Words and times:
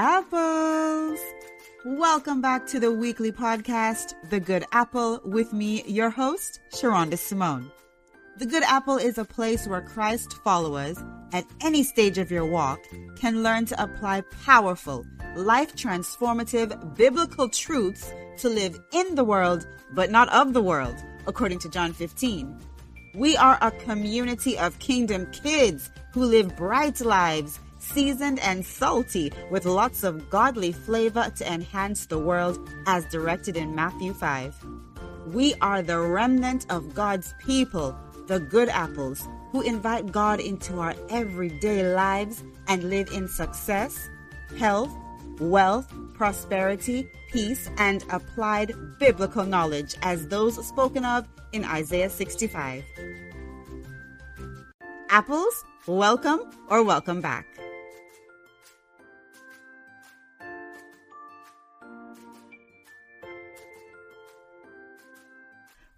apples. 0.00 1.20
Welcome 1.84 2.40
back 2.40 2.66
to 2.68 2.80
the 2.80 2.90
weekly 2.90 3.30
podcast, 3.30 4.14
The 4.30 4.40
Good 4.40 4.64
Apple, 4.72 5.20
with 5.26 5.52
me, 5.52 5.82
your 5.86 6.08
host, 6.08 6.58
Sherunda 6.72 7.18
Simone. 7.18 7.70
The 8.38 8.46
Good 8.46 8.62
Apple 8.62 8.96
is 8.96 9.18
a 9.18 9.26
place 9.26 9.66
where 9.66 9.82
Christ 9.82 10.32
followers, 10.42 10.96
at 11.34 11.44
any 11.60 11.82
stage 11.82 12.16
of 12.16 12.30
your 12.30 12.46
walk, 12.46 12.80
can 13.18 13.42
learn 13.42 13.66
to 13.66 13.82
apply 13.82 14.22
powerful, 14.42 15.04
life 15.36 15.76
transformative 15.76 16.96
biblical 16.96 17.50
truths 17.50 18.10
to 18.38 18.48
live 18.48 18.80
in 18.94 19.16
the 19.16 19.24
world, 19.24 19.68
but 19.92 20.10
not 20.10 20.30
of 20.30 20.54
the 20.54 20.62
world, 20.62 20.96
according 21.26 21.58
to 21.58 21.68
John 21.68 21.92
15. 21.92 22.58
We 23.16 23.36
are 23.36 23.58
a 23.60 23.70
community 23.70 24.56
of 24.56 24.78
kingdom 24.78 25.30
kids 25.30 25.90
who 26.14 26.24
live 26.24 26.56
bright 26.56 27.02
lives 27.02 27.60
seasoned 27.92 28.38
and 28.40 28.64
salty 28.64 29.32
with 29.50 29.64
lots 29.64 30.04
of 30.04 30.30
godly 30.30 30.72
flavor 30.72 31.30
to 31.36 31.52
enhance 31.52 32.06
the 32.06 32.18
world 32.18 32.68
as 32.86 33.04
directed 33.06 33.56
in 33.56 33.74
Matthew 33.74 34.12
5. 34.12 34.54
We 35.26 35.54
are 35.60 35.82
the 35.82 36.00
remnant 36.00 36.66
of 36.70 36.94
God's 36.94 37.34
people, 37.38 37.96
the 38.26 38.40
good 38.40 38.68
apples, 38.68 39.28
who 39.52 39.60
invite 39.62 40.12
God 40.12 40.40
into 40.40 40.78
our 40.78 40.94
everyday 41.08 41.94
lives 41.94 42.44
and 42.68 42.84
live 42.84 43.10
in 43.12 43.28
success, 43.28 44.08
health, 44.58 44.90
wealth, 45.40 45.92
prosperity, 46.14 47.08
peace, 47.32 47.68
and 47.78 48.04
applied 48.10 48.72
biblical 48.98 49.44
knowledge 49.44 49.96
as 50.02 50.28
those 50.28 50.64
spoken 50.66 51.04
of 51.04 51.26
in 51.52 51.64
Isaiah 51.64 52.10
65. 52.10 52.84
Apples, 55.08 55.64
welcome 55.86 56.40
or 56.68 56.84
welcome 56.84 57.20
back. 57.20 57.59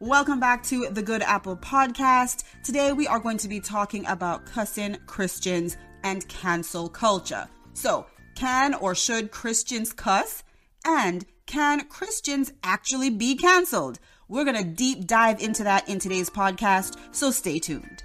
Welcome 0.03 0.41
back 0.41 0.65
to 0.65 0.89
the 0.91 1.01
Good 1.01 1.23
Apple 1.23 1.57
Podcast. 1.57 2.43
Today 2.65 2.93
we 2.93 3.07
are 3.07 3.21
going 3.21 3.39
to 3.39 3.47
be 3.47 3.61
talking 3.61 4.05
about 4.07 4.45
cussing 4.47 4.97
Christians 5.07 5.77
and 6.03 6.27
cancel 6.27 6.89
culture. 6.89 7.49
So, 7.73 8.07
can 8.35 8.75
or 8.75 8.97
should 8.97 9.31
Christians 9.31 9.93
cuss? 9.93 10.43
And 10.85 11.25
can 11.47 11.87
Christians 11.87 12.53
actually 12.65 13.11
be 13.11 13.37
canceled? 13.37 14.01
We're 14.27 14.43
going 14.43 14.57
to 14.57 14.65
deep 14.65 15.07
dive 15.07 15.41
into 15.41 15.63
that 15.63 15.89
in 15.89 16.01
today's 16.01 16.29
podcast, 16.29 16.99
so 17.13 17.31
stay 17.31 17.61
tuned. 17.61 18.03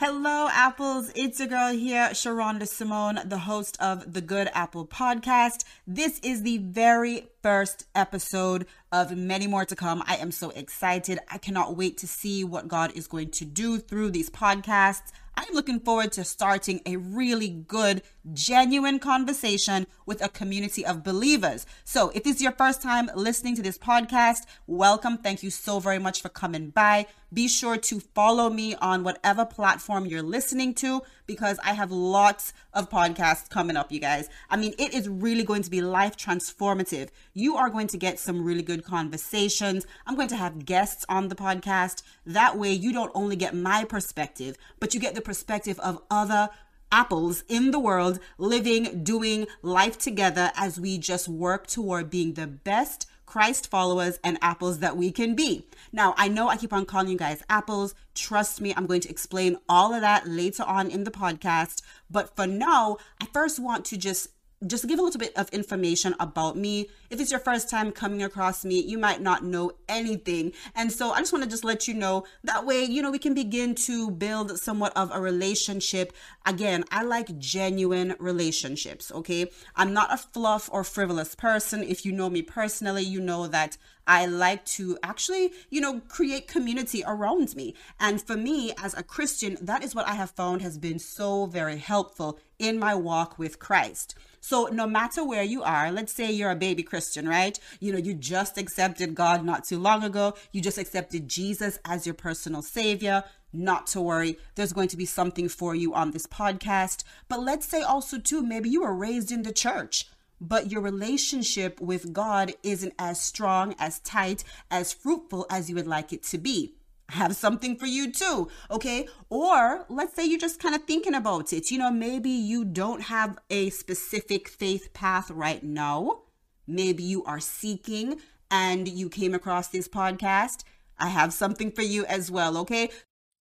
Hello, 0.00 0.46
Apples. 0.52 1.10
It's 1.16 1.40
your 1.40 1.48
girl 1.48 1.72
here, 1.72 2.10
Sherunda 2.12 2.68
Simone, 2.68 3.18
the 3.24 3.38
host 3.38 3.76
of 3.80 4.12
the 4.12 4.20
Good 4.20 4.48
Apple 4.54 4.86
Podcast. 4.86 5.64
This 5.88 6.20
is 6.20 6.44
the 6.44 6.58
very 6.58 7.26
first 7.42 7.84
episode 7.96 8.66
of 8.92 9.16
many 9.16 9.48
more 9.48 9.64
to 9.64 9.74
come. 9.74 10.04
I 10.06 10.14
am 10.18 10.30
so 10.30 10.50
excited. 10.50 11.18
I 11.28 11.38
cannot 11.38 11.76
wait 11.76 11.98
to 11.98 12.06
see 12.06 12.44
what 12.44 12.68
God 12.68 12.92
is 12.94 13.08
going 13.08 13.32
to 13.32 13.44
do 13.44 13.80
through 13.80 14.10
these 14.10 14.30
podcasts. 14.30 15.10
I'm 15.40 15.54
looking 15.54 15.78
forward 15.78 16.10
to 16.12 16.24
starting 16.24 16.80
a 16.84 16.96
really 16.96 17.48
good, 17.48 18.02
genuine 18.32 18.98
conversation 18.98 19.86
with 20.04 20.20
a 20.20 20.28
community 20.28 20.84
of 20.84 21.04
believers. 21.04 21.64
So, 21.84 22.10
if 22.12 22.24
this 22.24 22.36
is 22.36 22.42
your 22.42 22.50
first 22.50 22.82
time 22.82 23.08
listening 23.14 23.54
to 23.54 23.62
this 23.62 23.78
podcast, 23.78 24.46
welcome. 24.66 25.16
Thank 25.16 25.44
you 25.44 25.50
so 25.50 25.78
very 25.78 26.00
much 26.00 26.22
for 26.22 26.28
coming 26.28 26.70
by. 26.70 27.06
Be 27.32 27.46
sure 27.46 27.76
to 27.76 28.00
follow 28.00 28.50
me 28.50 28.74
on 28.76 29.04
whatever 29.04 29.44
platform 29.44 30.06
you're 30.06 30.22
listening 30.22 30.74
to 30.74 31.02
because 31.28 31.60
I 31.62 31.74
have 31.74 31.92
lots 31.92 32.52
of 32.72 32.90
podcasts 32.90 33.48
coming 33.48 33.76
up, 33.76 33.92
you 33.92 34.00
guys. 34.00 34.28
I 34.50 34.56
mean, 34.56 34.74
it 34.78 34.92
is 34.92 35.08
really 35.08 35.44
going 35.44 35.62
to 35.62 35.70
be 35.70 35.80
life 35.80 36.16
transformative. 36.16 37.10
You 37.34 37.54
are 37.56 37.70
going 37.70 37.86
to 37.88 37.96
get 37.96 38.18
some 38.18 38.42
really 38.42 38.62
good 38.62 38.82
conversations. 38.82 39.86
I'm 40.06 40.16
going 40.16 40.28
to 40.28 40.36
have 40.36 40.64
guests 40.64 41.04
on 41.08 41.28
the 41.28 41.36
podcast. 41.36 42.02
That 42.26 42.58
way, 42.58 42.72
you 42.72 42.92
don't 42.92 43.12
only 43.14 43.36
get 43.36 43.54
my 43.54 43.84
perspective, 43.84 44.56
but 44.80 44.94
you 44.94 44.98
get 44.98 45.14
the 45.14 45.20
perspective 45.20 45.78
of 45.80 46.02
other 46.10 46.48
apples 46.90 47.44
in 47.48 47.70
the 47.70 47.78
world 47.78 48.18
living, 48.38 49.04
doing 49.04 49.46
life 49.62 49.98
together 49.98 50.50
as 50.56 50.80
we 50.80 50.98
just 50.98 51.28
work 51.28 51.66
toward 51.66 52.10
being 52.10 52.32
the 52.34 52.46
best 52.46 53.07
Christ 53.28 53.68
followers 53.68 54.18
and 54.24 54.38
apples 54.40 54.78
that 54.78 54.96
we 54.96 55.12
can 55.12 55.34
be. 55.34 55.66
Now, 55.92 56.14
I 56.16 56.28
know 56.28 56.48
I 56.48 56.56
keep 56.56 56.72
on 56.72 56.86
calling 56.86 57.08
you 57.08 57.18
guys 57.18 57.42
apples. 57.50 57.94
Trust 58.14 58.62
me, 58.62 58.72
I'm 58.74 58.86
going 58.86 59.02
to 59.02 59.10
explain 59.10 59.58
all 59.68 59.92
of 59.92 60.00
that 60.00 60.26
later 60.26 60.62
on 60.62 60.90
in 60.90 61.04
the 61.04 61.10
podcast. 61.10 61.82
But 62.10 62.34
for 62.34 62.46
now, 62.46 62.96
I 63.20 63.26
first 63.26 63.58
want 63.58 63.84
to 63.86 63.98
just 63.98 64.28
just 64.66 64.88
give 64.88 64.98
a 64.98 65.02
little 65.02 65.20
bit 65.20 65.36
of 65.36 65.48
information 65.50 66.14
about 66.18 66.56
me. 66.56 66.88
If 67.10 67.20
it's 67.20 67.30
your 67.30 67.40
first 67.40 67.70
time 67.70 67.92
coming 67.92 68.22
across 68.22 68.64
me, 68.64 68.80
you 68.80 68.98
might 68.98 69.20
not 69.20 69.44
know 69.44 69.72
anything. 69.88 70.52
And 70.74 70.92
so 70.92 71.10
I 71.12 71.20
just 71.20 71.32
want 71.32 71.44
to 71.44 71.50
just 71.50 71.64
let 71.64 71.86
you 71.86 71.94
know 71.94 72.24
that 72.44 72.66
way, 72.66 72.82
you 72.82 73.00
know, 73.00 73.10
we 73.10 73.18
can 73.18 73.34
begin 73.34 73.74
to 73.76 74.10
build 74.10 74.58
somewhat 74.58 74.92
of 74.96 75.10
a 75.12 75.20
relationship. 75.20 76.12
Again, 76.44 76.84
I 76.90 77.04
like 77.04 77.38
genuine 77.38 78.16
relationships, 78.18 79.12
okay? 79.12 79.50
I'm 79.76 79.92
not 79.92 80.12
a 80.12 80.16
fluff 80.16 80.68
or 80.72 80.82
frivolous 80.82 81.34
person. 81.34 81.82
If 81.84 82.04
you 82.04 82.12
know 82.12 82.28
me 82.28 82.42
personally, 82.42 83.04
you 83.04 83.20
know 83.20 83.46
that 83.46 83.76
I 84.08 84.24
like 84.24 84.64
to 84.64 84.98
actually, 85.02 85.52
you 85.68 85.82
know, 85.82 86.00
create 86.08 86.48
community 86.48 87.04
around 87.06 87.54
me. 87.54 87.74
And 88.00 88.20
for 88.22 88.38
me 88.38 88.72
as 88.82 88.94
a 88.94 89.02
Christian, 89.02 89.58
that 89.60 89.84
is 89.84 89.94
what 89.94 90.08
I 90.08 90.14
have 90.14 90.30
found 90.30 90.62
has 90.62 90.78
been 90.78 90.98
so 90.98 91.44
very 91.44 91.76
helpful 91.76 92.38
in 92.58 92.78
my 92.78 92.94
walk 92.94 93.38
with 93.38 93.58
Christ. 93.58 94.14
So 94.40 94.66
no 94.72 94.86
matter 94.86 95.22
where 95.22 95.42
you 95.42 95.62
are, 95.62 95.92
let's 95.92 96.14
say 96.14 96.32
you're 96.32 96.50
a 96.50 96.56
baby 96.56 96.82
Christian, 96.82 97.28
right? 97.28 97.60
You 97.80 97.92
know, 97.92 97.98
you 97.98 98.14
just 98.14 98.56
accepted 98.56 99.14
God 99.14 99.44
not 99.44 99.64
too 99.64 99.78
long 99.78 100.02
ago. 100.02 100.34
You 100.52 100.62
just 100.62 100.78
accepted 100.78 101.28
Jesus 101.28 101.78
as 101.84 102.06
your 102.06 102.14
personal 102.14 102.62
savior. 102.62 103.24
Not 103.52 103.86
to 103.88 104.00
worry, 104.00 104.38
there's 104.54 104.72
going 104.72 104.88
to 104.88 104.96
be 104.96 105.04
something 105.04 105.50
for 105.50 105.74
you 105.74 105.92
on 105.92 106.12
this 106.12 106.26
podcast. 106.26 107.04
But 107.28 107.42
let's 107.42 107.66
say 107.66 107.82
also, 107.82 108.18
too, 108.18 108.42
maybe 108.42 108.70
you 108.70 108.82
were 108.82 108.94
raised 108.94 109.30
in 109.30 109.42
the 109.42 109.52
church 109.52 110.06
but 110.40 110.70
your 110.70 110.80
relationship 110.80 111.80
with 111.80 112.12
God 112.12 112.52
isn't 112.62 112.94
as 112.98 113.20
strong, 113.20 113.74
as 113.78 114.00
tight, 114.00 114.44
as 114.70 114.92
fruitful 114.92 115.46
as 115.50 115.68
you 115.68 115.76
would 115.76 115.86
like 115.86 116.12
it 116.12 116.22
to 116.24 116.38
be 116.38 116.74
I 117.10 117.14
have 117.14 117.36
something 117.36 117.76
for 117.76 117.86
you 117.86 118.12
too. 118.12 118.48
Okay. 118.70 119.08
Or 119.30 119.86
let's 119.88 120.14
say 120.14 120.26
you're 120.26 120.38
just 120.38 120.60
kind 120.60 120.74
of 120.74 120.84
thinking 120.84 121.14
about 121.14 121.52
it. 121.52 121.70
You 121.70 121.78
know, 121.78 121.90
maybe 121.90 122.30
you 122.30 122.64
don't 122.64 123.02
have 123.02 123.38
a 123.48 123.70
specific 123.70 124.48
faith 124.48 124.92
path 124.92 125.30
right 125.30 125.62
now. 125.62 126.22
Maybe 126.66 127.02
you 127.02 127.24
are 127.24 127.40
seeking 127.40 128.20
and 128.50 128.86
you 128.86 129.08
came 129.08 129.32
across 129.32 129.68
this 129.68 129.88
podcast. 129.88 130.64
I 130.98 131.08
have 131.08 131.32
something 131.32 131.70
for 131.70 131.82
you 131.82 132.04
as 132.06 132.30
well. 132.30 132.58
Okay. 132.58 132.90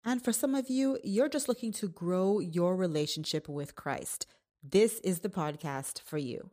And 0.03 0.21
for 0.21 0.33
some 0.33 0.53
of 0.53 0.69
you, 0.69 0.99
you're 1.03 1.29
just 1.29 1.47
looking 1.47 1.71
to 1.73 1.87
grow 1.87 2.39
your 2.39 2.75
relationship 2.75 3.47
with 3.47 3.75
Christ. 3.75 4.27
This 4.61 4.99
is 4.99 5.19
the 5.19 5.29
podcast 5.29 6.01
for 6.01 6.17
you. 6.17 6.49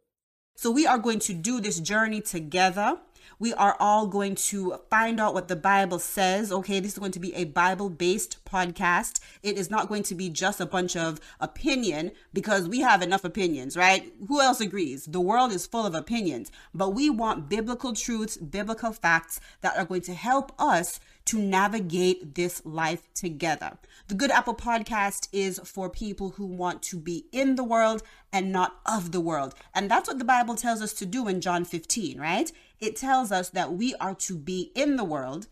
So, 0.54 0.70
we 0.70 0.86
are 0.86 0.98
going 0.98 1.18
to 1.20 1.32
do 1.32 1.60
this 1.60 1.80
journey 1.80 2.20
together. 2.20 2.98
We 3.38 3.52
are 3.54 3.76
all 3.80 4.06
going 4.06 4.36
to 4.36 4.78
find 4.88 5.18
out 5.18 5.34
what 5.34 5.48
the 5.48 5.56
Bible 5.56 5.98
says. 5.98 6.52
Okay, 6.52 6.78
this 6.78 6.92
is 6.92 6.98
going 6.98 7.10
to 7.12 7.18
be 7.18 7.34
a 7.34 7.44
Bible 7.44 7.90
based 7.90 8.44
podcast. 8.44 9.18
It 9.42 9.58
is 9.58 9.70
not 9.70 9.88
going 9.88 10.04
to 10.04 10.14
be 10.14 10.28
just 10.28 10.60
a 10.60 10.66
bunch 10.66 10.94
of 10.94 11.18
opinion 11.40 12.12
because 12.32 12.68
we 12.68 12.80
have 12.80 13.02
enough 13.02 13.24
opinions, 13.24 13.76
right? 13.76 14.12
Who 14.28 14.40
else 14.40 14.60
agrees? 14.60 15.06
The 15.06 15.20
world 15.20 15.50
is 15.50 15.66
full 15.66 15.86
of 15.86 15.94
opinions, 15.94 16.52
but 16.72 16.90
we 16.90 17.10
want 17.10 17.48
biblical 17.48 17.94
truths, 17.94 18.36
biblical 18.36 18.92
facts 18.92 19.40
that 19.62 19.76
are 19.76 19.84
going 19.86 20.02
to 20.02 20.14
help 20.14 20.52
us 20.58 21.00
to 21.27 21.38
navigate 21.38 22.34
this 22.34 22.62
life 22.65 23.09
together. 23.15 23.78
The 24.09 24.15
Good 24.15 24.31
Apple 24.31 24.55
podcast 24.55 25.28
is 25.32 25.61
for 25.64 25.88
people 25.88 26.31
who 26.31 26.46
want 26.46 26.82
to 26.85 26.99
be 26.99 27.26
in 27.32 27.56
the 27.56 27.64
world 27.64 28.02
and 28.32 28.52
not 28.52 28.81
of 28.85 29.12
the 29.12 29.20
world. 29.20 29.55
And 29.75 29.91
that's 29.91 30.08
what 30.08 30.19
the 30.19 30.25
Bible 30.25 30.55
tells 30.55 30.82
us 30.82 30.93
to 30.94 31.06
do 31.06 31.29
in 31.29 31.41
John 31.41 31.64
15, 31.64 32.19
right? 32.19 32.50
It 32.81 32.96
tells 32.96 33.31
us 33.31 33.49
that 33.50 33.73
we 33.73 33.94
are 33.96 34.14
to 34.14 34.37
be 34.37 34.73
in 34.75 34.96
the 34.96 35.05
world, 35.05 35.46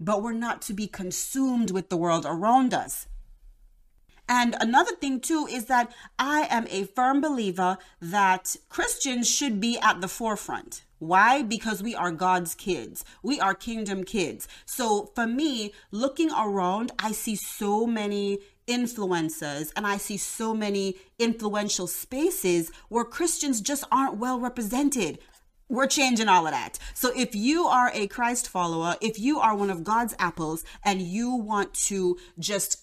but 0.00 0.22
we're 0.22 0.32
not 0.32 0.62
to 0.62 0.72
be 0.72 0.86
consumed 0.86 1.70
with 1.70 1.88
the 1.88 1.96
world 1.96 2.24
around 2.26 2.72
us. 2.72 3.06
And 4.28 4.56
another 4.60 4.94
thing, 4.96 5.20
too, 5.20 5.46
is 5.50 5.66
that 5.66 5.92
I 6.18 6.46
am 6.48 6.66
a 6.70 6.84
firm 6.84 7.20
believer 7.20 7.78
that 8.00 8.56
Christians 8.68 9.28
should 9.28 9.60
be 9.60 9.78
at 9.78 10.00
the 10.00 10.08
forefront. 10.08 10.84
Why? 10.98 11.42
Because 11.42 11.82
we 11.82 11.96
are 11.96 12.12
God's 12.12 12.54
kids. 12.54 13.04
We 13.24 13.40
are 13.40 13.54
kingdom 13.54 14.04
kids. 14.04 14.46
So 14.64 15.10
for 15.16 15.26
me, 15.26 15.72
looking 15.90 16.30
around, 16.30 16.92
I 16.98 17.10
see 17.10 17.34
so 17.34 17.86
many 17.86 18.38
influencers 18.68 19.72
and 19.74 19.84
I 19.84 19.96
see 19.96 20.16
so 20.16 20.54
many 20.54 20.94
influential 21.18 21.88
spaces 21.88 22.70
where 22.88 23.04
Christians 23.04 23.60
just 23.60 23.82
aren't 23.90 24.18
well 24.18 24.38
represented. 24.38 25.18
We're 25.68 25.86
changing 25.86 26.28
all 26.28 26.46
of 26.46 26.52
that. 26.52 26.78
So 26.94 27.10
if 27.16 27.34
you 27.34 27.64
are 27.64 27.90
a 27.94 28.06
Christ 28.06 28.48
follower, 28.48 28.96
if 29.00 29.18
you 29.18 29.40
are 29.40 29.56
one 29.56 29.70
of 29.70 29.84
God's 29.84 30.14
apples 30.18 30.64
and 30.84 31.02
you 31.02 31.34
want 31.34 31.74
to 31.88 32.18
just 32.38 32.81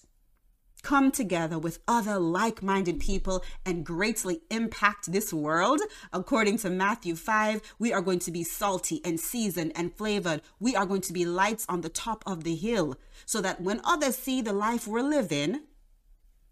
come 0.82 1.10
together 1.10 1.58
with 1.58 1.78
other 1.86 2.18
like 2.18 2.62
minded 2.62 3.00
people 3.00 3.44
and 3.64 3.84
greatly 3.84 4.40
impact 4.50 5.12
this 5.12 5.32
world. 5.32 5.80
According 6.12 6.58
to 6.58 6.70
Matthew 6.70 7.16
5, 7.16 7.74
we 7.78 7.92
are 7.92 8.00
going 8.00 8.18
to 8.20 8.30
be 8.30 8.44
salty 8.44 9.00
and 9.04 9.18
seasoned 9.18 9.72
and 9.74 9.94
flavored. 9.94 10.42
We 10.58 10.76
are 10.76 10.86
going 10.86 11.02
to 11.02 11.12
be 11.12 11.24
lights 11.24 11.66
on 11.68 11.80
the 11.80 11.88
top 11.88 12.22
of 12.26 12.44
the 12.44 12.54
hill 12.54 12.96
so 13.26 13.40
that 13.40 13.60
when 13.60 13.80
others 13.84 14.16
see 14.16 14.40
the 14.42 14.52
life 14.52 14.86
we're 14.86 15.02
living, 15.02 15.62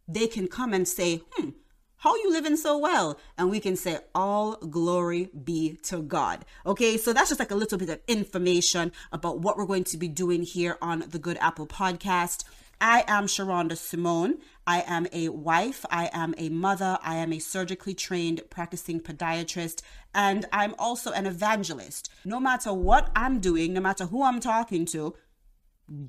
they 0.07 0.27
can 0.27 0.49
come 0.49 0.73
and 0.73 0.89
say, 0.89 1.23
hmm, 1.33 1.51
how 1.99 2.15
you 2.17 2.31
living 2.31 2.57
so 2.57 2.79
well 2.79 3.19
and 3.37 3.51
we 3.51 3.61
can 3.61 3.77
say 3.77 3.99
all 4.15 4.55
glory 4.57 5.31
be 5.45 5.77
to 5.83 6.01
god 6.01 6.45
okay 6.65 6.97
so 6.97 7.13
that's 7.13 7.29
just 7.29 7.41
like 7.41 7.51
a 7.51 7.57
little 7.57 7.77
bit 7.77 7.89
of 7.89 8.01
information 8.07 8.93
about 9.11 9.41
what 9.41 9.57
we're 9.57 9.67
going 9.67 9.85
to 9.85 9.97
be 9.97 10.07
doing 10.07 10.43
here 10.43 10.79
on 10.81 11.05
the 11.09 11.19
good 11.19 11.37
apple 11.41 11.67
podcast 11.67 12.45
I 12.81 13.05
am 13.07 13.27
Sherunda 13.27 13.77
Simone. 13.77 14.39
I 14.67 14.85
am 14.87 15.07
a 15.13 15.31
wife, 15.31 15.87
I 15.91 16.11
am 16.13 16.35
a 16.37 16.51
mother, 16.51 16.99
I 17.03 17.17
am 17.17 17.33
a 17.33 17.39
surgically 17.39 17.95
trained 17.95 18.43
practicing 18.51 19.01
podiatrist, 19.01 19.81
and 20.15 20.45
I'm 20.53 20.75
also 20.79 21.11
an 21.11 21.25
evangelist. 21.25 22.11
No 22.27 22.39
matter 22.39 22.75
what 22.75 23.11
I'm 23.17 23.41
doing, 23.41 23.73
no 23.73 23.81
matter 23.81 24.05
who 24.05 24.23
I'm 24.23 24.41
talking 24.41 24.85
to, 24.87 25.15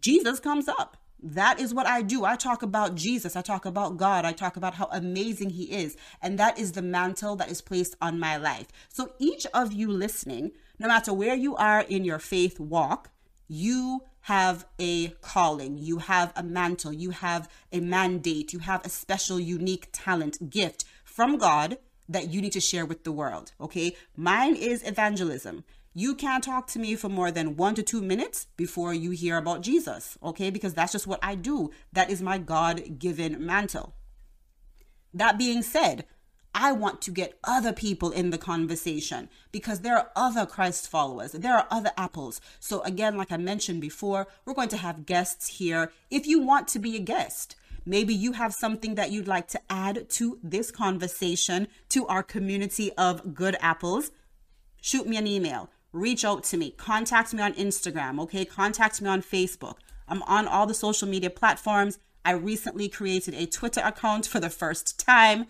Jesus 0.01 0.41
comes 0.41 0.67
up. 0.67 0.97
That 1.21 1.59
is 1.59 1.73
what 1.73 1.85
I 1.85 2.01
do. 2.01 2.25
I 2.25 2.35
talk 2.35 2.61
about 2.61 2.95
Jesus. 2.95 3.35
I 3.35 3.41
talk 3.41 3.65
about 3.65 3.97
God. 3.97 4.25
I 4.25 4.33
talk 4.33 4.57
about 4.57 4.75
how 4.75 4.89
amazing 4.91 5.51
He 5.51 5.63
is. 5.63 5.97
And 6.21 6.37
that 6.37 6.59
is 6.59 6.73
the 6.73 6.81
mantle 6.81 7.35
that 7.37 7.49
is 7.49 7.61
placed 7.61 7.95
on 8.01 8.19
my 8.19 8.37
life. 8.37 8.67
So 8.89 9.13
each 9.19 9.45
of 9.53 9.73
you 9.73 9.89
listening, 9.89 10.51
no 10.79 10.87
matter 10.87 11.13
where 11.13 11.35
you 11.35 11.55
are 11.55 11.81
in 11.81 12.05
your 12.05 12.19
faith 12.19 12.59
walk, 12.59 13.11
you 13.47 14.03
have 14.21 14.65
a 14.79 15.09
calling, 15.21 15.77
you 15.77 15.99
have 15.99 16.33
a 16.35 16.43
mantle, 16.43 16.93
you 16.93 17.11
have 17.11 17.49
a 17.71 17.79
mandate, 17.79 18.53
you 18.53 18.59
have 18.59 18.85
a 18.85 18.89
special, 18.89 19.39
unique 19.39 19.89
talent, 19.91 20.49
gift 20.49 20.85
from 21.03 21.37
God 21.37 21.77
that 22.07 22.29
you 22.29 22.41
need 22.41 22.53
to 22.53 22.59
share 22.59 22.85
with 22.85 23.03
the 23.03 23.11
world. 23.11 23.51
Okay. 23.61 23.95
Mine 24.15 24.55
is 24.55 24.85
evangelism. 24.85 25.63
You 25.93 26.15
can't 26.15 26.43
talk 26.43 26.67
to 26.67 26.79
me 26.79 26.95
for 26.95 27.09
more 27.09 27.31
than 27.31 27.55
one 27.55 27.75
to 27.75 27.83
two 27.83 28.01
minutes 28.01 28.47
before 28.57 28.93
you 28.93 29.11
hear 29.11 29.37
about 29.37 29.61
Jesus. 29.61 30.17
Okay. 30.23 30.49
Because 30.49 30.73
that's 30.73 30.91
just 30.91 31.07
what 31.07 31.19
I 31.21 31.35
do. 31.35 31.71
That 31.93 32.09
is 32.09 32.21
my 32.21 32.37
God 32.37 32.99
given 32.99 33.45
mantle. 33.45 33.93
That 35.13 35.37
being 35.37 35.61
said, 35.61 36.05
I 36.61 36.73
want 36.73 37.01
to 37.03 37.11
get 37.11 37.39
other 37.45 37.71
people 37.71 38.11
in 38.11 38.31
the 38.31 38.37
conversation 38.37 39.29
because 39.53 39.79
there 39.79 39.95
are 39.95 40.11
other 40.13 40.45
Christ 40.45 40.89
followers. 40.89 41.31
There 41.31 41.55
are 41.55 41.65
other 41.71 41.91
apples. 41.97 42.41
So, 42.59 42.81
again, 42.81 43.15
like 43.15 43.31
I 43.31 43.37
mentioned 43.37 43.79
before, 43.79 44.27
we're 44.43 44.53
going 44.53 44.67
to 44.69 44.77
have 44.77 45.05
guests 45.05 45.47
here. 45.47 45.93
If 46.11 46.27
you 46.27 46.41
want 46.41 46.67
to 46.69 46.79
be 46.79 46.97
a 46.97 46.99
guest, 46.99 47.55
maybe 47.85 48.13
you 48.13 48.33
have 48.33 48.53
something 48.53 48.95
that 48.95 49.09
you'd 49.09 49.25
like 49.25 49.47
to 49.49 49.61
add 49.69 50.09
to 50.09 50.37
this 50.43 50.69
conversation, 50.69 51.69
to 51.89 52.05
our 52.07 52.23
community 52.23 52.91
of 52.97 53.33
good 53.33 53.55
apples, 53.61 54.11
shoot 54.81 55.07
me 55.07 55.15
an 55.15 55.27
email. 55.27 55.69
Reach 55.93 56.25
out 56.25 56.43
to 56.45 56.57
me. 56.57 56.71
Contact 56.71 57.33
me 57.33 57.41
on 57.41 57.53
Instagram, 57.53 58.19
okay? 58.19 58.43
Contact 58.43 59.01
me 59.01 59.07
on 59.07 59.21
Facebook. 59.21 59.77
I'm 60.09 60.23
on 60.23 60.45
all 60.45 60.67
the 60.67 60.73
social 60.73 61.07
media 61.07 61.29
platforms. 61.29 61.99
I 62.25 62.31
recently 62.31 62.89
created 62.89 63.33
a 63.33 63.45
Twitter 63.45 63.81
account 63.81 64.27
for 64.27 64.41
the 64.41 64.49
first 64.49 64.99
time 64.99 65.47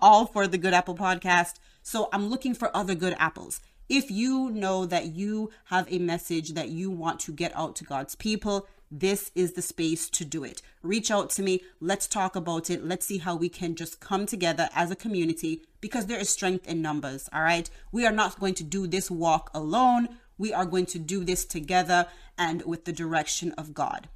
all 0.00 0.26
for 0.26 0.46
the 0.46 0.58
Good 0.58 0.74
Apple 0.74 0.96
podcast. 0.96 1.54
So 1.82 2.08
I'm 2.12 2.28
looking 2.28 2.54
for 2.54 2.74
other 2.76 2.94
good 2.94 3.14
apples. 3.18 3.60
If 3.88 4.10
you 4.10 4.50
know 4.50 4.84
that 4.86 5.14
you 5.14 5.50
have 5.66 5.86
a 5.90 5.98
message 5.98 6.54
that 6.54 6.70
you 6.70 6.90
want 6.90 7.20
to 7.20 7.32
get 7.32 7.56
out 7.56 7.76
to 7.76 7.84
God's 7.84 8.16
people, 8.16 8.66
this 8.90 9.30
is 9.34 9.52
the 9.52 9.62
space 9.62 10.08
to 10.10 10.24
do 10.24 10.44
it. 10.44 10.62
Reach 10.82 11.10
out 11.10 11.30
to 11.30 11.42
me. 11.42 11.62
Let's 11.80 12.06
talk 12.06 12.36
about 12.36 12.70
it. 12.70 12.84
Let's 12.84 13.06
see 13.06 13.18
how 13.18 13.36
we 13.36 13.48
can 13.48 13.74
just 13.74 14.00
come 14.00 14.26
together 14.26 14.68
as 14.74 14.90
a 14.90 14.96
community 14.96 15.62
because 15.80 16.06
there 16.06 16.18
is 16.18 16.28
strength 16.28 16.66
in 16.66 16.82
numbers. 16.82 17.28
All 17.32 17.42
right. 17.42 17.68
We 17.92 18.06
are 18.06 18.12
not 18.12 18.40
going 18.40 18.54
to 18.54 18.64
do 18.64 18.86
this 18.86 19.10
walk 19.10 19.50
alone. 19.54 20.08
We 20.38 20.52
are 20.52 20.66
going 20.66 20.86
to 20.86 20.98
do 20.98 21.24
this 21.24 21.44
together 21.44 22.06
and 22.38 22.62
with 22.62 22.84
the 22.84 22.92
direction 22.92 23.52
of 23.52 23.74
God. 23.74 24.08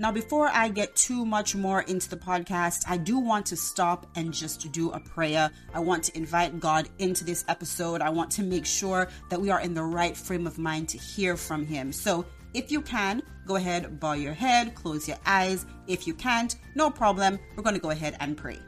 Now, 0.00 0.12
before 0.12 0.46
I 0.46 0.68
get 0.68 0.94
too 0.94 1.26
much 1.26 1.56
more 1.56 1.82
into 1.82 2.08
the 2.08 2.16
podcast, 2.16 2.84
I 2.86 2.96
do 2.98 3.18
want 3.18 3.46
to 3.46 3.56
stop 3.56 4.06
and 4.14 4.32
just 4.32 4.70
do 4.70 4.92
a 4.92 5.00
prayer. 5.00 5.50
I 5.74 5.80
want 5.80 6.04
to 6.04 6.16
invite 6.16 6.60
God 6.60 6.88
into 7.00 7.24
this 7.24 7.44
episode. 7.48 8.00
I 8.00 8.10
want 8.10 8.30
to 8.32 8.44
make 8.44 8.64
sure 8.64 9.08
that 9.28 9.40
we 9.40 9.50
are 9.50 9.60
in 9.60 9.74
the 9.74 9.82
right 9.82 10.16
frame 10.16 10.46
of 10.46 10.56
mind 10.56 10.88
to 10.90 10.98
hear 10.98 11.36
from 11.36 11.66
Him. 11.66 11.90
So, 11.90 12.24
if 12.54 12.70
you 12.70 12.80
can, 12.80 13.22
go 13.44 13.56
ahead, 13.56 13.98
bow 13.98 14.12
your 14.12 14.34
head, 14.34 14.76
close 14.76 15.08
your 15.08 15.18
eyes. 15.26 15.66
If 15.88 16.06
you 16.06 16.14
can't, 16.14 16.54
no 16.76 16.90
problem. 16.90 17.36
We're 17.56 17.64
going 17.64 17.74
to 17.74 17.80
go 17.80 17.90
ahead 17.90 18.16
and 18.20 18.36
pray. 18.36 18.60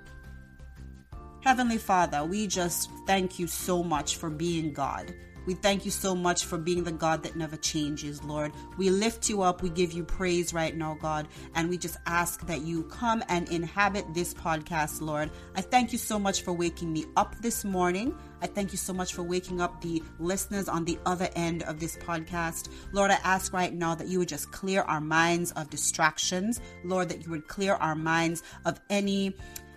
Heavenly 1.42 1.78
Father, 1.78 2.24
we 2.24 2.48
just 2.48 2.90
thank 3.06 3.38
you 3.38 3.46
so 3.46 3.84
much 3.84 4.16
for 4.16 4.30
being 4.30 4.72
God. 4.72 5.14
We 5.46 5.54
thank 5.54 5.84
you 5.84 5.90
so 5.90 6.14
much 6.14 6.44
for 6.44 6.58
being 6.58 6.84
the 6.84 6.92
God 6.92 7.22
that 7.22 7.36
never 7.36 7.56
changes, 7.56 8.22
Lord. 8.22 8.52
We 8.76 8.90
lift 8.90 9.28
you 9.28 9.42
up. 9.42 9.62
We 9.62 9.70
give 9.70 9.92
you 9.92 10.04
praise 10.04 10.52
right 10.52 10.76
now, 10.76 10.96
God. 11.00 11.28
And 11.54 11.68
we 11.68 11.78
just 11.78 11.96
ask 12.06 12.46
that 12.46 12.62
you 12.62 12.84
come 12.84 13.22
and 13.28 13.48
inhabit 13.48 14.14
this 14.14 14.34
podcast, 14.34 15.00
Lord. 15.00 15.30
I 15.54 15.60
thank 15.60 15.92
you 15.92 15.98
so 15.98 16.18
much 16.18 16.42
for 16.42 16.52
waking 16.52 16.92
me 16.92 17.06
up 17.16 17.36
this 17.40 17.64
morning. 17.64 18.16
I 18.42 18.46
thank 18.46 18.72
you 18.72 18.78
so 18.78 18.92
much 18.92 19.12
for 19.12 19.22
waking 19.22 19.60
up 19.60 19.80
the 19.80 20.02
listeners 20.18 20.68
on 20.68 20.84
the 20.84 20.98
other 21.04 21.28
end 21.36 21.62
of 21.64 21.78
this 21.78 21.96
podcast. 21.96 22.68
Lord, 22.92 23.10
I 23.10 23.18
ask 23.22 23.52
right 23.52 23.72
now 23.72 23.94
that 23.94 24.08
you 24.08 24.18
would 24.18 24.28
just 24.28 24.50
clear 24.50 24.82
our 24.82 25.00
minds 25.00 25.52
of 25.52 25.68
distractions. 25.70 26.60
Lord, 26.84 27.08
that 27.10 27.24
you 27.24 27.30
would 27.30 27.48
clear 27.48 27.74
our 27.74 27.94
minds 27.94 28.42
of 28.64 28.80
any 28.88 29.36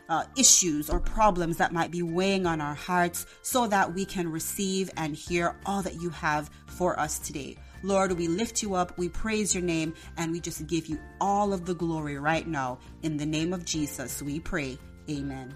uh, 0.10 0.26
issues 0.38 0.90
or 0.90 1.00
problems 1.00 1.58
that 1.58 1.74
might 1.74 1.92
be 1.92 2.02
weighing 2.02 2.46
on 2.46 2.62
our 2.62 2.76
hearts 2.76 3.26
so 3.42 3.68
that 3.68 3.94
we 3.94 4.06
can 4.06 4.32
receive 4.32 4.90
and 4.98 5.16
hear 5.16 5.56
all 5.66 5.82
that 5.82 6.02
you 6.02 6.10
have 6.10 6.50
for 6.68 7.00
us 7.00 7.20
today. 7.20 7.58
Lord, 7.84 8.14
we 8.14 8.28
lift 8.28 8.64
you 8.64 8.76
up, 8.76 8.98
we 8.98 9.10
praise 9.10 9.54
your 9.54 9.64
name, 9.64 9.94
and 10.18 10.32
we 10.32 10.40
just 10.40 10.66
give 10.68 10.88
you 10.88 10.98
all 11.20 11.52
of 11.52 11.66
the 11.66 11.76
glory 11.76 12.18
right 12.18 12.48
now. 12.48 12.80
In 13.02 13.18
the 13.18 13.26
name 13.26 13.54
of 13.54 13.66
Jesus, 13.66 14.22
we 14.22 14.40
pray. 14.40 14.78
Amen. 15.10 15.56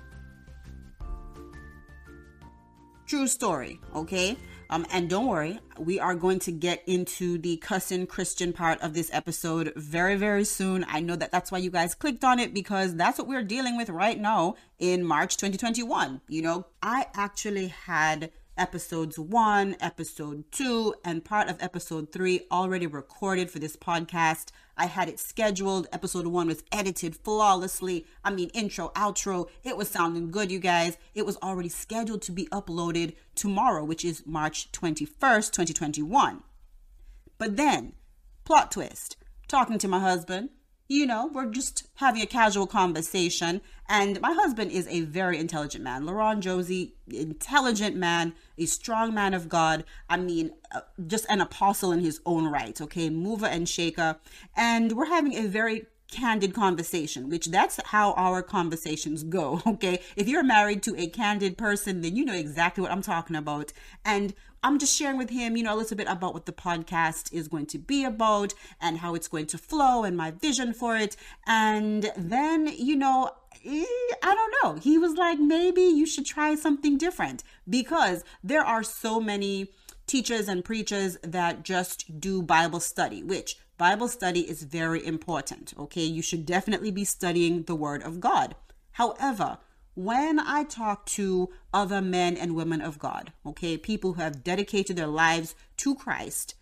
True 3.05 3.27
story, 3.27 3.79
okay? 3.95 4.37
Um, 4.69 4.85
and 4.91 5.09
don't 5.09 5.27
worry, 5.27 5.59
we 5.77 5.99
are 5.99 6.15
going 6.15 6.39
to 6.39 6.51
get 6.51 6.83
into 6.87 7.37
the 7.37 7.57
cussing 7.57 8.07
Christian 8.07 8.53
part 8.53 8.81
of 8.81 8.93
this 8.93 9.09
episode 9.13 9.73
very, 9.75 10.15
very 10.15 10.43
soon. 10.43 10.85
I 10.87 10.99
know 10.99 11.15
that 11.15 11.31
that's 11.31 11.51
why 11.51 11.59
you 11.59 11.71
guys 11.71 11.95
clicked 11.95 12.23
on 12.23 12.39
it 12.39 12.53
because 12.53 12.95
that's 12.95 13.17
what 13.17 13.27
we're 13.27 13.43
dealing 13.43 13.77
with 13.77 13.89
right 13.89 14.19
now 14.19 14.55
in 14.79 15.03
March 15.03 15.37
2021. 15.37 16.21
You 16.27 16.41
know, 16.41 16.65
I 16.81 17.05
actually 17.13 17.67
had 17.67 18.31
episodes 18.57 19.17
one, 19.17 19.75
episode 19.79 20.51
two, 20.51 20.95
and 21.03 21.23
part 21.23 21.49
of 21.49 21.57
episode 21.61 22.11
three 22.11 22.41
already 22.51 22.87
recorded 22.87 23.49
for 23.49 23.59
this 23.59 23.75
podcast. 23.75 24.49
I 24.75 24.85
had 24.85 25.09
it 25.09 25.19
scheduled. 25.19 25.87
Episode 25.91 26.27
one 26.27 26.47
was 26.47 26.63
edited 26.71 27.15
flawlessly. 27.15 28.05
I 28.23 28.31
mean, 28.31 28.49
intro, 28.49 28.89
outro, 28.95 29.49
it 29.63 29.77
was 29.77 29.89
sounding 29.89 30.31
good, 30.31 30.51
you 30.51 30.59
guys. 30.59 30.97
It 31.15 31.25
was 31.25 31.37
already 31.37 31.69
scheduled 31.69 32.21
to 32.23 32.31
be 32.31 32.47
uploaded 32.47 33.15
tomorrow, 33.35 33.83
which 33.83 34.05
is 34.05 34.25
March 34.25 34.71
21st, 34.71 35.51
2021. 35.51 36.43
But 37.37 37.57
then, 37.57 37.93
plot 38.45 38.71
twist, 38.71 39.17
talking 39.47 39.77
to 39.79 39.87
my 39.87 39.99
husband, 39.99 40.49
you 40.89 41.05
know, 41.05 41.29
we're 41.33 41.47
just 41.47 41.87
having 41.95 42.21
a 42.21 42.25
casual 42.25 42.65
conversation. 42.65 43.61
And 43.89 44.19
my 44.21 44.33
husband 44.33 44.71
is 44.71 44.87
a 44.87 45.01
very 45.01 45.37
intelligent 45.37 45.83
man. 45.83 46.05
Laurent 46.05 46.43
Josey, 46.43 46.95
intelligent 47.09 47.95
man, 47.95 48.33
a 48.57 48.65
strong 48.65 49.13
man 49.13 49.33
of 49.33 49.47
God. 49.47 49.85
I 50.09 50.17
mean, 50.17 50.51
uh, 50.73 50.81
just 51.07 51.25
an 51.29 51.41
apostle 51.41 51.91
in 51.91 52.01
his 52.01 52.19
own 52.25 52.47
right, 52.47 52.79
okay? 52.81 53.09
Mover 53.09 53.45
and 53.45 53.67
shaker. 53.67 54.17
And 54.55 54.91
we're 54.93 55.05
having 55.05 55.35
a 55.35 55.47
very 55.47 55.85
candid 56.11 56.53
conversation, 56.53 57.29
which 57.29 57.47
that's 57.47 57.79
how 57.85 58.13
our 58.13 58.41
conversations 58.41 59.23
go, 59.23 59.61
okay? 59.67 59.99
If 60.15 60.27
you're 60.27 60.43
married 60.43 60.83
to 60.83 60.95
a 60.97 61.07
candid 61.07 61.57
person, 61.57 62.01
then 62.01 62.15
you 62.15 62.25
know 62.25 62.33
exactly 62.33 62.81
what 62.81 62.91
I'm 62.91 63.01
talking 63.01 63.35
about. 63.35 63.71
And 64.03 64.33
I'm 64.63 64.79
just 64.79 64.95
sharing 64.97 65.17
with 65.17 65.29
him, 65.29 65.55
you 65.55 65.63
know, 65.63 65.75
a 65.75 65.77
little 65.77 65.95
bit 65.95 66.07
about 66.09 66.33
what 66.33 66.45
the 66.45 66.51
podcast 66.51 67.31
is 67.31 67.47
going 67.47 67.67
to 67.67 67.77
be 67.77 68.03
about 68.03 68.53
and 68.81 68.97
how 68.97 69.15
it's 69.15 69.27
going 69.27 69.45
to 69.47 69.57
flow 69.57 70.03
and 70.03 70.17
my 70.17 70.31
vision 70.31 70.73
for 70.73 70.97
it. 70.97 71.15
And 71.45 72.11
then, 72.17 72.67
you 72.67 72.95
know, 72.95 73.31
I 73.65 74.35
don't 74.35 74.53
know. 74.63 74.79
He 74.81 74.97
was 74.97 75.15
like, 75.15 75.39
maybe 75.39 75.81
you 75.81 76.05
should 76.05 76.25
try 76.25 76.55
something 76.55 76.97
different 76.97 77.43
because 77.69 78.23
there 78.43 78.63
are 78.63 78.83
so 78.83 79.19
many 79.19 79.69
teachers 80.05 80.47
and 80.47 80.63
preachers 80.63 81.17
that 81.23 81.63
just 81.63 82.19
do 82.19 82.41
Bible 82.41 82.79
study, 82.79 83.23
which 83.23 83.57
Bible 83.77 84.07
study 84.07 84.41
is 84.49 84.63
very 84.63 85.05
important. 85.05 85.73
Okay. 85.77 86.03
You 86.03 86.21
should 86.21 86.45
definitely 86.45 86.91
be 86.91 87.05
studying 87.05 87.63
the 87.63 87.75
Word 87.75 88.03
of 88.03 88.19
God. 88.19 88.55
However, 88.93 89.59
when 89.95 90.39
I 90.39 90.63
talk 90.63 91.05
to 91.07 91.49
other 91.73 92.01
men 92.01 92.37
and 92.37 92.55
women 92.55 92.81
of 92.81 92.99
God, 92.99 93.33
okay, 93.45 93.77
people 93.77 94.13
who 94.13 94.21
have 94.21 94.43
dedicated 94.43 94.95
their 94.95 95.07
lives 95.07 95.55
to 95.77 95.95
Christ, 95.95 96.53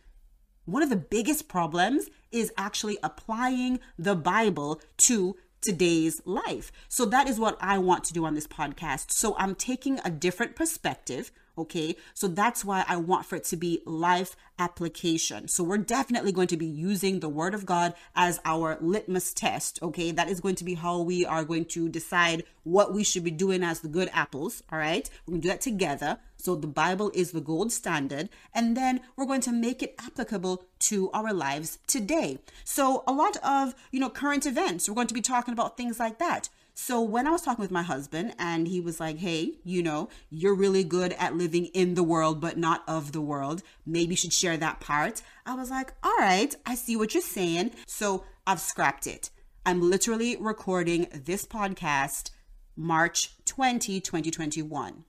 One 0.65 0.81
of 0.81 0.89
the 0.89 0.95
biggest 0.95 1.47
problems 1.47 2.09
is 2.31 2.51
actually 2.57 2.97
applying 3.03 3.79
the 3.99 4.15
Bible 4.15 4.81
to 4.97 5.35
today's 5.65 6.21
life. 6.25 6.71
So 6.87 7.05
that 7.05 7.27
is 7.27 7.39
what 7.39 7.57
I 7.59 7.77
want 7.79 8.03
to 8.05 8.13
do 8.13 8.25
on 8.25 8.35
this 8.35 8.47
podcast. 8.47 9.11
So 9.11 9.35
I'm 9.37 9.55
taking 9.55 9.99
a 10.05 10.09
different 10.09 10.55
perspective 10.55 11.31
Okay. 11.57 11.95
So 12.13 12.27
that's 12.27 12.65
why 12.65 12.85
I 12.87 12.97
want 12.97 13.25
for 13.25 13.35
it 13.35 13.43
to 13.45 13.57
be 13.57 13.81
life 13.85 14.35
application. 14.59 15.47
So 15.47 15.63
we're 15.63 15.77
definitely 15.77 16.31
going 16.31 16.47
to 16.47 16.57
be 16.57 16.65
using 16.65 17.19
the 17.19 17.29
word 17.29 17.53
of 17.53 17.65
God 17.65 17.93
as 18.15 18.39
our 18.45 18.77
litmus 18.81 19.33
test. 19.33 19.79
Okay. 19.81 20.11
That 20.11 20.29
is 20.29 20.39
going 20.39 20.55
to 20.55 20.63
be 20.63 20.73
how 20.75 21.01
we 21.01 21.25
are 21.25 21.43
going 21.43 21.65
to 21.65 21.89
decide 21.89 22.43
what 22.63 22.93
we 22.93 23.03
should 23.03 23.23
be 23.23 23.31
doing 23.31 23.63
as 23.63 23.79
the 23.79 23.87
good 23.87 24.09
apples. 24.13 24.63
All 24.71 24.79
right. 24.79 25.09
We're 25.25 25.33
going 25.33 25.41
to 25.41 25.47
do 25.47 25.51
that 25.51 25.61
together. 25.61 26.19
So 26.37 26.55
the 26.55 26.67
Bible 26.67 27.11
is 27.13 27.31
the 27.31 27.41
gold 27.41 27.71
standard. 27.71 28.29
And 28.53 28.75
then 28.75 29.01
we're 29.15 29.25
going 29.25 29.41
to 29.41 29.51
make 29.51 29.81
it 29.81 29.95
applicable 29.99 30.65
to 30.79 31.09
our 31.11 31.33
lives 31.33 31.79
today. 31.87 32.39
So 32.63 33.03
a 33.07 33.13
lot 33.13 33.37
of, 33.43 33.75
you 33.91 33.99
know, 33.99 34.09
current 34.09 34.45
events, 34.45 34.87
we're 34.87 34.95
going 34.95 35.07
to 35.07 35.13
be 35.13 35.21
talking 35.21 35.53
about 35.53 35.77
things 35.77 35.99
like 35.99 36.19
that. 36.19 36.49
So 36.77 37.01
when 37.01 37.25
I 37.25 37.31
was 37.31 37.41
talking 37.41 37.61
with 37.61 37.71
my 37.71 37.83
husband 37.83 38.35
and 38.37 38.67
he 38.67 38.81
was 38.81 38.99
like, 38.99 39.17
hey, 39.19 39.53
you 39.63 39.81
know, 39.81 40.09
you're 40.29 40.53
really 40.53 40.83
good 40.83 41.13
at 41.13 41.33
living 41.33 41.67
in 41.67 41.93
the 41.93 42.03
world, 42.03 42.41
but 42.41 42.57
not 42.57 42.83
of 42.85 43.13
the 43.13 43.21
world. 43.21 43.63
Maybe 43.85 44.11
you 44.11 44.17
should 44.17 44.33
share 44.33 44.57
that 44.57 44.81
part. 44.81 45.21
I 45.45 45.55
was 45.55 45.69
like, 45.69 45.93
all 46.03 46.17
right, 46.19 46.53
I 46.65 46.75
see 46.75 46.97
what 46.97 47.13
you're 47.13 47.23
saying. 47.23 47.71
So 47.87 48.25
I've 48.45 48.59
scrapped 48.59 49.07
it. 49.07 49.29
I'm 49.65 49.89
literally 49.89 50.35
recording 50.35 51.07
this 51.13 51.45
podcast 51.45 52.31
March 52.75 53.31
20, 53.45 54.01
2021. 54.01 55.05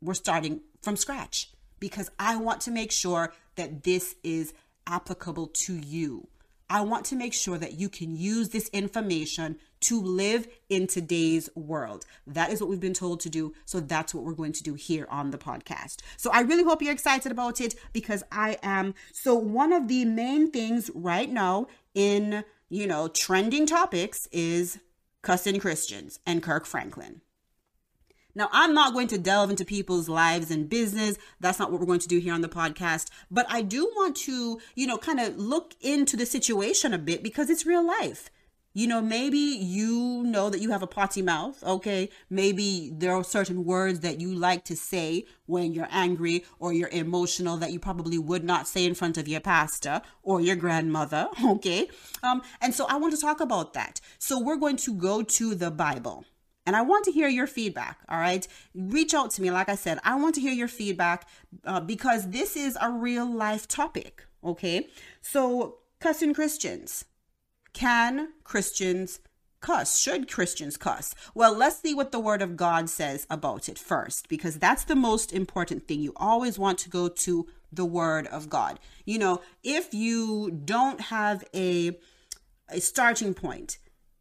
We're 0.00 0.14
starting 0.14 0.60
from 0.82 0.94
scratch 0.94 1.50
because 1.80 2.12
I 2.20 2.36
want 2.36 2.60
to 2.62 2.70
make 2.70 2.92
sure 2.92 3.34
that 3.56 3.82
this 3.82 4.14
is 4.22 4.54
applicable 4.86 5.48
to 5.48 5.74
you. 5.74 6.28
I 6.72 6.80
want 6.80 7.04
to 7.06 7.16
make 7.16 7.34
sure 7.34 7.58
that 7.58 7.78
you 7.78 7.90
can 7.90 8.16
use 8.16 8.48
this 8.48 8.70
information 8.70 9.58
to 9.80 10.00
live 10.00 10.48
in 10.70 10.86
today's 10.86 11.50
world. 11.54 12.06
That 12.26 12.50
is 12.50 12.62
what 12.62 12.70
we've 12.70 12.80
been 12.80 12.94
told 12.94 13.20
to 13.20 13.28
do. 13.28 13.52
So 13.66 13.78
that's 13.78 14.14
what 14.14 14.24
we're 14.24 14.32
going 14.32 14.54
to 14.54 14.62
do 14.62 14.72
here 14.72 15.06
on 15.10 15.32
the 15.32 15.38
podcast. 15.38 15.98
So 16.16 16.30
I 16.32 16.40
really 16.40 16.64
hope 16.64 16.80
you're 16.80 16.94
excited 16.94 17.30
about 17.30 17.60
it 17.60 17.74
because 17.92 18.24
I 18.32 18.56
am. 18.62 18.94
So, 19.12 19.34
one 19.34 19.74
of 19.74 19.88
the 19.88 20.06
main 20.06 20.50
things 20.50 20.90
right 20.94 21.30
now 21.30 21.66
in, 21.94 22.42
you 22.70 22.86
know, 22.86 23.06
trending 23.08 23.66
topics 23.66 24.26
is 24.32 24.78
cussing 25.20 25.60
Christians 25.60 26.20
and 26.24 26.42
Kirk 26.42 26.64
Franklin. 26.64 27.20
Now, 28.34 28.48
I'm 28.52 28.72
not 28.72 28.94
going 28.94 29.08
to 29.08 29.18
delve 29.18 29.50
into 29.50 29.64
people's 29.64 30.08
lives 30.08 30.50
and 30.50 30.68
business. 30.68 31.18
That's 31.40 31.58
not 31.58 31.70
what 31.70 31.80
we're 31.80 31.86
going 31.86 32.00
to 32.00 32.08
do 32.08 32.18
here 32.18 32.32
on 32.32 32.40
the 32.40 32.48
podcast. 32.48 33.10
But 33.30 33.46
I 33.48 33.62
do 33.62 33.84
want 33.94 34.16
to, 34.18 34.60
you 34.74 34.86
know, 34.86 34.96
kind 34.96 35.20
of 35.20 35.36
look 35.36 35.74
into 35.80 36.16
the 36.16 36.26
situation 36.26 36.94
a 36.94 36.98
bit 36.98 37.22
because 37.22 37.50
it's 37.50 37.66
real 37.66 37.86
life. 37.86 38.30
You 38.74 38.86
know, 38.86 39.02
maybe 39.02 39.36
you 39.36 40.22
know 40.24 40.48
that 40.48 40.62
you 40.62 40.70
have 40.70 40.82
a 40.82 40.86
potty 40.86 41.20
mouth, 41.20 41.62
okay? 41.62 42.08
Maybe 42.30 42.90
there 42.94 43.12
are 43.12 43.22
certain 43.22 43.66
words 43.66 44.00
that 44.00 44.18
you 44.18 44.34
like 44.34 44.64
to 44.64 44.76
say 44.76 45.26
when 45.44 45.74
you're 45.74 45.88
angry 45.90 46.46
or 46.58 46.72
you're 46.72 46.88
emotional 46.88 47.58
that 47.58 47.70
you 47.70 47.78
probably 47.78 48.16
would 48.16 48.44
not 48.44 48.66
say 48.66 48.86
in 48.86 48.94
front 48.94 49.18
of 49.18 49.28
your 49.28 49.40
pastor 49.40 50.00
or 50.22 50.40
your 50.40 50.56
grandmother, 50.56 51.28
okay? 51.44 51.88
Um, 52.22 52.40
and 52.62 52.74
so 52.74 52.86
I 52.88 52.96
want 52.96 53.14
to 53.14 53.20
talk 53.20 53.40
about 53.40 53.74
that. 53.74 54.00
So 54.18 54.40
we're 54.40 54.56
going 54.56 54.78
to 54.78 54.94
go 54.94 55.22
to 55.22 55.54
the 55.54 55.70
Bible. 55.70 56.24
And 56.64 56.76
I 56.76 56.82
want 56.82 57.04
to 57.06 57.12
hear 57.12 57.28
your 57.28 57.46
feedback. 57.46 57.98
All 58.08 58.18
right. 58.18 58.46
Reach 58.74 59.14
out 59.14 59.30
to 59.32 59.42
me. 59.42 59.50
Like 59.50 59.68
I 59.68 59.74
said, 59.74 59.98
I 60.04 60.14
want 60.14 60.34
to 60.36 60.40
hear 60.40 60.52
your 60.52 60.68
feedback 60.68 61.28
uh, 61.64 61.80
because 61.80 62.30
this 62.30 62.56
is 62.56 62.78
a 62.80 62.90
real 62.90 63.26
life 63.26 63.66
topic. 63.66 64.24
Okay. 64.44 64.88
So, 65.20 65.78
cussing 66.00 66.34
Christians. 66.34 67.04
Can 67.72 68.28
Christians 68.44 69.20
cuss? 69.60 69.98
Should 69.98 70.30
Christians 70.30 70.76
cuss? 70.76 71.14
Well, 71.34 71.56
let's 71.56 71.80
see 71.80 71.94
what 71.94 72.12
the 72.12 72.20
Word 72.20 72.42
of 72.42 72.56
God 72.56 72.90
says 72.90 73.26
about 73.30 73.68
it 73.68 73.78
first, 73.78 74.28
because 74.28 74.58
that's 74.58 74.84
the 74.84 74.96
most 74.96 75.32
important 75.32 75.88
thing. 75.88 76.00
You 76.00 76.12
always 76.16 76.58
want 76.58 76.78
to 76.80 76.90
go 76.90 77.08
to 77.08 77.46
the 77.72 77.86
Word 77.86 78.26
of 78.26 78.50
God. 78.50 78.78
You 79.06 79.18
know, 79.18 79.40
if 79.62 79.94
you 79.94 80.50
don't 80.50 81.00
have 81.00 81.44
a, 81.54 81.98
a 82.68 82.80
starting 82.80 83.32
point 83.32 83.78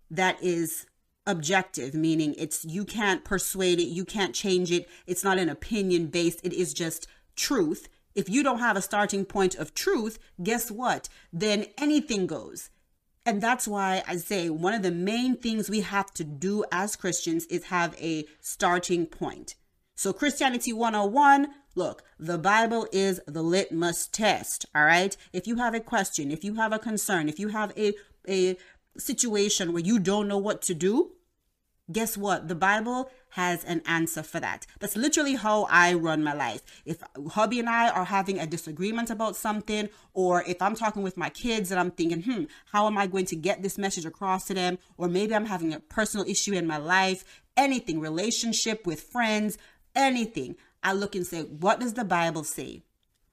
that 0.10 0.42
is 0.42 0.86
objective 1.28 1.94
meaning 1.94 2.34
it's 2.38 2.66
you 2.66 2.84
can't 2.84 3.24
persuade 3.24 3.80
it 3.80 3.86
you 3.86 4.04
can't 4.04 4.34
change 4.34 4.72
it 4.72 4.90
it's 5.06 5.24
not 5.24 5.38
an 5.38 5.50
opinion 5.50 6.08
based 6.08 6.40
it 6.44 6.52
is 6.54 6.74
just 6.74 7.08
truth 7.36 7.88
if 8.16 8.28
you 8.28 8.42
don't 8.44 8.60
have 8.60 8.76
a 8.76 8.82
starting 8.82 9.24
point 9.24 9.56
of 9.56 9.74
truth 9.74 10.18
guess 10.42 10.72
what 10.72 11.10
then 11.32 11.66
anything 11.78 12.26
goes 12.26 12.72
and 13.26 13.42
that's 13.42 13.68
why 13.68 14.04
I 14.08 14.18
say 14.18 14.50
one 14.50 14.74
of 14.74 14.82
the 14.82 14.92
main 14.92 15.36
things 15.36 15.70
we 15.70 15.82
have 15.82 16.12
to 16.16 16.24
do 16.24 16.66
as 16.72 16.96
Christians 16.96 17.46
is 17.46 17.66
have 17.66 17.96
a 18.00 18.26
starting 18.40 19.06
point. 19.06 19.56
So, 19.96 20.12
Christianity 20.12 20.74
101, 20.74 21.50
look, 21.76 22.02
the 22.18 22.40
Bible 22.40 22.88
is 22.92 23.22
the 23.28 23.44
litmus 23.44 24.08
test. 24.08 24.66
All 24.74 24.86
right. 24.86 25.16
If 25.32 25.46
you 25.46 25.58
have 25.58 25.76
a 25.76 25.80
question, 25.80 26.32
if 26.32 26.44
you 26.44 26.56
have 26.56 26.74
a 26.74 26.80
concern, 26.80 27.30
if 27.30 27.40
you 27.40 27.50
have 27.50 27.72
a, 27.78 27.94
a 28.28 28.58
situation 28.98 29.74
where 29.74 29.84
you 29.84 30.00
don't 30.00 30.28
know 30.28 30.38
what 30.38 30.62
to 30.64 30.74
do, 30.74 31.12
guess 31.92 32.18
what? 32.18 32.48
The 32.48 32.56
Bible 32.56 33.10
has 33.32 33.64
an 33.64 33.82
answer 33.86 34.24
for 34.24 34.40
that. 34.40 34.66
That's 34.80 34.96
literally 34.96 35.36
how 35.36 35.68
I 35.70 35.94
run 35.94 36.24
my 36.24 36.34
life. 36.34 36.62
If 36.86 37.02
hubby 37.32 37.60
and 37.60 37.70
I 37.70 37.90
are 37.90 38.06
having 38.06 38.40
a 38.40 38.48
disagreement 38.48 39.10
about 39.10 39.36
something, 39.36 39.90
or 40.14 40.44
if 40.44 40.62
I'm 40.62 40.76
talking 40.76 41.04
with 41.04 41.18
my 41.18 41.30
kids 41.30 41.72
and 41.72 41.80
I'm 41.80 41.92
thinking, 41.92 42.24
hmm, 42.24 42.44
how 42.72 42.88
am 42.88 42.98
I 42.98 43.08
going 43.08 43.26
to 43.26 43.36
get 43.36 43.64
this 43.64 43.78
message 43.78 44.06
across 44.06 44.46
to 44.46 44.54
them? 44.54 44.78
Or 44.98 45.08
maybe 45.08 45.36
I'm 45.36 45.46
having 45.46 45.74
a 45.74 45.80
personal 45.80 46.26
issue 46.28 46.54
in 46.54 46.68
my 46.68 46.78
life, 46.78 47.24
anything, 47.56 48.00
relationship 48.00 48.86
with 48.86 49.02
friends, 49.02 49.58
anything. 49.96 50.56
I 50.84 50.94
look 50.94 51.16
and 51.16 51.26
say, 51.26 51.44
what 51.44 51.80
does 51.80 51.94
the 51.94 52.06
Bible 52.06 52.44
say? 52.44 52.84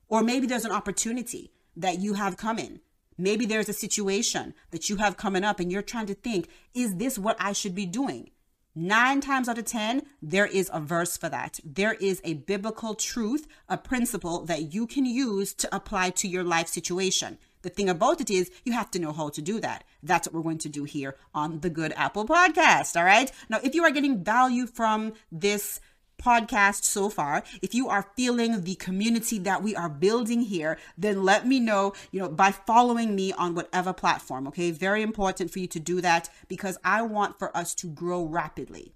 Or 0.09 0.23
maybe 0.23 0.47
there's 0.47 0.65
an 0.65 0.73
opportunity 0.73 1.53
that 1.77 2.01
you 2.01 2.15
have 2.15 2.37
coming 2.37 2.81
Maybe 3.19 3.45
there's 3.45 3.69
a 3.69 3.73
situation 3.73 4.55
that 4.71 4.89
you 4.89 4.97
have 4.97 5.17
coming 5.17 5.45
up 5.45 5.59
and 5.59 5.71
you're 5.73 5.83
trying 5.83 6.07
to 6.07 6.15
think, 6.15 6.49
is 6.73 6.95
this 6.95 7.19
what 7.19 7.37
I 7.41 7.53
should 7.53 7.75
be 7.75 7.85
doing? 7.85 8.31
Nine 8.75 9.21
times 9.21 9.49
out 9.49 9.59
of 9.59 9.65
10, 9.65 10.03
there 10.23 10.47
is 10.47 10.71
a 10.73 10.79
verse 10.79 11.17
for 11.17 11.29
that. 11.29 11.59
There 11.65 11.95
is 11.95 12.21
a 12.23 12.35
biblical 12.35 12.95
truth, 12.95 13.49
a 13.69 13.77
principle 13.77 14.45
that 14.45 14.73
you 14.73 14.87
can 14.87 15.05
use 15.05 15.53
to 15.55 15.75
apply 15.75 16.11
to 16.11 16.29
your 16.29 16.45
life 16.45 16.69
situation. 16.69 17.39
The 17.63 17.71
thing 17.71 17.89
about 17.89 18.21
it 18.21 18.31
is, 18.31 18.53
you 18.65 18.73
have 18.73 18.89
to 18.93 19.01
know 19.01 19.13
how 19.13 19.31
to 19.31 19.43
do 19.43 19.59
that. 19.61 19.83
That's 20.01 20.29
what 20.29 20.35
we're 20.35 20.43
going 20.43 20.59
to 20.59 20.69
do 20.69 20.85
here 20.85 21.17
on 21.35 21.59
the 21.59 21.71
Good 21.71 21.93
Apple 21.97 22.25
Podcast. 22.25 22.97
All 22.97 23.05
right. 23.05 23.33
Now, 23.49 23.59
if 23.65 23.75
you 23.75 23.83
are 23.83 23.91
getting 23.91 24.23
value 24.23 24.67
from 24.67 25.15
this 25.33 25.81
podcast 26.19 26.85
so 26.85 27.09
far. 27.09 27.43
If 27.63 27.75
you 27.75 27.89
are 27.89 28.11
feeling 28.17 28.63
the 28.65 28.75
community 28.75 29.39
that 29.39 29.63
we 29.63 29.75
are 29.75 29.89
building 29.89 30.43
here, 30.43 30.79
then 30.97 31.23
let 31.23 31.47
me 31.47 31.61
know, 31.61 31.95
you 32.11 32.21
know, 32.21 32.29
by 32.29 32.53
following 32.53 33.15
me 33.15 33.33
on 33.33 33.55
whatever 33.55 33.93
platform, 33.93 34.47
okay? 34.49 34.71
Very 34.71 35.03
important 35.03 35.51
for 35.51 35.61
you 35.61 35.67
to 35.69 35.81
do 35.81 36.01
that 36.01 36.29
because 36.49 36.79
I 36.85 37.03
want 37.03 37.39
for 37.39 37.57
us 37.57 37.75
to 37.77 37.87
grow 37.87 38.25
rapidly. 38.25 38.95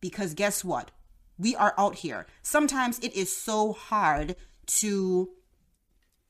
Because 0.00 0.34
guess 0.34 0.64
what? 0.64 0.90
We 1.38 1.56
are 1.56 1.74
out 1.76 1.96
here. 1.96 2.26
Sometimes 2.42 2.98
it 3.00 3.14
is 3.14 3.34
so 3.34 3.72
hard 3.72 4.36
to 4.66 5.30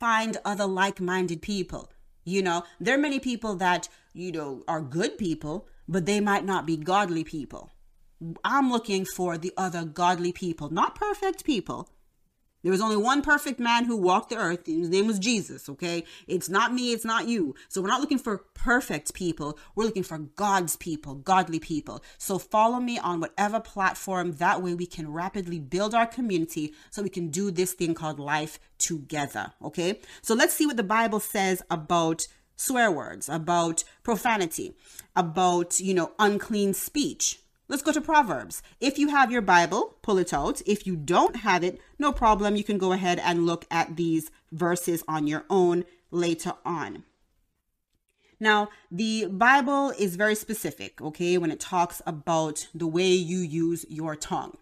find 0.01 0.39
other 0.45 0.67
like-minded 0.67 1.43
people. 1.43 1.93
You 2.25 2.43
know, 2.43 2.65
there 2.81 2.95
are 2.95 2.99
many 3.01 3.21
people 3.21 3.57
that, 3.57 3.89
you 4.12 4.33
know, 4.33 4.62
are 4.67 4.81
good 4.81 5.19
people, 5.19 5.67
but 5.89 6.07
they 6.07 6.21
might 6.21 6.45
not 6.45 6.67
be 6.67 6.77
godly 6.77 7.25
people 7.25 7.73
I'm 8.45 8.71
looking 8.71 9.05
for 9.05 9.38
the 9.38 9.52
other 9.57 9.85
godly 9.85 10.33
people, 10.33 10.71
not 10.71 10.95
perfect 10.95 11.45
people. 11.45 11.88
There 12.62 12.71
was 12.71 12.81
only 12.81 12.97
one 12.97 13.23
perfect 13.23 13.59
man 13.59 13.87
who 13.87 13.97
walked 13.97 14.31
the 14.31 14.37
earth. 14.37 14.67
His 14.67 14.88
name 14.88 15.09
was 15.09 15.19
Jesus, 15.19 15.69
okay? 15.69 16.05
It's 16.29 16.49
not 16.49 16.73
me, 16.73 16.93
it's 16.93 17.05
not 17.05 17.26
you. 17.26 17.57
So 17.69 17.81
we're 17.81 17.88
not 17.88 18.00
looking 18.00 18.21
for 18.21 18.38
perfect 18.55 19.14
people. 19.14 19.59
We're 19.75 19.85
looking 19.85 20.05
for 20.05 20.19
God's 20.19 20.76
people, 20.76 21.17
godly 21.17 21.59
people. 21.59 22.05
So 22.19 22.38
follow 22.38 22.79
me 22.79 23.00
on 23.00 23.19
whatever 23.19 23.59
platform. 23.59 24.33
That 24.35 24.62
way 24.62 24.75
we 24.75 24.87
can 24.87 25.11
rapidly 25.11 25.59
build 25.59 25.93
our 25.93 26.07
community 26.07 26.73
so 26.91 27.02
we 27.02 27.09
can 27.09 27.31
do 27.31 27.50
this 27.50 27.73
thing 27.73 27.95
called 27.95 28.21
life 28.21 28.61
together, 28.79 29.52
okay? 29.61 29.99
So 30.23 30.35
let's 30.35 30.55
see 30.55 30.67
what 30.67 30.76
the 30.76 30.85
Bible 30.85 31.21
says 31.21 31.62
about 31.69 32.23
swear 32.55 32.93
words, 32.93 33.29
about 33.29 33.83
profanity, 34.05 34.76
about, 35.17 35.81
you 35.81 35.95
know, 35.95 36.12
unclean 36.21 36.75
speech. 36.75 37.41
Let's 37.69 37.83
go 37.83 37.92
to 37.92 38.00
Proverbs. 38.00 38.62
If 38.81 38.99
you 38.99 39.09
have 39.09 39.31
your 39.31 39.40
Bible, 39.40 39.97
pull 40.02 40.19
it 40.19 40.35
out. 40.35 40.61
If 40.66 40.87
you 40.87 40.97
don't 40.97 41.37
have 41.37 41.64
it, 41.64 41.81
no 41.99 42.12
problem. 42.12 42.57
You 42.57 42.64
can 42.64 42.78
go 42.78 42.92
ahead 42.92 43.19
and 43.19 43.47
look 43.47 43.66
at 43.71 43.97
these 43.97 44.31
verses 44.50 45.02
on 45.09 45.26
your 45.26 45.45
own 45.49 45.85
later 46.11 46.52
on. 46.64 47.04
Now, 48.38 48.71
the 48.90 49.26
Bible 49.26 49.90
is 49.90 50.16
very 50.16 50.35
specific, 50.35 51.00
okay, 51.00 51.38
when 51.38 51.52
it 51.52 51.61
talks 51.61 52.02
about 52.04 52.66
the 52.75 52.88
way 52.88 53.07
you 53.07 53.38
use 53.38 53.87
your 53.88 54.16
tongue. 54.16 54.57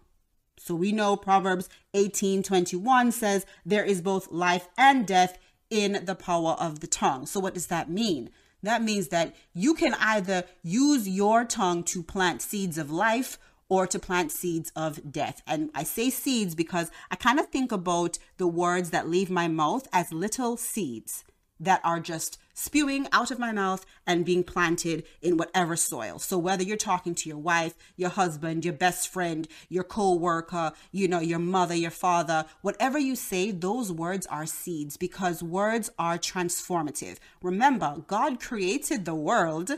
So 0.57 0.75
we 0.75 0.91
know 0.91 1.17
Proverbs 1.17 1.67
18 1.95 2.43
21 2.43 3.11
says, 3.11 3.47
There 3.65 3.83
is 3.83 4.01
both 4.01 4.31
life 4.31 4.67
and 4.77 5.07
death 5.07 5.39
in 5.71 6.05
the 6.05 6.13
power 6.13 6.51
of 6.51 6.81
the 6.81 6.87
tongue. 6.87 7.25
So, 7.25 7.39
what 7.39 7.55
does 7.55 7.67
that 7.67 7.89
mean? 7.89 8.29
That 8.63 8.83
means 8.83 9.07
that 9.09 9.35
you 9.53 9.73
can 9.73 9.95
either 9.95 10.43
use 10.63 11.07
your 11.07 11.45
tongue 11.45 11.83
to 11.85 12.03
plant 12.03 12.41
seeds 12.41 12.77
of 12.77 12.91
life 12.91 13.39
or 13.69 13.87
to 13.87 13.99
plant 13.99 14.31
seeds 14.31 14.71
of 14.75 15.11
death. 15.11 15.41
And 15.47 15.69
I 15.73 15.83
say 15.83 16.09
seeds 16.09 16.55
because 16.55 16.91
I 17.09 17.15
kind 17.15 17.39
of 17.39 17.47
think 17.47 17.71
about 17.71 18.17
the 18.37 18.47
words 18.47 18.89
that 18.89 19.09
leave 19.09 19.29
my 19.29 19.47
mouth 19.47 19.87
as 19.93 20.11
little 20.11 20.57
seeds 20.57 21.23
that 21.59 21.79
are 21.83 21.99
just 21.99 22.37
spewing 22.53 23.07
out 23.11 23.31
of 23.31 23.39
my 23.39 23.51
mouth 23.51 23.85
and 24.05 24.25
being 24.25 24.43
planted 24.43 25.03
in 25.21 25.37
whatever 25.37 25.75
soil. 25.75 26.19
So 26.19 26.37
whether 26.37 26.63
you're 26.63 26.77
talking 26.77 27.15
to 27.15 27.29
your 27.29 27.37
wife, 27.37 27.75
your 27.95 28.09
husband, 28.09 28.65
your 28.65 28.73
best 28.73 29.07
friend, 29.07 29.47
your 29.69 29.83
co-worker, 29.83 30.73
you 30.91 31.07
know, 31.07 31.19
your 31.19 31.39
mother, 31.39 31.75
your 31.75 31.91
father, 31.91 32.45
whatever 32.61 32.99
you 32.99 33.15
say, 33.15 33.51
those 33.51 33.91
words 33.91 34.25
are 34.27 34.45
seeds 34.45 34.97
because 34.97 35.43
words 35.43 35.89
are 35.97 36.17
transformative. 36.17 37.17
Remember, 37.41 38.03
God 38.07 38.39
created 38.39 39.05
the 39.05 39.15
world 39.15 39.71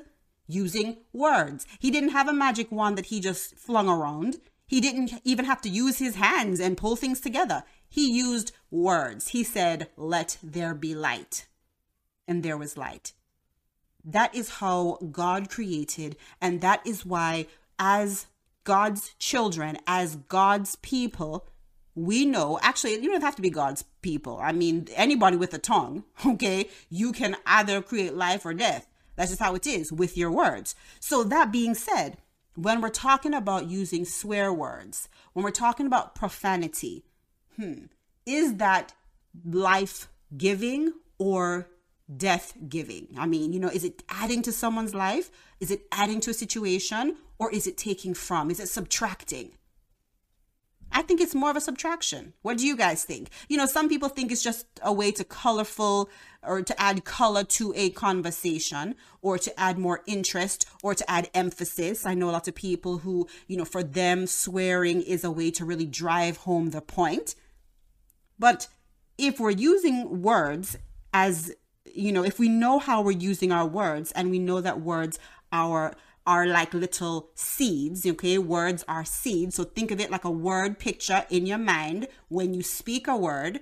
using 0.47 0.97
words. 1.13 1.65
He 1.79 1.89
didn't 1.89 2.09
have 2.09 2.27
a 2.27 2.33
magic 2.33 2.71
wand 2.71 2.97
that 2.97 3.07
he 3.07 3.19
just 3.19 3.55
flung 3.55 3.87
around. 3.87 4.37
He 4.67 4.81
didn't 4.81 5.13
even 5.23 5.45
have 5.45 5.61
to 5.61 5.69
use 5.69 5.99
his 5.99 6.15
hands 6.15 6.59
and 6.59 6.77
pull 6.77 6.95
things 6.95 7.19
together. 7.19 7.63
He 7.87 8.11
used 8.11 8.51
words. 8.71 9.29
He 9.29 9.43
said, 9.43 9.89
"Let 9.95 10.37
there 10.41 10.73
be 10.73 10.95
light." 10.95 11.45
And 12.27 12.43
there 12.43 12.57
was 12.57 12.77
light. 12.77 13.13
That 14.05 14.35
is 14.35 14.49
how 14.49 14.99
God 15.11 15.49
created, 15.49 16.17
and 16.41 16.61
that 16.61 16.85
is 16.85 17.05
why, 17.05 17.47
as 17.79 18.27
God's 18.63 19.13
children, 19.19 19.77
as 19.87 20.15
God's 20.15 20.75
people, 20.77 21.47
we 21.95 22.25
know 22.25 22.59
actually, 22.61 22.93
you 22.95 23.11
don't 23.11 23.21
have 23.21 23.35
to 23.35 23.41
be 23.41 23.49
God's 23.49 23.83
people. 24.01 24.39
I 24.41 24.51
mean, 24.51 24.87
anybody 24.95 25.37
with 25.37 25.53
a 25.53 25.59
tongue, 25.59 26.03
okay, 26.25 26.69
you 26.89 27.11
can 27.11 27.37
either 27.45 27.81
create 27.81 28.15
life 28.15 28.45
or 28.45 28.53
death. 28.53 28.87
That's 29.15 29.29
just 29.29 29.41
how 29.41 29.55
it 29.55 29.67
is 29.67 29.91
with 29.91 30.17
your 30.17 30.31
words. 30.31 30.75
So, 30.99 31.23
that 31.25 31.51
being 31.51 31.75
said, 31.75 32.17
when 32.55 32.81
we're 32.81 32.89
talking 32.89 33.33
about 33.33 33.69
using 33.69 34.05
swear 34.05 34.51
words, 34.51 35.07
when 35.33 35.43
we're 35.43 35.51
talking 35.51 35.85
about 35.85 36.15
profanity, 36.15 37.05
hmm, 37.55 37.85
is 38.25 38.55
that 38.55 38.93
life 39.45 40.07
giving 40.35 40.93
or 41.17 41.67
death 42.17 42.53
giving? 42.67 43.07
I 43.17 43.25
mean, 43.25 43.53
you 43.53 43.59
know, 43.59 43.69
is 43.69 43.83
it 43.83 44.03
adding 44.09 44.41
to 44.43 44.51
someone's 44.51 44.93
life? 44.93 45.31
Is 45.59 45.71
it 45.71 45.85
adding 45.91 46.19
to 46.21 46.31
a 46.31 46.33
situation? 46.33 47.17
Or 47.39 47.51
is 47.51 47.67
it 47.67 47.77
taking 47.77 48.13
from? 48.13 48.51
Is 48.51 48.59
it 48.59 48.69
subtracting? 48.69 49.51
I 50.95 51.01
think 51.01 51.19
it's 51.19 51.33
more 51.33 51.49
of 51.49 51.55
a 51.55 51.61
subtraction. 51.61 52.33
What 52.43 52.59
do 52.59 52.67
you 52.67 52.77
guys 52.77 53.03
think? 53.03 53.29
You 53.49 53.57
know, 53.57 53.65
some 53.65 53.89
people 53.89 54.09
think 54.09 54.31
it's 54.31 54.43
just 54.43 54.67
a 54.83 54.93
way 54.93 55.11
to 55.13 55.23
colorful 55.23 56.07
or 56.43 56.61
to 56.61 56.79
add 56.79 57.03
color 57.03 57.43
to 57.43 57.73
a 57.75 57.89
conversation 57.89 58.93
or 59.21 59.39
to 59.39 59.59
add 59.59 59.79
more 59.79 60.01
interest 60.05 60.67
or 60.83 60.93
to 60.93 61.09
add 61.09 61.31
emphasis. 61.33 62.05
I 62.05 62.13
know 62.13 62.29
a 62.29 62.31
lot 62.31 62.47
of 62.47 62.53
people 62.53 62.99
who, 62.99 63.27
you 63.47 63.57
know, 63.57 63.65
for 63.65 63.81
them, 63.81 64.27
swearing 64.27 65.01
is 65.01 65.23
a 65.23 65.31
way 65.31 65.49
to 65.51 65.65
really 65.65 65.87
drive 65.87 66.37
home 66.37 66.69
the 66.69 66.81
point. 66.81 67.33
But 68.37 68.67
if 69.17 69.39
we're 69.39 69.49
using 69.49 70.21
words 70.21 70.77
as 71.11 71.53
you 71.93 72.11
know, 72.11 72.23
if 72.23 72.39
we 72.39 72.49
know 72.49 72.79
how 72.79 73.01
we're 73.01 73.11
using 73.11 73.51
our 73.51 73.65
words 73.65 74.11
and 74.13 74.29
we 74.29 74.39
know 74.39 74.61
that 74.61 74.81
words 74.81 75.19
are 75.51 75.93
are 76.25 76.47
like 76.47 76.73
little 76.73 77.29
seeds, 77.35 78.05
okay? 78.05 78.37
Words 78.37 78.85
are 78.87 79.03
seeds. 79.03 79.55
So 79.55 79.65
think 79.65 79.91
of 79.91 79.99
it 79.99 80.09
like 80.09 80.23
a 80.23 80.31
word 80.31 80.79
picture 80.79 81.25
in 81.29 81.45
your 81.45 81.57
mind. 81.57 82.07
When 82.29 82.53
you 82.53 82.63
speak 82.63 83.09
a 83.09 83.17
word, 83.17 83.59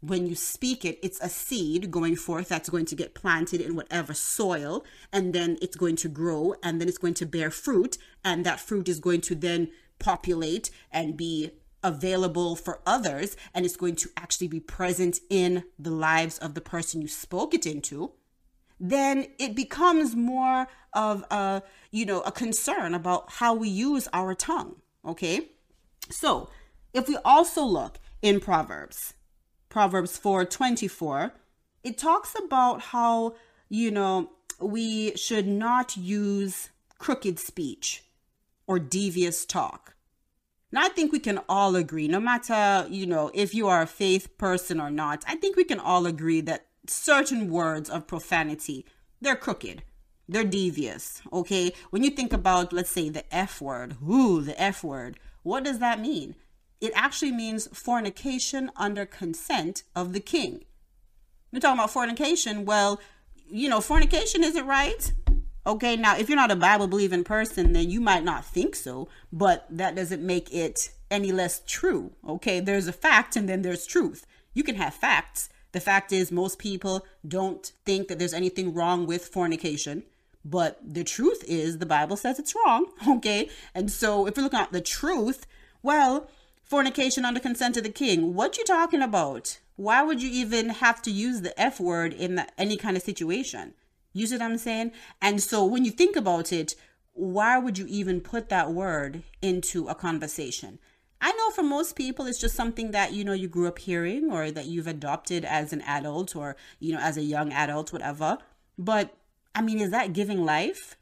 when 0.00 0.26
you 0.26 0.34
speak 0.34 0.84
it, 0.84 0.98
it's 1.02 1.20
a 1.20 1.28
seed 1.28 1.90
going 1.90 2.14
forth 2.14 2.48
that's 2.48 2.68
going 2.68 2.84
to 2.86 2.94
get 2.94 3.14
planted 3.14 3.60
in 3.60 3.74
whatever 3.74 4.14
soil, 4.14 4.84
and 5.12 5.32
then 5.32 5.56
it's 5.62 5.76
going 5.76 5.96
to 5.96 6.08
grow, 6.08 6.54
and 6.62 6.80
then 6.80 6.88
it's 6.88 6.98
going 6.98 7.14
to 7.14 7.26
bear 7.26 7.50
fruit, 7.50 7.98
and 8.24 8.44
that 8.44 8.60
fruit 8.60 8.88
is 8.88 9.00
going 9.00 9.22
to 9.22 9.34
then 9.34 9.70
populate 9.98 10.70
and 10.92 11.16
be 11.16 11.50
available 11.84 12.56
for 12.56 12.80
others 12.84 13.36
and 13.54 13.64
it's 13.64 13.76
going 13.76 13.94
to 13.94 14.08
actually 14.16 14.48
be 14.48 14.58
present 14.58 15.20
in 15.30 15.62
the 15.78 15.90
lives 15.90 16.38
of 16.38 16.54
the 16.54 16.60
person 16.60 17.00
you 17.00 17.06
spoke 17.06 17.54
it 17.54 17.66
into 17.66 18.10
then 18.80 19.26
it 19.38 19.54
becomes 19.54 20.16
more 20.16 20.66
of 20.92 21.24
a 21.30 21.62
you 21.92 22.04
know 22.04 22.20
a 22.22 22.32
concern 22.32 22.94
about 22.94 23.30
how 23.34 23.54
we 23.54 23.68
use 23.68 24.08
our 24.12 24.34
tongue 24.34 24.76
okay? 25.06 25.50
So 26.10 26.48
if 26.92 27.08
we 27.08 27.16
also 27.24 27.62
look 27.62 27.98
in 28.22 28.40
proverbs 28.40 29.14
proverbs 29.68 30.16
4 30.16 30.44
24 30.44 31.32
it 31.82 31.98
talks 31.98 32.34
about 32.44 32.80
how 32.80 33.34
you 33.68 33.90
know 33.90 34.30
we 34.60 35.14
should 35.16 35.46
not 35.46 35.96
use 35.96 36.70
crooked 36.98 37.38
speech 37.38 38.04
or 38.66 38.78
devious 38.78 39.44
talk 39.44 39.93
and 40.74 40.84
I 40.84 40.88
think 40.88 41.12
we 41.12 41.20
can 41.20 41.38
all 41.48 41.76
agree, 41.76 42.08
no 42.08 42.18
matter, 42.18 42.88
you 42.90 43.06
know, 43.06 43.30
if 43.32 43.54
you 43.54 43.68
are 43.68 43.82
a 43.82 43.86
faith 43.86 44.36
person 44.38 44.80
or 44.80 44.90
not, 44.90 45.22
I 45.24 45.36
think 45.36 45.54
we 45.54 45.62
can 45.62 45.78
all 45.78 46.04
agree 46.04 46.40
that 46.40 46.66
certain 46.88 47.48
words 47.48 47.88
of 47.88 48.08
profanity, 48.08 48.84
they're 49.20 49.36
crooked. 49.36 49.84
They're 50.28 50.42
devious, 50.42 51.22
okay? 51.32 51.72
When 51.90 52.02
you 52.02 52.10
think 52.10 52.32
about, 52.32 52.72
let's 52.72 52.90
say, 52.90 53.08
the 53.08 53.22
F 53.32 53.60
word, 53.60 53.98
ooh, 54.02 54.40
the 54.40 54.60
F 54.60 54.82
word, 54.82 55.20
what 55.44 55.62
does 55.62 55.78
that 55.78 56.00
mean? 56.00 56.34
It 56.80 56.90
actually 56.96 57.30
means 57.30 57.68
fornication 57.68 58.72
under 58.74 59.06
consent 59.06 59.84
of 59.94 60.12
the 60.12 60.18
king. 60.18 60.64
We're 61.52 61.60
talking 61.60 61.78
about 61.78 61.92
fornication. 61.92 62.64
Well, 62.64 63.00
you 63.48 63.68
know, 63.68 63.80
fornication 63.80 64.42
isn't 64.42 64.66
right. 64.66 65.12
Okay, 65.66 65.96
now 65.96 66.16
if 66.16 66.28
you're 66.28 66.36
not 66.36 66.50
a 66.50 66.56
Bible 66.56 66.86
believing 66.86 67.24
person, 67.24 67.72
then 67.72 67.90
you 67.90 68.00
might 68.00 68.22
not 68.22 68.44
think 68.44 68.74
so, 68.74 69.08
but 69.32 69.66
that 69.70 69.94
doesn't 69.94 70.22
make 70.22 70.52
it 70.52 70.90
any 71.10 71.32
less 71.32 71.62
true. 71.66 72.12
Okay, 72.28 72.60
there's 72.60 72.86
a 72.86 72.92
fact 72.92 73.34
and 73.34 73.48
then 73.48 73.62
there's 73.62 73.86
truth. 73.86 74.26
You 74.52 74.62
can 74.62 74.74
have 74.74 74.94
facts. 74.94 75.48
The 75.72 75.80
fact 75.80 76.12
is, 76.12 76.30
most 76.30 76.58
people 76.58 77.04
don't 77.26 77.72
think 77.84 78.08
that 78.08 78.18
there's 78.18 78.34
anything 78.34 78.74
wrong 78.74 79.06
with 79.06 79.26
fornication, 79.26 80.04
but 80.44 80.78
the 80.84 81.02
truth 81.02 81.42
is, 81.48 81.78
the 81.78 81.86
Bible 81.86 82.16
says 82.16 82.38
it's 82.38 82.54
wrong. 82.54 82.86
Okay, 83.08 83.48
and 83.74 83.90
so 83.90 84.26
if 84.26 84.36
you're 84.36 84.44
looking 84.44 84.60
at 84.60 84.72
the 84.72 84.80
truth, 84.80 85.46
well, 85.82 86.28
fornication 86.62 87.24
under 87.24 87.40
consent 87.40 87.76
of 87.76 87.82
the 87.84 87.88
king, 87.88 88.34
what 88.34 88.58
you 88.58 88.64
talking 88.64 89.02
about? 89.02 89.58
Why 89.76 90.02
would 90.02 90.22
you 90.22 90.30
even 90.30 90.68
have 90.68 91.02
to 91.02 91.10
use 91.10 91.40
the 91.40 91.58
F 91.60 91.80
word 91.80 92.12
in 92.12 92.44
any 92.56 92.76
kind 92.76 92.96
of 92.96 93.02
situation? 93.02 93.74
You 94.14 94.26
see 94.26 94.36
what 94.36 94.42
I'm 94.42 94.58
saying? 94.58 94.92
And 95.20 95.42
so 95.42 95.64
when 95.64 95.84
you 95.84 95.90
think 95.90 96.16
about 96.16 96.52
it, 96.52 96.76
why 97.12 97.58
would 97.58 97.76
you 97.76 97.86
even 97.88 98.20
put 98.20 98.48
that 98.48 98.72
word 98.72 99.22
into 99.42 99.88
a 99.88 99.94
conversation? 99.94 100.78
I 101.20 101.32
know 101.32 101.50
for 101.50 101.62
most 101.62 101.96
people 101.96 102.26
it's 102.26 102.40
just 102.40 102.54
something 102.54 102.92
that 102.92 103.12
you 103.12 103.24
know 103.24 103.32
you 103.32 103.48
grew 103.48 103.66
up 103.66 103.78
hearing 103.78 104.30
or 104.30 104.50
that 104.50 104.66
you've 104.66 104.86
adopted 104.86 105.44
as 105.44 105.72
an 105.72 105.80
adult 105.82 106.36
or 106.36 106.56
you 106.78 106.92
know 106.92 107.00
as 107.00 107.16
a 107.16 107.22
young 107.22 107.52
adult 107.52 107.92
whatever. 107.92 108.38
But 108.78 109.16
I 109.54 109.62
mean 109.62 109.80
is 109.80 109.90
that 109.90 110.12
giving 110.12 110.44
life? 110.44 110.96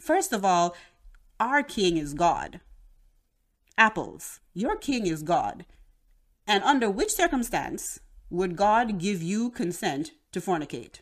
First 0.00 0.32
of 0.32 0.44
all, 0.44 0.76
our 1.40 1.62
king 1.62 1.96
is 1.96 2.14
God. 2.14 2.60
Apples, 3.76 4.40
your 4.54 4.76
king 4.76 5.06
is 5.06 5.22
God. 5.22 5.64
And 6.46 6.62
under 6.62 6.90
which 6.90 7.12
circumstance 7.12 8.00
would 8.30 8.56
God 8.56 8.98
give 8.98 9.22
you 9.22 9.50
consent 9.50 10.12
to 10.32 10.40
fornicate? 10.40 11.00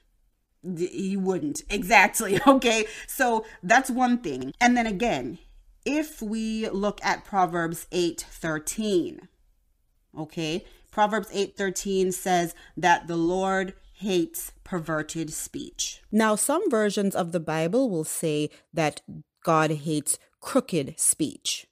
He 0.76 1.16
wouldn't. 1.16 1.62
Exactly 1.70 2.40
okay? 2.46 2.87
So 3.07 3.44
that's 3.62 3.90
one 3.90 4.18
thing. 4.18 4.52
And 4.61 4.76
then 4.76 4.87
again 4.87 5.38
if 5.87 6.20
we 6.20 6.68
look 6.68 7.02
at 7.02 7.24
proverbs 7.24 7.87
8 7.92 8.26
13 8.29 9.29
okay? 10.18 10.64
Proverbs 10.90 11.29
8 11.33 11.57
13 11.57 12.12
says 12.12 12.55
that 12.76 13.07
the 13.07 13.16
lord 13.16 13.74
hates 13.94 14.52
perverted 14.64 15.33
speech. 15.33 16.02
Now 16.11 16.35
some 16.35 16.68
versions 16.70 17.14
of 17.14 17.33
the 17.33 17.40
bible 17.40 17.88
will 17.88 18.05
say 18.05 18.50
that 18.74 19.00
god 19.44 19.70
hates 19.70 20.18
crooked 20.40 20.98
speech. 20.98 21.66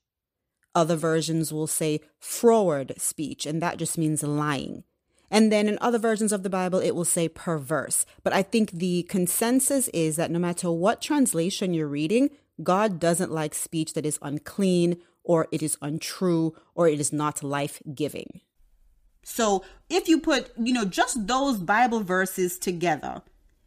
Other 0.74 0.96
versions 0.96 1.52
will 1.52 1.66
say 1.66 2.00
froward 2.18 2.94
speech 2.98 3.46
and 3.46 3.60
that 3.60 3.78
just 3.78 3.98
means 3.98 4.22
lying 4.22 4.84
and 5.34 5.50
then 5.50 5.66
in 5.66 5.78
other 5.80 5.98
versions 5.98 6.30
of 6.30 6.44
the 6.44 6.48
Bible, 6.48 6.78
it 6.78 6.92
will 6.94 7.04
say 7.04 7.28
perverse. 7.28 8.06
But 8.22 8.32
I 8.32 8.44
think 8.44 8.70
the 8.70 9.02
consensus 9.02 9.88
is 9.88 10.14
that 10.14 10.30
no 10.30 10.38
matter 10.38 10.70
what 10.70 11.02
translation 11.02 11.74
you're 11.74 11.88
reading, 11.88 12.30
God 12.62 13.00
doesn't 13.00 13.32
like 13.32 13.52
speech 13.52 13.94
that 13.94 14.06
is 14.06 14.20
unclean 14.22 14.98
or 15.24 15.48
it 15.50 15.60
is 15.60 15.76
untrue 15.82 16.54
or 16.76 16.86
it 16.86 17.00
is 17.00 17.12
not 17.12 17.42
life 17.42 17.82
giving. 17.92 18.42
So 19.24 19.64
if 19.90 20.06
you 20.06 20.20
put, 20.20 20.52
you 20.56 20.72
know, 20.72 20.84
just 20.84 21.26
those 21.26 21.58
Bible 21.58 22.04
verses 22.04 22.56
together, 22.56 23.22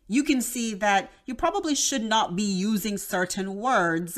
you 0.08 0.24
can 0.24 0.40
see 0.40 0.74
that 0.76 1.12
you 1.26 1.36
probably 1.36 1.76
should 1.76 2.04
not 2.04 2.38
be 2.38 2.44
using 2.44 2.98
certain 2.98 3.56
words 3.56 4.18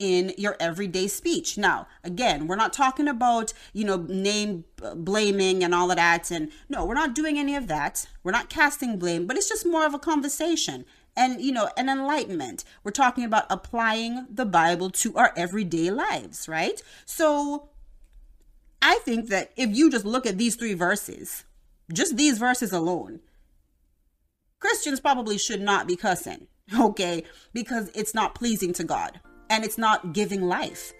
in 0.00 0.32
your 0.38 0.56
everyday 0.58 1.06
speech. 1.06 1.56
Now, 1.56 1.86
again, 2.02 2.48
we're 2.48 2.56
not 2.56 2.72
talking 2.72 3.06
about, 3.06 3.52
you 3.72 3.84
know, 3.84 3.98
name 3.98 4.64
blaming 4.96 5.62
and 5.62 5.74
all 5.74 5.90
of 5.90 5.98
that. 5.98 6.30
And 6.30 6.50
no, 6.68 6.84
we're 6.84 6.94
not 6.94 7.14
doing 7.14 7.38
any 7.38 7.54
of 7.54 7.68
that. 7.68 8.08
We're 8.24 8.32
not 8.32 8.48
casting 8.48 8.98
blame, 8.98 9.26
but 9.26 9.36
it's 9.36 9.48
just 9.48 9.66
more 9.66 9.86
of 9.86 9.94
a 9.94 9.98
conversation 9.98 10.86
and, 11.14 11.40
you 11.40 11.52
know, 11.52 11.68
an 11.76 11.90
enlightenment. 11.90 12.64
We're 12.82 12.92
talking 12.92 13.24
about 13.24 13.44
applying 13.50 14.26
the 14.30 14.46
Bible 14.46 14.90
to 14.90 15.14
our 15.16 15.32
everyday 15.36 15.90
lives, 15.90 16.48
right? 16.48 16.82
So 17.04 17.68
I 18.80 19.00
think 19.04 19.28
that 19.28 19.52
if 19.54 19.76
you 19.76 19.90
just 19.90 20.06
look 20.06 20.24
at 20.26 20.38
these 20.38 20.56
three 20.56 20.74
verses, 20.74 21.44
just 21.92 22.16
these 22.16 22.38
verses 22.38 22.72
alone, 22.72 23.20
Christians 24.60 25.00
probably 25.00 25.36
should 25.36 25.60
not 25.60 25.86
be 25.86 25.96
cussing, 25.96 26.46
okay? 26.80 27.22
Because 27.52 27.90
it's 27.94 28.14
not 28.14 28.34
pleasing 28.34 28.72
to 28.74 28.84
God 28.84 29.20
and 29.50 29.64
it's 29.64 29.76
not 29.76 30.14
giving 30.14 30.42
life. 30.42 30.92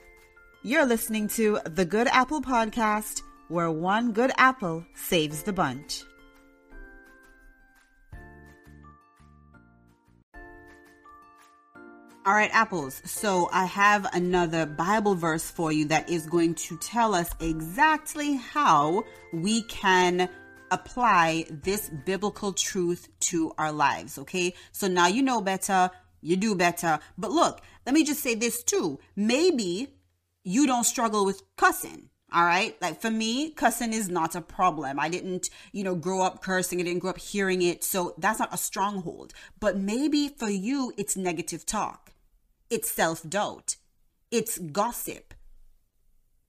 You're 0.62 0.84
listening 0.84 1.28
to 1.28 1.60
the 1.64 1.86
Good 1.86 2.08
Apple 2.08 2.42
Podcast, 2.42 3.22
where 3.48 3.70
one 3.70 4.12
good 4.12 4.32
apple 4.36 4.84
saves 4.94 5.42
the 5.42 5.52
bunch. 5.52 6.02
All 12.26 12.34
right, 12.34 12.50
apples. 12.52 13.00
So 13.06 13.48
I 13.50 13.64
have 13.64 14.06
another 14.12 14.66
Bible 14.66 15.14
verse 15.14 15.50
for 15.50 15.72
you 15.72 15.86
that 15.86 16.10
is 16.10 16.26
going 16.26 16.54
to 16.56 16.76
tell 16.76 17.14
us 17.14 17.30
exactly 17.40 18.34
how 18.34 19.04
we 19.32 19.62
can 19.62 20.28
apply 20.70 21.46
this 21.48 21.88
biblical 22.04 22.52
truth 22.52 23.08
to 23.20 23.52
our 23.56 23.72
lives. 23.72 24.18
Okay. 24.18 24.54
So 24.70 24.86
now 24.86 25.06
you 25.06 25.22
know 25.22 25.40
better, 25.40 25.90
you 26.20 26.36
do 26.36 26.54
better. 26.54 27.00
But 27.16 27.30
look, 27.30 27.62
let 27.90 27.94
me 27.94 28.04
just 28.04 28.22
say 28.22 28.36
this 28.36 28.62
too. 28.62 29.00
Maybe 29.16 29.88
you 30.44 30.64
don't 30.64 30.84
struggle 30.84 31.24
with 31.24 31.42
cussing. 31.56 32.08
All 32.32 32.44
right. 32.44 32.80
Like 32.80 33.00
for 33.00 33.10
me, 33.10 33.50
cussing 33.50 33.92
is 33.92 34.08
not 34.08 34.36
a 34.36 34.40
problem. 34.40 35.00
I 35.00 35.08
didn't, 35.08 35.50
you 35.72 35.82
know, 35.82 35.96
grow 35.96 36.22
up 36.22 36.40
cursing. 36.40 36.78
I 36.78 36.84
didn't 36.84 37.00
grow 37.00 37.10
up 37.10 37.18
hearing 37.18 37.62
it. 37.62 37.82
So 37.82 38.14
that's 38.16 38.38
not 38.38 38.54
a 38.54 38.56
stronghold. 38.56 39.32
But 39.58 39.76
maybe 39.76 40.28
for 40.28 40.48
you, 40.48 40.92
it's 40.96 41.16
negative 41.16 41.66
talk. 41.66 42.12
It's 42.70 42.88
self 42.88 43.28
doubt. 43.28 43.74
It's 44.30 44.58
gossip. 44.58 45.34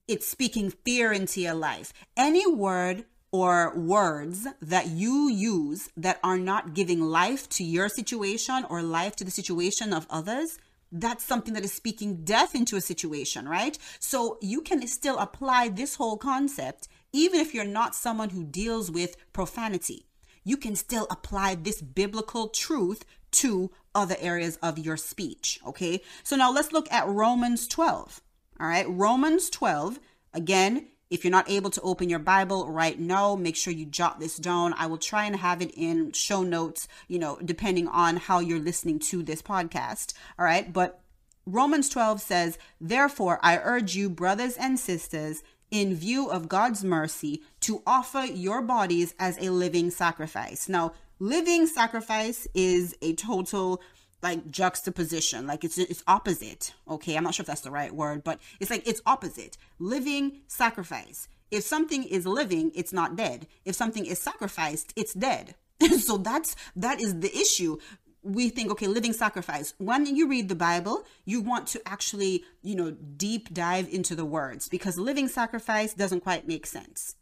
It's 0.06 0.28
speaking 0.28 0.70
fear 0.70 1.10
into 1.10 1.40
your 1.40 1.54
life. 1.54 1.92
Any 2.16 2.46
word 2.46 3.04
or 3.32 3.76
words 3.76 4.46
that 4.60 4.86
you 4.86 5.28
use 5.28 5.88
that 5.96 6.20
are 6.22 6.38
not 6.38 6.72
giving 6.72 7.00
life 7.00 7.48
to 7.48 7.64
your 7.64 7.88
situation 7.88 8.64
or 8.70 8.80
life 8.80 9.16
to 9.16 9.24
the 9.24 9.32
situation 9.32 9.92
of 9.92 10.06
others, 10.08 10.60
that's 10.92 11.24
something 11.24 11.54
that 11.54 11.64
is 11.64 11.72
speaking 11.72 12.24
death 12.24 12.54
into 12.54 12.76
a 12.76 12.80
situation, 12.80 13.48
right? 13.48 13.78
So 13.98 14.38
you 14.40 14.60
can 14.60 14.86
still 14.86 15.18
apply 15.18 15.70
this 15.70 15.96
whole 15.96 16.18
concept 16.18 16.88
even 17.12 17.40
if 17.40 17.54
you're 17.54 17.64
not 17.64 17.94
someone 17.94 18.30
who 18.30 18.44
deals 18.44 18.90
with 18.90 19.16
profanity. 19.32 20.06
You 20.44 20.56
can 20.56 20.74
still 20.74 21.06
apply 21.10 21.56
this 21.56 21.80
biblical 21.80 22.48
truth 22.48 23.04
to 23.32 23.70
other 23.94 24.16
areas 24.18 24.56
of 24.62 24.78
your 24.78 24.96
speech, 24.96 25.60
okay? 25.66 26.02
So 26.22 26.36
now 26.36 26.50
let's 26.52 26.72
look 26.72 26.90
at 26.90 27.06
Romans 27.06 27.66
12. 27.68 28.20
All 28.60 28.66
right, 28.66 28.86
Romans 28.88 29.50
12, 29.50 30.00
again, 30.34 30.88
if 31.12 31.24
you're 31.24 31.30
not 31.30 31.50
able 31.50 31.68
to 31.68 31.80
open 31.82 32.08
your 32.08 32.18
Bible 32.18 32.70
right 32.70 32.98
now, 32.98 33.36
make 33.36 33.54
sure 33.54 33.72
you 33.72 33.84
jot 33.84 34.18
this 34.18 34.38
down. 34.38 34.72
I 34.78 34.86
will 34.86 34.96
try 34.96 35.26
and 35.26 35.36
have 35.36 35.60
it 35.60 35.70
in 35.76 36.12
show 36.12 36.42
notes, 36.42 36.88
you 37.06 37.18
know, 37.18 37.38
depending 37.44 37.86
on 37.86 38.16
how 38.16 38.38
you're 38.38 38.58
listening 38.58 38.98
to 39.00 39.22
this 39.22 39.42
podcast. 39.42 40.14
All 40.38 40.46
right. 40.46 40.72
But 40.72 41.02
Romans 41.44 41.90
12 41.90 42.22
says, 42.22 42.58
Therefore, 42.80 43.38
I 43.42 43.58
urge 43.58 43.94
you, 43.94 44.08
brothers 44.08 44.56
and 44.56 44.80
sisters, 44.80 45.42
in 45.70 45.94
view 45.94 46.30
of 46.30 46.48
God's 46.48 46.82
mercy, 46.82 47.42
to 47.60 47.82
offer 47.86 48.24
your 48.24 48.62
bodies 48.62 49.14
as 49.18 49.36
a 49.36 49.50
living 49.50 49.90
sacrifice. 49.90 50.66
Now, 50.66 50.94
living 51.18 51.66
sacrifice 51.66 52.48
is 52.54 52.96
a 53.02 53.12
total 53.14 53.82
like 54.22 54.50
juxtaposition. 54.50 55.46
Like 55.46 55.64
it's 55.64 55.78
it's 55.78 56.04
opposite 56.06 56.72
okay? 56.88 57.16
I'm 57.16 57.24
not 57.24 57.34
sure 57.34 57.42
if 57.42 57.48
that's 57.48 57.60
the 57.62 57.70
right 57.70 57.94
word 57.94 58.24
but 58.24 58.38
it's 58.60 58.70
like 58.70 58.86
it's 58.86 59.02
opposite. 59.04 59.56
Living 59.78 60.40
sacrifice. 60.46 61.28
If 61.50 61.64
something 61.64 62.04
is 62.04 62.26
living 62.26 62.72
it's 62.74 62.92
not 62.92 63.16
dead. 63.16 63.46
If 63.64 63.74
something 63.74 64.06
is 64.06 64.20
sacrificed 64.20 64.92
it's 64.96 65.14
dead. 65.14 65.54
So 65.98 66.16
that's 66.16 66.54
that 66.76 67.00
is 67.00 67.20
the 67.20 67.34
issue. 67.36 67.78
We 68.22 68.50
think 68.50 68.70
okay 68.70 68.86
living 68.86 69.12
sacrifice. 69.12 69.74
When 69.78 70.06
you 70.06 70.28
read 70.28 70.48
the 70.48 70.54
bible 70.54 71.04
you 71.24 71.40
want 71.40 71.66
to 71.68 71.82
actually 71.86 72.44
you 72.62 72.76
know 72.76 72.92
deep 72.92 73.52
dive 73.52 73.88
into 73.88 74.14
the 74.14 74.24
words 74.24 74.68
because 74.68 74.98
living 74.98 75.28
sacrifice 75.28 75.94
doesn't 75.94 76.20
quite 76.20 76.46
make 76.46 76.66
sense. 76.66 77.16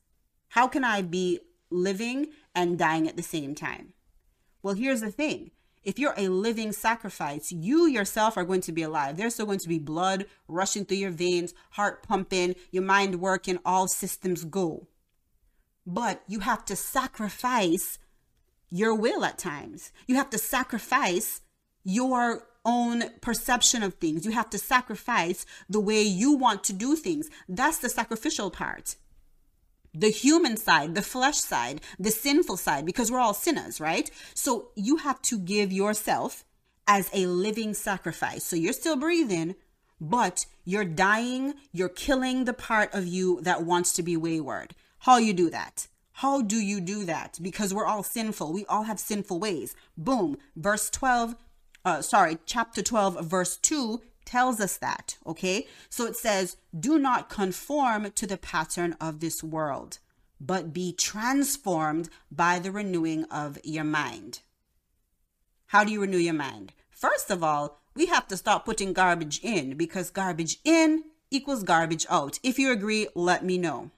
How 0.51 0.69
can 0.69 0.85
i 0.85 1.01
be 1.01 1.41
living 1.71 2.27
and 2.55 2.79
dying 2.79 3.09
at 3.09 3.17
the 3.17 3.23
same 3.23 3.55
time? 3.55 3.95
Well 4.63 4.75
here's 4.75 5.01
the 5.01 5.11
thing 5.11 5.53
if 5.83 5.99
you're 5.99 6.15
a 6.17 6.29
living 6.29 6.73
sacrifice, 6.73 7.51
you 7.51 7.87
yourself 7.87 8.37
are 8.37 8.45
going 8.45 8.61
to 8.63 8.73
be 8.73 8.83
alive. 8.83 9.17
There's 9.17 9.35
still 9.35 9.47
going 9.47 9.61
to 9.61 9.69
be 9.69 9.79
blood 9.79 10.27
rushing 10.47 10.85
through 10.85 10.99
your 10.99 11.11
veins, 11.11 11.55
heart 11.71 12.03
pumping, 12.03 12.55
your 12.71 12.83
mind 12.83 13.21
working, 13.21 13.59
all 13.65 13.89
systems 13.89 14.45
go. 14.45 14.87
But 15.87 16.23
you 16.29 16.41
have 16.41 16.65
to 16.67 16.77
sacrifice 16.77 17.99
your 18.69 18.95
will 18.95 19.25
at 19.25 19.39
times. 19.39 19.93
You 20.07 20.17
have 20.17 20.31
to 20.31 20.39
sacrifice 20.39 21.41
your 21.83 22.47
own 22.65 23.05
perception 23.21 23.83
of 23.83 23.95
things. 23.95 24.27
You 24.27 24.33
have 24.33 24.51
to 24.51 24.59
sacrifice 24.59 25.47
the 25.69 25.81
way 25.81 26.03
you 26.03 26.33
want 26.33 26.63
to 26.65 26.73
do 26.75 26.95
things. 26.95 27.31
That's 27.49 27.79
the 27.79 27.89
sacrificial 27.89 28.51
part 28.51 28.97
the 29.95 30.11
human 30.11 30.57
side, 30.57 30.95
the 30.95 31.03
flesh 31.03 31.39
side, 31.39 31.81
the 31.99 32.11
sinful 32.11 32.57
side, 32.57 32.87
because 32.87 33.11
we're 33.11 33.21
all 33.21 33.35
sinners, 33.35 33.81
right? 33.81 34.11
So 34.35 34.69
you 34.75 34.97
have 34.99 35.21
to 35.23 35.39
give 35.39 35.73
yourself 35.73 36.45
as 36.87 37.11
a 37.13 37.27
living 37.27 37.75
sacrifice. 37.75 38.45
So 38.45 38.57
you're 38.57 38.73
still 38.73 38.97
breathing, 38.97 39.57
but 40.01 40.47
you're 40.65 40.85
dying, 40.85 41.55
you're 41.73 41.89
killing 41.89 42.45
the 42.45 42.53
part 42.53 42.93
of 42.95 43.07
you 43.07 43.41
that 43.43 43.65
wants 43.65 43.93
to 43.95 44.03
be 44.03 44.17
wayward. 44.17 44.75
How 45.01 45.19
you 45.19 45.33
do 45.33 45.51
that? 45.51 45.89
How 46.15 46.43
do 46.43 46.57
you 46.57 46.81
do 46.81 47.05
that? 47.05 47.39
Because 47.41 47.73
we're 47.73 47.87
all 47.87 48.03
sinful. 48.03 48.53
We 48.53 48.67
all 48.67 48.83
have 48.83 49.01
sinful 49.01 49.39
ways. 49.39 49.75
Boom. 49.97 50.37
Verse 50.55 50.91
12, 50.91 51.35
uh, 51.85 52.03
sorry, 52.03 52.39
chapter 52.45 52.83
12, 52.83 53.25
verse 53.25 53.57
2 53.57 54.03
tells 54.31 54.61
us 54.61 54.77
that, 54.77 55.19
okay? 55.27 55.67
So 55.89 56.07
it 56.07 56.17
says, 56.17 56.57
do 56.79 56.99
not 56.99 57.29
conform 57.29 58.13
to 58.13 58.27
the 58.29 58.37
pattern 58.37 58.97
of 59.01 59.19
this 59.19 59.43
world, 59.43 59.99
but 60.41 60.73
be 60.73 60.93
transformed 60.93 62.09
by 62.31 62.61
the 62.61 62.71
renewing 62.71 63.25
of 63.25 63.59
your 63.65 63.85
mind. 63.85 64.41
How 65.67 65.83
do 65.83 65.91
you 65.91 66.01
renew 66.01 66.19
your 66.19 66.35
mind? 66.35 66.73
First 66.91 67.31
of 67.31 67.43
all, 67.43 67.81
we 67.97 68.07
have 68.07 68.29
to 68.29 68.37
stop 68.37 68.65
putting 68.65 68.93
garbage 68.93 69.41
in 69.43 69.77
because 69.77 70.11
garbage 70.11 70.59
in 70.65 71.05
equals 71.33 71.65
garbage 71.65 72.07
out. 72.09 72.39
If 72.45 72.57
you 72.57 72.71
agree, 72.71 73.09
let 73.17 73.45
me 73.45 73.59
know. 73.59 73.91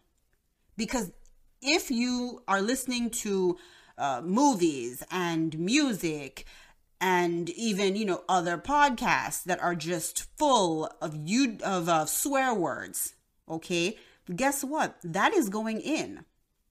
Because 0.79 1.13
if 1.61 1.91
you 1.91 2.43
are 2.49 2.63
listening 2.63 3.11
to 3.11 3.59
uh, 3.99 4.23
movies 4.25 5.03
and 5.11 5.59
music 5.59 6.47
and 7.03 7.51
even 7.51 7.97
you 7.97 8.07
know 8.07 8.23
other 8.29 8.57
podcasts 8.57 9.43
that 9.43 9.61
are 9.61 9.75
just 9.75 10.25
full 10.39 10.89
of 11.03 11.17
you 11.29 11.59
of 11.63 11.89
uh, 11.89 12.07
swear 12.07 12.55
words 12.55 13.15
okay? 13.49 13.99
Guess 14.35 14.65
what? 14.65 14.97
That 15.03 15.35
is 15.35 15.49
going 15.49 15.81
in. 15.81 16.25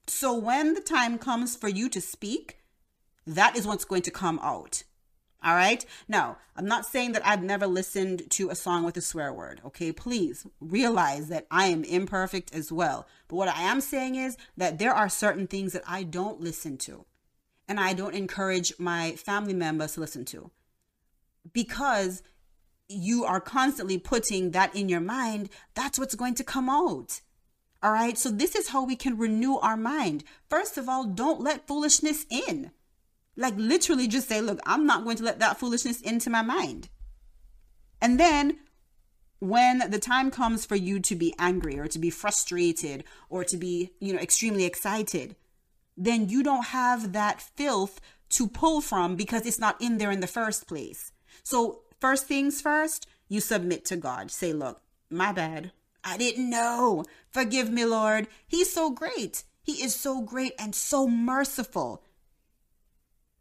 So 0.08 0.34
when 0.34 0.74
the 0.74 0.82
time 0.82 1.17
comes 1.20 1.56
for 1.56 1.67
you 1.67 1.89
to 1.89 2.02
speak 2.02 2.58
that 3.28 3.56
is 3.56 3.67
what's 3.67 3.86
going 3.86 4.02
to 4.02 4.12
come 4.12 4.39
out 4.41 4.84
all 5.44 5.56
right? 5.56 5.86
Now 6.08 6.38
i'm 6.56 6.65
not 6.65 6.86
saying 6.86 7.12
that 7.13 7.26
i've 7.26 7.44
never 7.44 7.67
listened 7.67 8.30
to 8.32 8.50
a 8.50 8.56
song 8.56 8.84
with 8.84 8.98
a 8.98 9.02
swear 9.02 9.34
word 9.34 9.62
okay? 9.65 9.91
Please 9.91 10.48
realize 10.60 11.28
that 11.28 11.46
i 11.52 11.65
am 11.65 11.84
imperfect 11.84 12.54
as 12.54 12.72
well. 12.72 13.08
But 13.28 13.36
what 13.36 13.48
i 13.50 13.62
am 13.62 13.82
saying 13.82 14.15
is 14.15 14.38
that 14.58 14.80
there 14.80 14.94
are 14.94 15.10
certain 15.10 15.48
things 15.48 15.74
that 15.74 15.84
i 15.88 16.04
don't 16.04 16.41
listen 16.41 16.78
to 16.80 17.06
and 17.67 17.80
I 17.80 17.93
don't 17.93 18.15
encourage 18.15 18.74
my 18.80 19.13
family 19.13 19.54
members 19.54 19.93
to 19.93 20.00
listen 20.00 20.26
to 20.26 20.52
because 21.54 22.24
you 22.88 23.24
are 23.24 23.39
constantly 23.39 23.97
putting 23.97 24.52
that 24.52 24.76
in 24.76 24.89
your 24.89 25.00
mind, 25.00 25.50
that's 25.74 25.97
what's 25.97 26.15
going 26.15 26.36
to 26.36 26.43
come 26.43 26.69
out. 26.69 27.21
All 27.84 27.91
right. 27.91 28.17
So, 28.17 28.30
this 28.30 28.56
is 28.56 28.69
how 28.69 28.86
we 28.86 28.95
can 28.95 29.17
renew 29.17 29.56
our 29.58 29.78
mind. 29.78 30.24
First 30.50 30.78
of 30.78 30.88
all, 30.88 31.06
don't 31.06 31.41
let 31.41 31.67
foolishness 31.67 32.26
in. 32.30 32.71
Like, 33.36 33.56
literally, 33.58 34.08
just 34.08 34.28
say, 34.30 34.41
look, 34.41 34.60
I'm 34.65 34.86
not 34.86 35.04
going 35.04 35.17
to 35.17 35.24
let 35.24 35.39
that 35.39 35.58
foolishness 35.58 36.02
into 36.02 36.30
my 36.30 36.41
mind. 36.41 36.89
And 38.02 38.19
then, 38.19 38.60
when 39.39 39.89
the 39.89 40.00
time 40.00 40.30
comes 40.30 40.65
for 40.65 40.76
you 40.76 41.00
to 41.00 41.15
be 41.15 41.34
angry 41.39 41.80
or 41.80 41.88
to 41.88 41.97
be 41.97 42.12
frustrated 42.12 43.04
or 43.30 43.43
to 43.45 43.58
be, 43.58 43.91
you 44.00 44.13
know, 44.13 44.19
extremely 44.19 44.65
excited, 44.65 45.36
then 45.97 46.30
you 46.30 46.43
don't 46.43 46.67
have 46.67 47.13
that 47.13 47.41
filth 47.41 47.99
to 48.30 48.47
pull 48.47 48.82
from 48.82 49.15
because 49.15 49.45
it's 49.45 49.60
not 49.60 49.82
in 49.82 49.97
there 49.97 50.12
in 50.12 50.21
the 50.21 50.27
first 50.27 50.67
place. 50.67 51.12
So, 51.43 51.82
first 51.99 52.27
things 52.27 52.62
first, 52.62 53.08
you 53.27 53.41
submit 53.41 53.86
to 53.86 53.95
God. 53.95 54.32
Say, 54.32 54.54
look, 54.54 54.82
my 55.10 55.32
bad. 55.32 55.71
I 56.04 56.17
didn't 56.17 56.49
know. 56.49 57.06
Forgive 57.30 57.69
me, 57.69 57.86
Lord. 57.86 58.27
He's 58.47 58.71
so 58.71 58.89
great. 58.89 59.43
He 59.63 59.84
is 59.84 59.95
so 59.95 60.21
great 60.21 60.54
and 60.58 60.73
so 60.73 61.08
merciful 61.08 62.04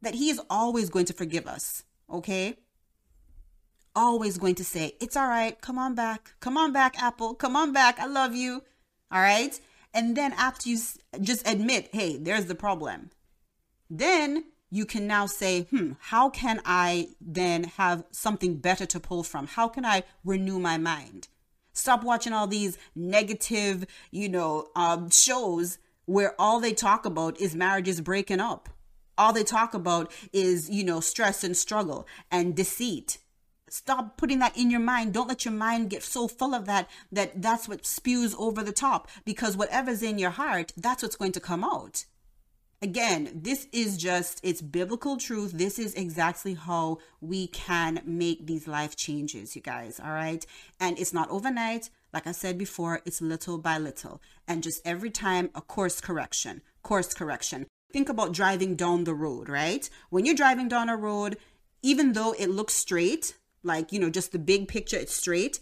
that 0.02 0.14
He 0.14 0.30
is 0.30 0.40
always 0.50 0.90
going 0.90 1.06
to 1.06 1.12
forgive 1.12 1.46
us, 1.46 1.84
okay? 2.10 2.56
Always 3.96 4.38
going 4.38 4.54
to 4.56 4.64
say, 4.64 4.92
It's 5.00 5.16
all 5.16 5.28
right. 5.28 5.60
Come 5.60 5.78
on 5.78 5.94
back. 5.94 6.34
Come 6.40 6.56
on 6.56 6.72
back, 6.72 7.00
Apple. 7.02 7.34
Come 7.34 7.56
on 7.56 7.72
back. 7.72 7.98
I 7.98 8.06
love 8.06 8.34
you. 8.34 8.62
All 9.10 9.20
right? 9.20 9.58
And 9.92 10.16
then 10.16 10.32
after 10.32 10.68
you 10.68 10.78
just 11.20 11.46
admit, 11.48 11.90
Hey, 11.92 12.16
there's 12.16 12.46
the 12.46 12.54
problem, 12.54 13.10
then 13.88 14.44
you 14.70 14.86
can 14.86 15.06
now 15.06 15.26
say, 15.26 15.62
hmm, 15.70 15.92
how 15.98 16.30
can 16.30 16.60
I 16.64 17.08
then 17.20 17.64
have 17.64 18.04
something 18.12 18.56
better 18.56 18.86
to 18.86 19.00
pull 19.00 19.24
from? 19.24 19.48
How 19.48 19.68
can 19.68 19.84
I 19.84 20.04
renew 20.24 20.60
my 20.60 20.78
mind? 20.78 21.28
Stop 21.72 22.04
watching 22.04 22.32
all 22.32 22.46
these 22.46 22.78
negative, 22.94 23.84
you 24.10 24.28
know, 24.28 24.68
um, 24.76 25.10
shows 25.10 25.78
where 26.04 26.34
all 26.40 26.60
they 26.60 26.72
talk 26.72 27.04
about 27.04 27.40
is 27.40 27.54
marriages 27.54 28.00
breaking 28.00 28.40
up. 28.40 28.68
All 29.18 29.32
they 29.32 29.44
talk 29.44 29.74
about 29.74 30.12
is, 30.32 30.70
you 30.70 30.84
know, 30.84 31.00
stress 31.00 31.44
and 31.44 31.56
struggle 31.56 32.06
and 32.30 32.54
deceit. 32.54 33.18
Stop 33.72 34.16
putting 34.16 34.40
that 34.40 34.56
in 34.56 34.70
your 34.70 34.80
mind. 34.80 35.12
Don't 35.12 35.28
let 35.28 35.44
your 35.44 35.54
mind 35.54 35.90
get 35.90 36.02
so 36.02 36.28
full 36.28 36.54
of 36.54 36.66
that 36.66 36.88
that 37.12 37.40
that's 37.40 37.68
what 37.68 37.86
spews 37.86 38.34
over 38.38 38.62
the 38.62 38.72
top 38.72 39.08
because 39.24 39.56
whatever's 39.56 40.02
in 40.02 40.18
your 40.18 40.30
heart, 40.30 40.72
that's 40.76 41.02
what's 41.02 41.16
going 41.16 41.32
to 41.32 41.40
come 41.40 41.64
out. 41.64 42.04
Again, 42.82 43.30
this 43.34 43.68
is 43.72 43.98
just, 43.98 44.40
it's 44.42 44.62
biblical 44.62 45.18
truth. 45.18 45.52
This 45.52 45.78
is 45.78 45.92
exactly 45.94 46.54
how 46.54 46.98
we 47.20 47.46
can 47.48 48.00
make 48.06 48.46
these 48.46 48.66
life 48.66 48.96
changes, 48.96 49.54
you 49.54 49.60
guys. 49.60 50.00
All 50.00 50.12
right. 50.12 50.44
And 50.80 50.98
it's 50.98 51.12
not 51.12 51.28
overnight. 51.30 51.90
Like 52.14 52.26
I 52.26 52.32
said 52.32 52.56
before, 52.56 53.02
it's 53.04 53.20
little 53.20 53.58
by 53.58 53.76
little. 53.76 54.22
And 54.48 54.62
just 54.62 54.80
every 54.86 55.10
time 55.10 55.50
a 55.54 55.60
course 55.60 56.00
correction, 56.00 56.62
course 56.82 57.12
correction. 57.12 57.66
Think 57.92 58.08
about 58.08 58.32
driving 58.32 58.76
down 58.76 59.04
the 59.04 59.14
road, 59.14 59.50
right? 59.50 59.88
When 60.08 60.24
you're 60.24 60.34
driving 60.34 60.68
down 60.68 60.88
a 60.88 60.96
road, 60.96 61.36
even 61.82 62.14
though 62.14 62.32
it 62.38 62.48
looks 62.48 62.74
straight, 62.74 63.36
like, 63.62 63.92
you 63.92 63.98
know, 63.98 64.10
just 64.10 64.32
the 64.32 64.38
big 64.38 64.68
picture, 64.68 64.96
it's 64.96 65.14
straight, 65.14 65.60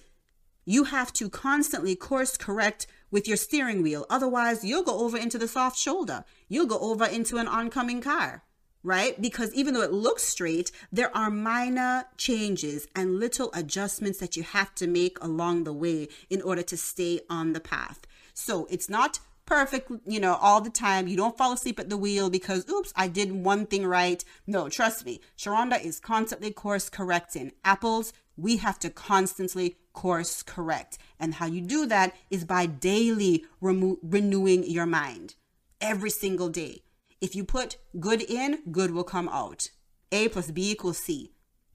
you 0.65 0.85
have 0.85 1.13
to 1.15 1.31
constantly 1.31 1.97
course 1.97 2.37
correct 2.37 2.87
with 3.11 3.27
your 3.27 3.39
steering 3.39 3.83
wheel. 3.83 4.05
Otherwise, 4.11 4.65
you'll 4.65 4.83
go 4.83 4.99
over 4.99 5.17
into 5.17 5.39
the 5.39 5.49
soft 5.49 5.79
shoulder. 5.79 6.25
You'll 6.49 6.67
go 6.67 6.79
over 6.79 7.07
into 7.07 7.39
an 7.39 7.49
oncoming 7.49 8.03
car, 8.03 8.45
right? 8.83 9.21
Because 9.21 9.53
even 9.55 9.73
though 9.73 9.83
it 9.83 9.93
looks 9.93 10.25
straight, 10.25 10.71
there 10.93 11.17
are 11.17 11.31
minor 11.31 12.05
changes 12.19 12.87
and 12.95 13.19
little 13.19 13.51
adjustments 13.55 14.19
that 14.19 14.37
you 14.37 14.43
have 14.43 14.75
to 14.75 14.87
make 14.87 15.17
along 15.23 15.65
the 15.65 15.73
way 15.73 16.09
in 16.29 16.43
order 16.43 16.63
to 16.63 16.77
stay 16.77 17.21
on 17.31 17.55
the 17.55 17.61
path. 17.61 18.07
So 18.35 18.67
it's 18.71 18.91
not 18.91 19.21
perfect, 19.49 19.91
you 20.07 20.21
know, 20.21 20.35
all 20.35 20.61
the 20.61 20.71
time. 20.71 21.09
You 21.09 21.17
don't 21.17 21.37
fall 21.37 21.53
asleep 21.53 21.81
at 21.81 21.89
the 21.89 21.97
wheel 21.97 22.29
because, 22.29 22.69
oops, 22.69 22.93
I 22.95 23.09
did 23.09 23.33
one 23.33 23.67
thing 23.67 23.87
right. 23.87 24.23
No, 24.47 24.69
trust 24.69 25.07
me, 25.07 25.21
Sherunda 25.37 25.83
is 25.83 25.99
constantly 25.99 26.53
course 26.53 26.89
correcting. 26.91 27.53
Apples, 27.65 28.13
we 28.37 28.59
have 28.59 28.79
to 28.81 28.91
constantly 28.91 29.77
course 29.95 30.43
correct. 30.43 30.99
And 31.19 31.35
how 31.35 31.47
you 31.47 31.63
do 31.63 31.87
that 31.87 32.15
is 32.31 32.45
by 32.45 32.67
daily 32.67 33.47
remo- 33.61 33.99
renewing 34.03 34.65
your 34.65 34.87
mind 34.87 35.35
every 35.81 36.11
single 36.11 36.51
day. 36.51 36.83
If 37.21 37.35
you 37.35 37.43
put 37.43 37.79
good 37.99 38.23
in, 38.23 38.63
good 38.71 38.91
will 38.91 39.03
come 39.03 39.29
out. 39.31 39.71
A 40.13 40.29
plus 40.29 40.51
B 40.51 40.71
equals 40.71 40.99
C. 40.99 41.33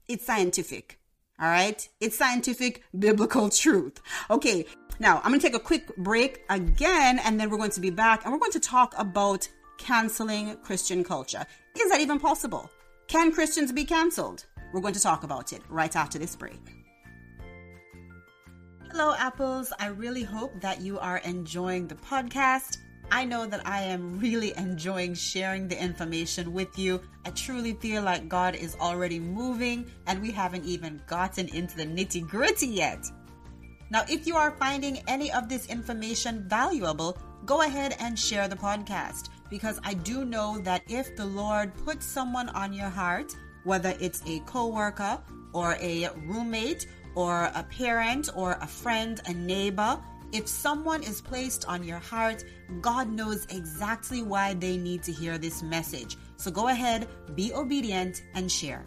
It's 0.08 0.24
scientific. 0.24 1.00
All 1.40 1.48
right? 1.48 1.86
It's 2.00 2.16
scientific 2.16 2.84
biblical 2.96 3.48
truth. 3.50 4.00
Okay, 4.30 4.64
now 4.98 5.20
I'm 5.24 5.30
going 5.30 5.40
to 5.40 5.46
take 5.46 5.56
a 5.56 5.60
quick 5.60 5.94
break 5.96 6.44
again, 6.50 7.18
and 7.24 7.38
then 7.38 7.50
we're 7.50 7.58
going 7.58 7.70
to 7.72 7.80
be 7.80 7.90
back 7.90 8.24
and 8.24 8.32
we're 8.32 8.38
going 8.38 8.52
to 8.52 8.60
talk 8.60 8.94
about 8.96 9.48
canceling 9.78 10.56
Christian 10.58 11.02
culture. 11.02 11.44
Is 11.78 11.90
that 11.90 12.00
even 12.00 12.20
possible? 12.20 12.70
Can 13.08 13.32
Christians 13.32 13.72
be 13.72 13.84
canceled? 13.84 14.46
We're 14.72 14.80
going 14.80 14.94
to 14.94 15.00
talk 15.00 15.24
about 15.24 15.52
it 15.52 15.62
right 15.68 15.94
after 15.94 16.18
this 16.18 16.36
break. 16.36 16.60
Hello, 18.90 19.14
Apples. 19.18 19.72
I 19.80 19.88
really 19.88 20.22
hope 20.22 20.60
that 20.60 20.80
you 20.80 20.98
are 21.00 21.18
enjoying 21.18 21.88
the 21.88 21.96
podcast. 21.96 22.78
I 23.10 23.24
know 23.24 23.46
that 23.46 23.66
I 23.66 23.82
am 23.82 24.18
really 24.18 24.56
enjoying 24.56 25.14
sharing 25.14 25.68
the 25.68 25.80
information 25.82 26.52
with 26.52 26.78
you. 26.78 27.00
I 27.26 27.30
truly 27.30 27.74
feel 27.74 28.02
like 28.02 28.28
God 28.28 28.54
is 28.54 28.76
already 28.80 29.18
moving 29.18 29.90
and 30.06 30.22
we 30.22 30.30
haven't 30.30 30.64
even 30.64 31.02
gotten 31.06 31.48
into 31.48 31.76
the 31.76 31.84
nitty 31.84 32.28
gritty 32.28 32.68
yet. 32.68 33.04
Now, 33.94 34.02
if 34.08 34.26
you 34.26 34.34
are 34.34 34.50
finding 34.50 34.98
any 35.06 35.30
of 35.30 35.48
this 35.48 35.66
information 35.66 36.48
valuable, 36.48 37.16
go 37.46 37.62
ahead 37.62 37.94
and 38.00 38.18
share 38.18 38.48
the 38.48 38.56
podcast 38.56 39.28
because 39.48 39.78
I 39.84 39.94
do 39.94 40.24
know 40.24 40.58
that 40.62 40.82
if 40.88 41.14
the 41.14 41.24
Lord 41.24 41.72
puts 41.84 42.04
someone 42.04 42.48
on 42.48 42.72
your 42.72 42.88
heart, 42.88 43.36
whether 43.62 43.94
it's 44.00 44.20
a 44.26 44.40
coworker 44.40 45.20
or 45.52 45.76
a 45.80 46.08
roommate 46.26 46.88
or 47.14 47.52
a 47.54 47.62
parent 47.70 48.30
or 48.34 48.58
a 48.60 48.66
friend, 48.66 49.20
a 49.26 49.32
neighbor, 49.32 49.96
if 50.32 50.48
someone 50.48 51.04
is 51.04 51.20
placed 51.20 51.64
on 51.68 51.84
your 51.84 52.00
heart, 52.00 52.42
God 52.80 53.08
knows 53.08 53.46
exactly 53.48 54.22
why 54.22 54.54
they 54.54 54.76
need 54.76 55.04
to 55.04 55.12
hear 55.12 55.38
this 55.38 55.62
message. 55.62 56.16
So 56.36 56.50
go 56.50 56.66
ahead, 56.66 57.06
be 57.36 57.52
obedient, 57.52 58.24
and 58.34 58.50
share. 58.50 58.84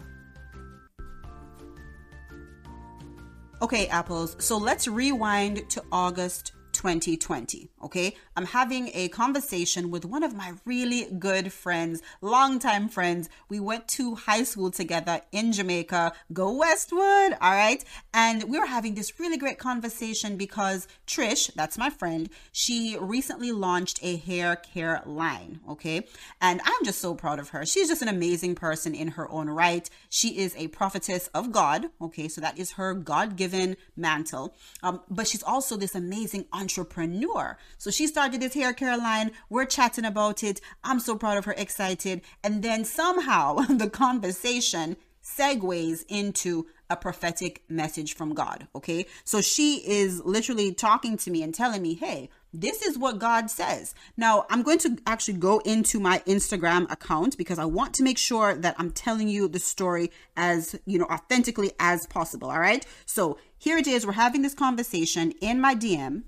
Okay, 3.60 3.88
apples, 3.88 4.36
so 4.38 4.56
let's 4.56 4.86
rewind 4.86 5.68
to 5.70 5.82
August 5.90 6.52
2020. 6.78 7.68
Okay. 7.82 8.14
I'm 8.36 8.46
having 8.46 8.90
a 8.94 9.08
conversation 9.08 9.90
with 9.90 10.04
one 10.04 10.22
of 10.22 10.32
my 10.32 10.52
really 10.64 11.08
good 11.18 11.52
friends, 11.52 12.00
longtime 12.20 12.88
friends. 12.88 13.28
We 13.48 13.58
went 13.58 13.88
to 13.88 14.14
high 14.14 14.44
school 14.44 14.70
together 14.70 15.20
in 15.32 15.50
Jamaica. 15.50 16.12
Go 16.32 16.52
Westwood. 16.52 17.32
All 17.40 17.50
right. 17.50 17.84
And 18.14 18.44
we 18.44 18.60
were 18.60 18.66
having 18.66 18.94
this 18.94 19.18
really 19.18 19.36
great 19.36 19.58
conversation 19.58 20.36
because 20.36 20.86
Trish, 21.04 21.52
that's 21.54 21.76
my 21.76 21.90
friend, 21.90 22.30
she 22.52 22.96
recently 23.00 23.50
launched 23.50 23.98
a 24.02 24.16
hair 24.16 24.54
care 24.54 25.02
line. 25.04 25.58
Okay. 25.68 26.06
And 26.40 26.60
I'm 26.64 26.84
just 26.84 27.00
so 27.00 27.12
proud 27.12 27.40
of 27.40 27.48
her. 27.48 27.66
She's 27.66 27.88
just 27.88 28.02
an 28.02 28.08
amazing 28.08 28.54
person 28.54 28.94
in 28.94 29.08
her 29.08 29.28
own 29.32 29.50
right. 29.50 29.90
She 30.10 30.38
is 30.38 30.54
a 30.56 30.68
prophetess 30.68 31.26
of 31.34 31.50
God. 31.50 31.86
Okay. 32.00 32.28
So 32.28 32.40
that 32.40 32.56
is 32.56 32.72
her 32.72 32.94
God 32.94 33.34
given 33.34 33.76
mantle. 33.96 34.54
Um, 34.84 35.00
but 35.10 35.26
she's 35.26 35.42
also 35.42 35.76
this 35.76 35.96
amazing 35.96 36.44
entrepreneur 36.52 36.67
entrepreneur. 36.68 37.56
So 37.78 37.90
she 37.90 38.06
started 38.06 38.42
this 38.42 38.52
hair 38.52 38.74
care 38.74 38.98
line. 38.98 39.30
We're 39.48 39.64
chatting 39.64 40.04
about 40.04 40.42
it. 40.42 40.60
I'm 40.84 41.00
so 41.00 41.16
proud 41.16 41.38
of 41.38 41.46
her, 41.46 41.54
excited. 41.56 42.20
And 42.44 42.62
then 42.62 42.84
somehow 42.84 43.54
the 43.68 43.88
conversation 43.88 44.96
segues 45.22 46.04
into 46.08 46.66
a 46.90 46.96
prophetic 46.96 47.62
message 47.68 48.14
from 48.14 48.34
God. 48.34 48.66
Okay. 48.74 49.06
So 49.24 49.40
she 49.40 49.76
is 49.86 50.22
literally 50.24 50.72
talking 50.72 51.16
to 51.18 51.30
me 51.30 51.42
and 51.42 51.54
telling 51.54 51.82
me, 51.82 51.94
hey, 51.94 52.30
this 52.52 52.80
is 52.80 52.96
what 52.96 53.18
God 53.18 53.50
says. 53.50 53.94
Now, 54.16 54.46
I'm 54.48 54.62
going 54.62 54.78
to 54.78 54.96
actually 55.06 55.34
go 55.34 55.58
into 55.60 56.00
my 56.00 56.20
Instagram 56.20 56.90
account 56.90 57.36
because 57.36 57.58
I 57.58 57.66
want 57.66 57.94
to 57.94 58.02
make 58.02 58.16
sure 58.16 58.54
that 58.54 58.74
I'm 58.78 58.90
telling 58.90 59.28
you 59.28 59.48
the 59.48 59.58
story 59.58 60.10
as, 60.36 60.78
you 60.86 60.98
know, 60.98 61.06
authentically 61.06 61.72
as 61.78 62.06
possible. 62.06 62.50
All 62.50 62.60
right. 62.60 62.86
So 63.04 63.38
here 63.58 63.76
it 63.76 63.86
is. 63.86 64.06
We're 64.06 64.12
having 64.12 64.40
this 64.40 64.54
conversation 64.54 65.32
in 65.42 65.60
my 65.60 65.74
DM 65.74 66.22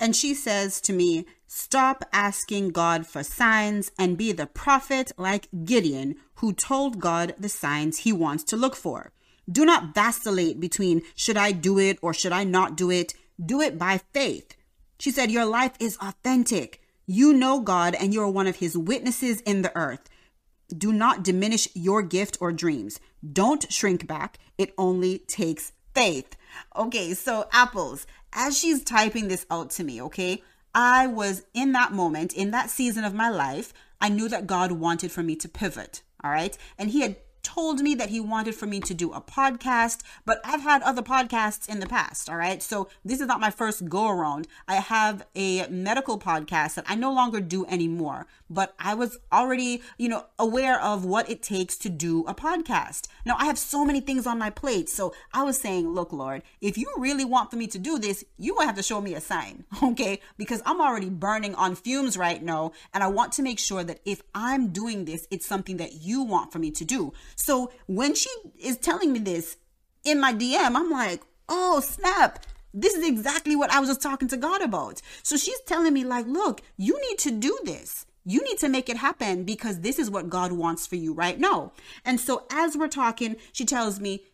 and 0.00 0.14
she 0.14 0.34
says 0.34 0.80
to 0.82 0.92
me, 0.92 1.26
Stop 1.46 2.04
asking 2.12 2.70
God 2.70 3.06
for 3.06 3.22
signs 3.22 3.90
and 3.98 4.18
be 4.18 4.32
the 4.32 4.46
prophet 4.46 5.12
like 5.16 5.48
Gideon, 5.64 6.16
who 6.36 6.52
told 6.52 7.00
God 7.00 7.34
the 7.38 7.48
signs 7.48 7.98
he 7.98 8.12
wants 8.12 8.44
to 8.44 8.56
look 8.56 8.76
for. 8.76 9.12
Do 9.50 9.64
not 9.64 9.94
vacillate 9.94 10.60
between 10.60 11.02
should 11.14 11.38
I 11.38 11.52
do 11.52 11.78
it 11.78 11.98
or 12.02 12.12
should 12.12 12.32
I 12.32 12.44
not 12.44 12.76
do 12.76 12.90
it. 12.90 13.14
Do 13.44 13.62
it 13.62 13.78
by 13.78 14.00
faith. 14.12 14.56
She 14.98 15.10
said, 15.10 15.30
Your 15.30 15.46
life 15.46 15.72
is 15.80 15.96
authentic. 16.02 16.82
You 17.06 17.32
know 17.32 17.60
God 17.60 17.94
and 17.94 18.12
you're 18.12 18.28
one 18.28 18.46
of 18.46 18.56
his 18.56 18.76
witnesses 18.76 19.40
in 19.40 19.62
the 19.62 19.74
earth. 19.74 20.10
Do 20.76 20.92
not 20.92 21.22
diminish 21.22 21.66
your 21.74 22.02
gift 22.02 22.36
or 22.42 22.52
dreams. 22.52 23.00
Don't 23.32 23.72
shrink 23.72 24.06
back. 24.06 24.38
It 24.58 24.74
only 24.76 25.20
takes 25.20 25.72
faith. 25.94 26.36
Okay, 26.76 27.14
so 27.14 27.48
apples 27.52 28.06
as 28.32 28.58
she's 28.58 28.82
typing 28.82 29.28
this 29.28 29.46
out 29.50 29.70
to 29.70 29.84
me, 29.84 30.00
okay, 30.02 30.42
I 30.74 31.06
was 31.06 31.42
in 31.54 31.72
that 31.72 31.92
moment, 31.92 32.32
in 32.32 32.50
that 32.50 32.70
season 32.70 33.04
of 33.04 33.14
my 33.14 33.28
life, 33.28 33.72
I 34.00 34.08
knew 34.08 34.28
that 34.28 34.46
God 34.46 34.72
wanted 34.72 35.10
for 35.10 35.22
me 35.22 35.34
to 35.36 35.48
pivot, 35.48 36.02
all 36.22 36.30
right? 36.30 36.56
And 36.78 36.90
He 36.90 37.00
had 37.00 37.16
told 37.48 37.80
me 37.80 37.94
that 37.94 38.10
he 38.10 38.20
wanted 38.20 38.54
for 38.54 38.66
me 38.66 38.78
to 38.80 38.92
do 38.92 39.10
a 39.12 39.20
podcast, 39.22 40.02
but 40.26 40.38
I've 40.44 40.60
had 40.60 40.82
other 40.82 41.00
podcasts 41.02 41.66
in 41.66 41.80
the 41.80 41.86
past, 41.86 42.28
all 42.28 42.36
right? 42.36 42.62
So 42.62 42.88
this 43.04 43.20
is 43.20 43.26
not 43.26 43.40
my 43.40 43.50
first 43.50 43.88
go 43.88 44.08
around. 44.08 44.46
I 44.66 44.76
have 44.76 45.26
a 45.34 45.66
medical 45.68 46.18
podcast 46.18 46.74
that 46.74 46.84
I 46.86 46.94
no 46.94 47.10
longer 47.10 47.40
do 47.40 47.64
anymore, 47.66 48.26
but 48.50 48.74
I 48.78 48.94
was 48.94 49.18
already, 49.32 49.82
you 49.96 50.10
know, 50.10 50.26
aware 50.38 50.78
of 50.80 51.06
what 51.06 51.30
it 51.30 51.42
takes 51.42 51.76
to 51.78 51.88
do 51.88 52.24
a 52.26 52.34
podcast. 52.34 53.06
Now, 53.24 53.36
I 53.38 53.46
have 53.46 53.58
so 53.58 53.84
many 53.84 54.00
things 54.00 54.26
on 54.26 54.38
my 54.38 54.50
plate. 54.50 54.90
So 54.90 55.14
I 55.32 55.42
was 55.42 55.58
saying, 55.58 55.88
look, 55.88 56.12
Lord, 56.12 56.42
if 56.60 56.76
you 56.76 56.92
really 56.98 57.24
want 57.24 57.50
for 57.50 57.56
me 57.56 57.66
to 57.68 57.78
do 57.78 57.98
this, 57.98 58.24
you 58.36 58.56
to 58.58 58.66
have 58.66 58.76
to 58.76 58.82
show 58.82 59.00
me 59.00 59.14
a 59.14 59.20
sign, 59.20 59.64
okay? 59.82 60.20
Because 60.36 60.62
I'm 60.66 60.80
already 60.80 61.08
burning 61.08 61.54
on 61.54 61.74
fumes 61.74 62.16
right 62.18 62.42
now. 62.42 62.72
And 62.92 63.02
I 63.02 63.06
want 63.06 63.32
to 63.32 63.42
make 63.42 63.58
sure 63.58 63.84
that 63.84 64.00
if 64.04 64.22
I'm 64.34 64.68
doing 64.68 65.04
this, 65.04 65.26
it's 65.30 65.46
something 65.46 65.78
that 65.78 66.02
you 66.02 66.22
want 66.22 66.52
for 66.52 66.58
me 66.58 66.70
to 66.72 66.84
do. 66.84 67.12
So 67.38 67.70
when 67.86 68.14
she 68.14 68.28
is 68.58 68.76
telling 68.76 69.12
me 69.12 69.20
this 69.20 69.56
in 70.04 70.20
my 70.20 70.32
DM, 70.32 70.74
I'm 70.74 70.90
like, 70.90 71.22
oh, 71.48 71.80
snap. 71.80 72.44
This 72.74 72.94
is 72.94 73.06
exactly 73.06 73.54
what 73.56 73.70
I 73.70 73.80
was 73.80 73.88
just 73.88 74.02
talking 74.02 74.28
to 74.28 74.36
God 74.36 74.60
about. 74.60 75.00
So 75.22 75.36
she's 75.36 75.60
telling 75.60 75.94
me, 75.94 76.04
like, 76.04 76.26
look, 76.26 76.60
you 76.76 77.00
need 77.08 77.18
to 77.20 77.30
do 77.30 77.56
this. 77.64 78.06
You 78.24 78.42
need 78.42 78.58
to 78.58 78.68
make 78.68 78.88
it 78.88 78.98
happen 78.98 79.44
because 79.44 79.80
this 79.80 79.98
is 79.98 80.10
what 80.10 80.28
God 80.28 80.52
wants 80.52 80.86
for 80.86 80.96
you 80.96 81.14
right 81.14 81.38
now. 81.38 81.72
And 82.04 82.20
so 82.20 82.44
as 82.50 82.76
we're 82.76 82.88
talking, 82.88 83.36
she 83.52 83.64
tells 83.64 84.00
me, 84.00 84.24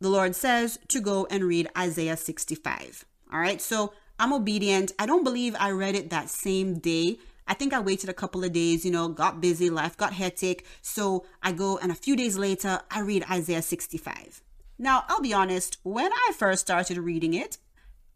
the 0.00 0.08
Lord 0.08 0.34
says 0.34 0.78
to 0.88 1.00
go 1.00 1.26
and 1.30 1.44
read 1.44 1.68
Isaiah 1.76 2.16
65. 2.16 3.04
All 3.32 3.40
right. 3.40 3.60
So 3.60 3.92
I'm 4.18 4.32
obedient. 4.32 4.92
I 4.98 5.06
don't 5.06 5.24
believe 5.24 5.56
I 5.58 5.72
read 5.72 5.96
it 5.96 6.10
that 6.10 6.30
same 6.30 6.78
day. 6.78 7.18
I 7.46 7.54
think 7.54 7.72
I 7.72 7.80
waited 7.80 8.08
a 8.08 8.14
couple 8.14 8.44
of 8.44 8.52
days, 8.52 8.84
you 8.84 8.90
know, 8.90 9.08
got 9.08 9.40
busy, 9.40 9.70
life 9.70 9.96
got 9.96 10.12
hectic. 10.12 10.64
So 10.80 11.24
I 11.42 11.52
go 11.52 11.78
and 11.78 11.90
a 11.90 11.96
few 11.96 12.16
days 12.16 12.38
later, 12.38 12.80
I 12.90 13.00
read 13.00 13.24
Isaiah 13.30 13.62
65. 13.62 14.42
Now, 14.78 15.04
I'll 15.08 15.20
be 15.20 15.34
honest, 15.34 15.78
when 15.82 16.12
I 16.12 16.32
first 16.36 16.62
started 16.62 16.98
reading 16.98 17.34
it, 17.34 17.58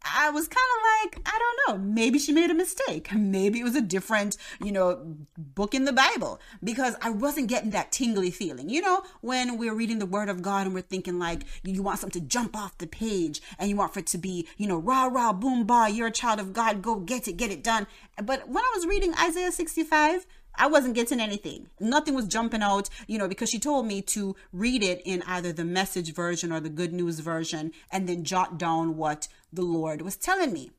I 0.03 0.29
was 0.29 0.47
kind 0.47 0.57
of 0.57 1.11
like, 1.13 1.27
I 1.27 1.39
don't 1.39 1.79
know, 1.79 1.85
maybe 1.85 2.19
she 2.19 2.31
made 2.31 2.49
a 2.49 2.53
mistake. 2.53 3.13
Maybe 3.13 3.59
it 3.59 3.63
was 3.63 3.75
a 3.75 3.81
different, 3.81 4.37
you 4.63 4.71
know, 4.71 5.15
book 5.37 5.73
in 5.73 5.85
the 5.85 5.93
Bible 5.93 6.39
because 6.63 6.95
I 7.01 7.09
wasn't 7.09 7.47
getting 7.47 7.71
that 7.71 7.91
tingly 7.91 8.31
feeling. 8.31 8.69
You 8.69 8.81
know, 8.81 9.03
when 9.21 9.57
we're 9.57 9.73
reading 9.73 9.99
the 9.99 10.05
Word 10.05 10.29
of 10.29 10.41
God 10.41 10.65
and 10.65 10.75
we're 10.75 10.81
thinking 10.81 11.19
like 11.19 11.43
you 11.63 11.83
want 11.83 11.99
something 11.99 12.21
to 12.21 12.27
jump 12.27 12.55
off 12.55 12.77
the 12.77 12.87
page 12.87 13.41
and 13.59 13.69
you 13.69 13.75
want 13.75 13.93
for 13.93 13.99
it 13.99 14.07
to 14.07 14.17
be, 14.17 14.47
you 14.57 14.67
know, 14.67 14.77
rah, 14.77 15.05
rah, 15.05 15.33
boom, 15.33 15.65
bah, 15.65 15.87
you're 15.87 16.07
a 16.07 16.11
child 16.11 16.39
of 16.39 16.53
God, 16.53 16.81
go 16.81 16.95
get 16.95 17.27
it, 17.27 17.37
get 17.37 17.51
it 17.51 17.63
done. 17.63 17.87
But 18.21 18.47
when 18.47 18.63
I 18.63 18.71
was 18.75 18.85
reading 18.85 19.13
Isaiah 19.15 19.51
65, 19.51 20.25
I 20.57 20.67
wasn't 20.67 20.95
getting 20.95 21.19
anything. 21.19 21.67
Nothing 21.79 22.15
was 22.15 22.25
jumping 22.25 22.63
out, 22.63 22.89
you 23.07 23.17
know, 23.17 23.27
because 23.27 23.49
she 23.49 23.59
told 23.59 23.85
me 23.85 24.01
to 24.03 24.35
read 24.51 24.81
it 24.81 25.01
in 25.05 25.21
either 25.27 25.53
the 25.53 25.63
message 25.63 26.13
version 26.13 26.51
or 26.51 26.59
the 26.59 26.69
good 26.69 26.93
news 26.93 27.19
version 27.19 27.71
and 27.91 28.09
then 28.09 28.23
jot 28.23 28.57
down 28.57 28.97
what 28.97 29.27
the 29.51 29.61
Lord 29.61 30.01
was 30.01 30.17
telling 30.17 30.53
me. 30.53 30.71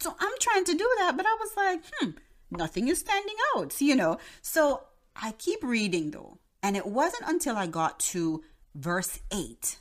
So 0.00 0.14
I'm 0.18 0.32
trying 0.40 0.64
to 0.64 0.74
do 0.74 0.90
that, 0.98 1.16
but 1.16 1.26
I 1.26 1.36
was 1.40 1.50
like, 1.56 1.82
hmm, 1.92 2.10
nothing 2.50 2.88
is 2.88 3.00
standing 3.00 3.34
out, 3.56 3.80
you 3.80 3.96
know. 3.96 4.18
So 4.42 4.84
I 5.16 5.32
keep 5.32 5.62
reading 5.62 6.10
though. 6.10 6.38
And 6.62 6.76
it 6.76 6.86
wasn't 6.86 7.24
until 7.26 7.56
I 7.56 7.66
got 7.66 8.00
to 8.00 8.42
verse 8.74 9.20
8 9.32 9.78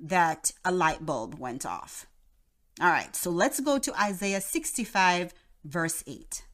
that 0.00 0.52
a 0.64 0.72
light 0.72 1.04
bulb 1.04 1.38
went 1.38 1.66
off. 1.66 2.06
All 2.80 2.88
right, 2.88 3.14
so 3.16 3.30
let's 3.30 3.60
go 3.60 3.78
to 3.78 4.00
Isaiah 4.00 4.40
65, 4.40 5.34
verse 5.64 6.04
8. 6.06 6.44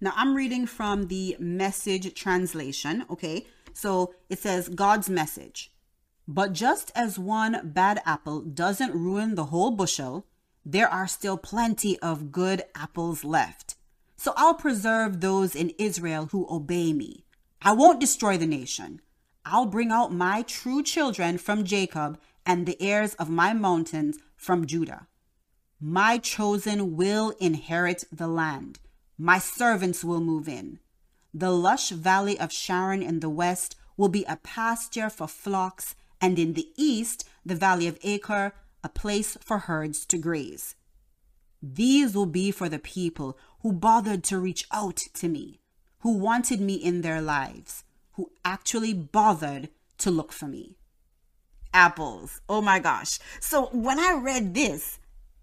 Now 0.00 0.12
I'm 0.16 0.34
reading 0.34 0.66
from 0.66 1.06
the 1.06 1.36
message 1.38 2.12
translation, 2.14 3.04
okay? 3.08 3.46
So 3.72 4.14
it 4.28 4.40
says 4.40 4.68
God's 4.68 5.08
message. 5.08 5.71
But 6.28 6.52
just 6.52 6.90
as 6.94 7.18
one 7.18 7.72
bad 7.72 8.00
apple 8.06 8.40
doesn't 8.40 8.94
ruin 8.94 9.34
the 9.34 9.46
whole 9.46 9.70
bushel, 9.70 10.26
there 10.64 10.88
are 10.88 11.08
still 11.08 11.36
plenty 11.36 11.98
of 11.98 12.30
good 12.32 12.62
apples 12.74 13.24
left. 13.24 13.76
So 14.16 14.32
I'll 14.36 14.54
preserve 14.54 15.20
those 15.20 15.56
in 15.56 15.72
Israel 15.78 16.28
who 16.30 16.46
obey 16.48 16.92
me. 16.92 17.24
I 17.60 17.72
won't 17.72 18.00
destroy 18.00 18.36
the 18.38 18.46
nation. 18.46 19.00
I'll 19.44 19.66
bring 19.66 19.90
out 19.90 20.12
my 20.12 20.42
true 20.42 20.82
children 20.82 21.38
from 21.38 21.64
Jacob 21.64 22.20
and 22.46 22.66
the 22.66 22.80
heirs 22.80 23.14
of 23.14 23.28
my 23.28 23.52
mountains 23.52 24.18
from 24.36 24.66
Judah. 24.66 25.08
My 25.80 26.18
chosen 26.18 26.96
will 26.96 27.30
inherit 27.40 28.04
the 28.12 28.28
land 28.28 28.78
my 29.22 29.38
servants 29.38 30.02
will 30.02 30.20
move 30.20 30.48
in. 30.48 30.80
The 31.32 31.52
lush 31.52 31.90
valley 31.90 32.38
of 32.40 32.52
Sharon 32.52 33.02
in 33.02 33.20
the 33.20 33.30
west 33.30 33.76
will 33.96 34.08
be 34.08 34.24
a 34.24 34.36
pasture 34.36 35.08
for 35.08 35.28
flocks, 35.28 35.94
and 36.22 36.38
in 36.38 36.54
the 36.54 36.68
east, 36.76 37.28
the 37.44 37.56
valley 37.56 37.88
of 37.88 37.98
Achor, 38.02 38.52
a 38.84 38.88
place 38.88 39.36
for 39.40 39.58
herds 39.58 40.06
to 40.06 40.16
graze. 40.16 40.76
These 41.60 42.14
will 42.14 42.26
be 42.26 42.52
for 42.52 42.68
the 42.68 42.78
people 42.78 43.36
who 43.60 43.72
bothered 43.72 44.22
to 44.24 44.38
reach 44.38 44.66
out 44.72 44.96
to 45.14 45.28
me, 45.28 45.60
who 46.00 46.16
wanted 46.16 46.60
me 46.60 46.74
in 46.74 47.02
their 47.02 47.20
lives, 47.20 47.84
who 48.12 48.30
actually 48.44 48.94
bothered 48.94 49.68
to 49.98 50.10
look 50.10 50.32
for 50.32 50.46
me. 50.46 50.76
Apples. 51.74 52.40
Oh 52.48 52.60
my 52.60 52.78
gosh. 52.78 53.18
So 53.40 53.66
when 53.72 53.98
I 53.98 54.18
read 54.20 54.54
this, 54.54 54.98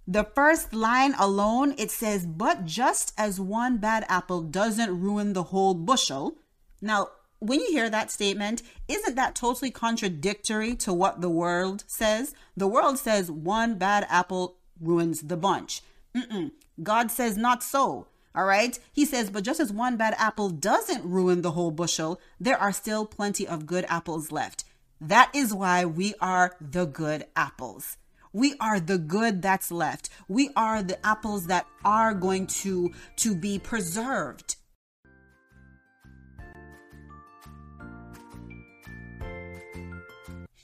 the 0.08 0.24
first 0.24 0.74
line 0.74 1.14
alone, 1.20 1.76
it 1.78 1.92
says, 1.92 2.26
But 2.26 2.66
just 2.66 3.14
as 3.18 3.40
one 3.40 3.78
bad 3.78 4.06
apple 4.10 4.42
doesn't 4.42 5.00
ruin 5.00 5.34
the 5.34 5.44
whole 5.44 5.74
bushel. 5.74 6.36
Now, 6.82 7.10
when 7.40 7.60
you 7.60 7.72
hear 7.72 7.90
that 7.90 8.12
statement, 8.12 8.62
isn't 8.88 9.16
that 9.16 9.36
totally 9.36 9.72
contradictory 9.72 10.76
to 10.76 10.94
what 10.94 11.22
the 11.22 11.30
world 11.30 11.84
says? 11.88 12.34
The 12.56 12.68
world 12.68 13.00
says 13.00 13.32
one 13.32 13.78
bad 13.78 14.06
apple 14.10 14.58
ruins 14.80 15.22
the 15.22 15.38
bunch. 15.38 15.82
Mm-mm. 16.16 16.52
God 16.82 17.12
says 17.12 17.38
not 17.38 17.64
so. 17.64 18.08
All 18.36 18.46
right. 18.46 18.78
He 18.94 19.06
says, 19.06 19.30
but 19.30 19.44
just 19.44 19.60
as 19.60 19.72
one 19.72 19.98
bad 19.98 20.16
apple 20.18 20.50
doesn't 20.50 21.04
ruin 21.04 21.42
the 21.42 21.52
whole 21.52 21.72
bushel, 21.72 22.22
there 22.40 22.58
are 22.58 22.72
still 22.72 23.06
plenty 23.06 23.48
of 23.48 23.66
good 23.66 23.86
apples 23.88 24.32
left. 24.32 24.66
That 25.02 25.32
is 25.34 25.54
why 25.54 25.86
we 25.86 26.14
are 26.22 26.56
the 26.60 26.86
good 26.86 27.26
apples. 27.36 27.98
We 28.32 28.56
are 28.60 28.80
the 28.80 28.98
good 28.98 29.42
that's 29.42 29.72
left. 29.72 30.10
We 30.28 30.52
are 30.56 30.84
the 30.84 31.04
apples 31.06 31.48
that 31.48 31.66
are 31.84 32.14
going 32.14 32.48
to, 32.48 32.94
to 33.18 33.36
be 33.36 33.58
preserved. 33.58 34.58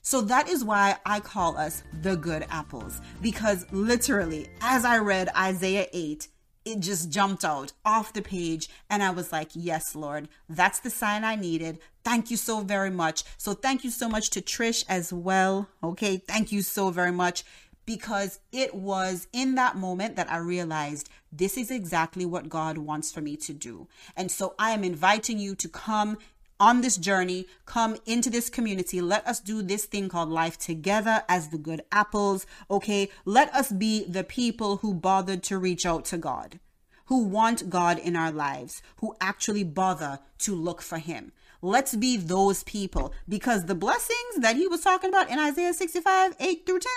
So 0.06 0.22
that 0.22 0.48
is 0.48 0.64
why 0.64 0.98
I 1.04 1.20
call 1.20 1.58
us 1.58 1.82
the 2.04 2.16
good 2.16 2.46
apples. 2.52 3.02
Because 3.24 3.66
literally, 3.72 4.48
as 4.62 4.86
I 4.86 5.00
read 5.00 5.30
Isaiah 5.36 5.88
8, 5.92 6.28
it 6.64 6.80
just 6.80 7.10
jumped 7.10 7.44
out 7.44 7.74
off 7.84 8.14
the 8.14 8.22
page. 8.22 8.70
And 8.88 9.02
I 9.02 9.10
was 9.10 9.32
like, 9.32 9.50
yes, 9.56 9.96
Lord, 9.96 10.30
that's 10.48 10.80
the 10.80 10.92
sign 10.92 11.24
I 11.24 11.36
needed. 11.36 11.80
Thank 12.04 12.30
you 12.30 12.38
so 12.38 12.62
very 12.62 12.92
much. 12.92 13.24
So 13.40 13.56
thank 13.56 13.84
you 13.84 13.90
so 13.90 14.08
much 14.08 14.30
to 14.30 14.42
Trish 14.42 14.86
as 14.88 15.12
well. 15.12 15.70
Okay. 15.84 16.18
Thank 16.18 16.52
you 16.52 16.62
so 16.62 16.92
very 16.92 17.12
much 17.12 17.44
because 17.88 18.40
it 18.52 18.76
was 18.76 19.28
in 19.34 19.56
that 19.56 19.76
moment 19.76 20.18
that 20.18 20.32
I 20.32 20.38
realized 20.38 21.10
this 21.32 21.58
is 21.58 21.72
exactly 21.72 22.26
what 22.26 22.50
God 22.50 22.78
wants 22.78 23.12
for 23.12 23.22
me 23.22 23.38
to 23.38 23.54
do. 23.54 23.88
And 24.16 24.32
so 24.32 24.54
I 24.60 24.72
am 24.72 24.84
inviting 24.84 25.40
you 25.40 25.56
to 25.56 25.68
come 25.68 26.18
on 26.60 26.82
this 26.82 26.98
journey, 26.98 27.48
come 27.66 27.98
into 28.06 28.30
this 28.30 28.50
community. 28.50 29.02
Let 29.02 29.28
us 29.28 29.40
do 29.40 29.62
this 29.62 29.86
thing 29.86 30.10
called 30.10 30.30
life 30.30 30.58
together 30.58 31.24
as 31.28 31.50
the 31.50 31.58
good 31.58 31.82
apples. 31.92 32.46
Okay. 32.70 33.10
Let 33.26 33.54
us 33.54 33.72
be 33.72 34.06
the 34.06 34.24
people 34.24 34.78
who 34.78 34.94
bothered 34.94 35.44
to 35.44 35.58
reach 35.58 35.86
out 35.86 36.06
to 36.06 36.18
God, 36.18 36.60
who 37.06 37.24
want 37.24 37.70
God 37.70 38.00
in 38.00 38.16
our 38.16 38.32
lives, 38.32 38.82
who 38.98 39.16
actually 39.20 39.64
bother 39.64 40.20
to 40.40 40.56
look 40.56 40.82
for 40.82 40.98
Him. 40.98 41.32
Let's 41.62 41.96
be 41.96 42.18
those 42.18 42.64
people 42.64 43.14
because 43.28 43.66
the 43.66 43.76
blessings 43.76 44.38
that 44.40 44.56
He 44.56 44.68
was 44.68 44.82
talking 44.82 45.10
about 45.10 45.30
in 45.30 45.40
Isaiah 45.40 45.74
65, 45.74 46.36
8 46.40 46.66
through 46.66 46.80
10, 46.80 46.92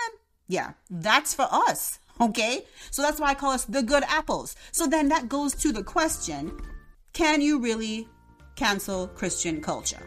yeah, 0.47 0.73
that's 0.89 1.33
for 1.33 1.47
us. 1.51 1.99
Okay. 2.21 2.65
So 2.91 3.01
that's 3.01 3.19
why 3.19 3.29
I 3.29 3.35
call 3.35 3.51
us 3.51 3.65
the 3.65 3.83
good 3.83 4.03
apples. 4.07 4.55
So 4.71 4.87
then 4.87 5.09
that 5.09 5.29
goes 5.29 5.53
to 5.55 5.71
the 5.71 5.83
question 5.83 6.59
can 7.13 7.41
you 7.41 7.59
really 7.59 8.07
cancel 8.59 9.07
Christian 9.07 9.61
culture. 9.61 10.05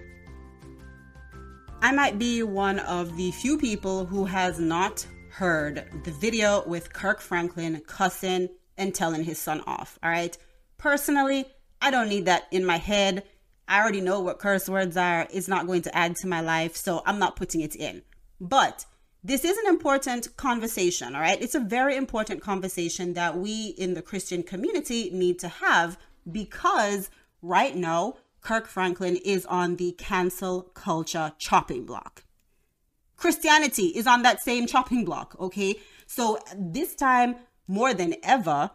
I 1.80 1.90
might 1.90 2.18
be 2.18 2.42
one 2.42 2.80
of 2.80 3.16
the 3.16 3.30
few 3.30 3.56
people 3.56 4.04
who 4.04 4.26
has 4.26 4.60
not 4.60 5.06
heard 5.30 5.88
the 6.04 6.10
video 6.10 6.62
with 6.66 6.92
Kirk 6.92 7.22
Franklin 7.22 7.80
cussing 7.86 8.50
and 8.76 8.94
telling 8.94 9.24
his 9.24 9.38
son 9.38 9.62
off. 9.66 9.98
All 10.02 10.10
right. 10.10 10.36
Personally, 10.76 11.46
I 11.80 11.90
don't 11.90 12.10
need 12.10 12.26
that 12.26 12.42
in 12.50 12.66
my 12.66 12.76
head. 12.76 13.22
I 13.66 13.80
already 13.80 14.02
know 14.02 14.20
what 14.20 14.38
curse 14.38 14.68
words 14.68 14.98
are. 14.98 15.26
It's 15.30 15.48
not 15.48 15.66
going 15.66 15.80
to 15.82 15.96
add 15.96 16.16
to 16.16 16.26
my 16.26 16.42
life, 16.42 16.76
so 16.76 17.00
I'm 17.06 17.18
not 17.18 17.36
putting 17.36 17.62
it 17.62 17.74
in. 17.74 18.02
But 18.38 18.84
this 19.24 19.46
is 19.46 19.56
an 19.56 19.68
important 19.68 20.36
conversation, 20.36 21.14
all 21.14 21.22
right? 21.22 21.40
It's 21.40 21.54
a 21.54 21.60
very 21.60 21.96
important 21.96 22.42
conversation 22.42 23.14
that 23.14 23.38
we 23.38 23.68
in 23.78 23.94
the 23.94 24.02
Christian 24.02 24.42
community 24.42 25.08
need 25.10 25.38
to 25.38 25.48
have 25.48 25.96
because 26.30 27.08
right 27.40 27.74
now 27.74 28.14
Kirk 28.42 28.66
Franklin 28.66 29.16
is 29.16 29.46
on 29.46 29.76
the 29.76 29.92
cancel 29.92 30.62
culture 30.62 31.32
chopping 31.38 31.86
block. 31.86 32.24
Christianity 33.16 33.86
is 33.86 34.06
on 34.06 34.22
that 34.22 34.42
same 34.42 34.66
chopping 34.66 35.04
block, 35.04 35.36
okay? 35.38 35.76
So 36.06 36.38
this 36.56 36.96
time, 36.96 37.36
more 37.68 37.94
than 37.94 38.16
ever, 38.22 38.72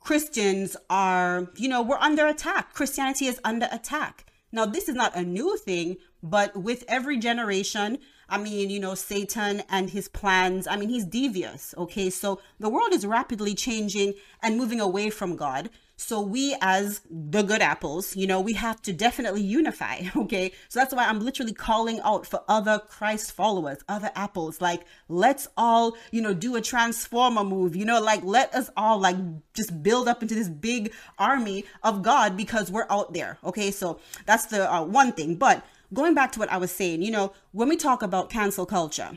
Christians 0.00 0.76
are, 0.90 1.50
you 1.56 1.68
know, 1.68 1.80
we're 1.82 1.96
under 1.96 2.26
attack. 2.26 2.74
Christianity 2.74 3.26
is 3.26 3.40
under 3.42 3.68
attack. 3.72 4.26
Now, 4.52 4.66
this 4.66 4.88
is 4.88 4.94
not 4.94 5.16
a 5.16 5.22
new 5.22 5.56
thing, 5.56 5.96
but 6.22 6.54
with 6.56 6.84
every 6.86 7.18
generation, 7.18 7.98
I 8.28 8.38
mean, 8.38 8.70
you 8.70 8.80
know, 8.80 8.94
Satan 8.94 9.62
and 9.68 9.90
his 9.90 10.08
plans, 10.08 10.66
I 10.66 10.76
mean, 10.76 10.88
he's 10.88 11.04
devious, 11.04 11.74
okay? 11.78 12.10
So 12.10 12.40
the 12.60 12.68
world 12.68 12.92
is 12.92 13.06
rapidly 13.06 13.54
changing 13.54 14.14
and 14.42 14.56
moving 14.56 14.80
away 14.80 15.10
from 15.10 15.36
God. 15.36 15.70
So 15.98 16.20
we 16.20 16.54
as 16.60 17.00
the 17.10 17.42
good 17.42 17.62
apples, 17.62 18.14
you 18.14 18.26
know, 18.26 18.38
we 18.38 18.52
have 18.52 18.82
to 18.82 18.92
definitely 18.92 19.40
unify, 19.40 20.02
okay? 20.16 20.52
So 20.68 20.78
that's 20.78 20.94
why 20.94 21.06
I'm 21.06 21.20
literally 21.20 21.54
calling 21.54 22.00
out 22.00 22.26
for 22.26 22.42
other 22.48 22.78
Christ 22.78 23.32
followers, 23.32 23.78
other 23.88 24.10
apples. 24.14 24.60
Like, 24.60 24.82
let's 25.08 25.48
all, 25.56 25.96
you 26.10 26.20
know, 26.20 26.34
do 26.34 26.54
a 26.54 26.60
transformer 26.60 27.44
move, 27.44 27.74
you 27.74 27.86
know, 27.86 28.00
like 28.00 28.22
let 28.22 28.54
us 28.54 28.68
all 28.76 28.98
like 28.98 29.16
just 29.54 29.82
build 29.82 30.06
up 30.06 30.20
into 30.20 30.34
this 30.34 30.50
big 30.50 30.92
army 31.18 31.64
of 31.82 32.02
God 32.02 32.36
because 32.36 32.70
we're 32.70 32.86
out 32.90 33.14
there, 33.14 33.38
okay? 33.42 33.70
So 33.70 33.98
that's 34.26 34.46
the 34.46 34.70
uh, 34.70 34.84
one 34.84 35.12
thing. 35.12 35.36
But 35.36 35.64
going 35.94 36.12
back 36.12 36.30
to 36.32 36.38
what 36.38 36.52
I 36.52 36.58
was 36.58 36.70
saying, 36.70 37.00
you 37.00 37.10
know, 37.10 37.32
when 37.52 37.70
we 37.70 37.76
talk 37.76 38.02
about 38.02 38.28
cancel 38.28 38.66
culture, 38.66 39.16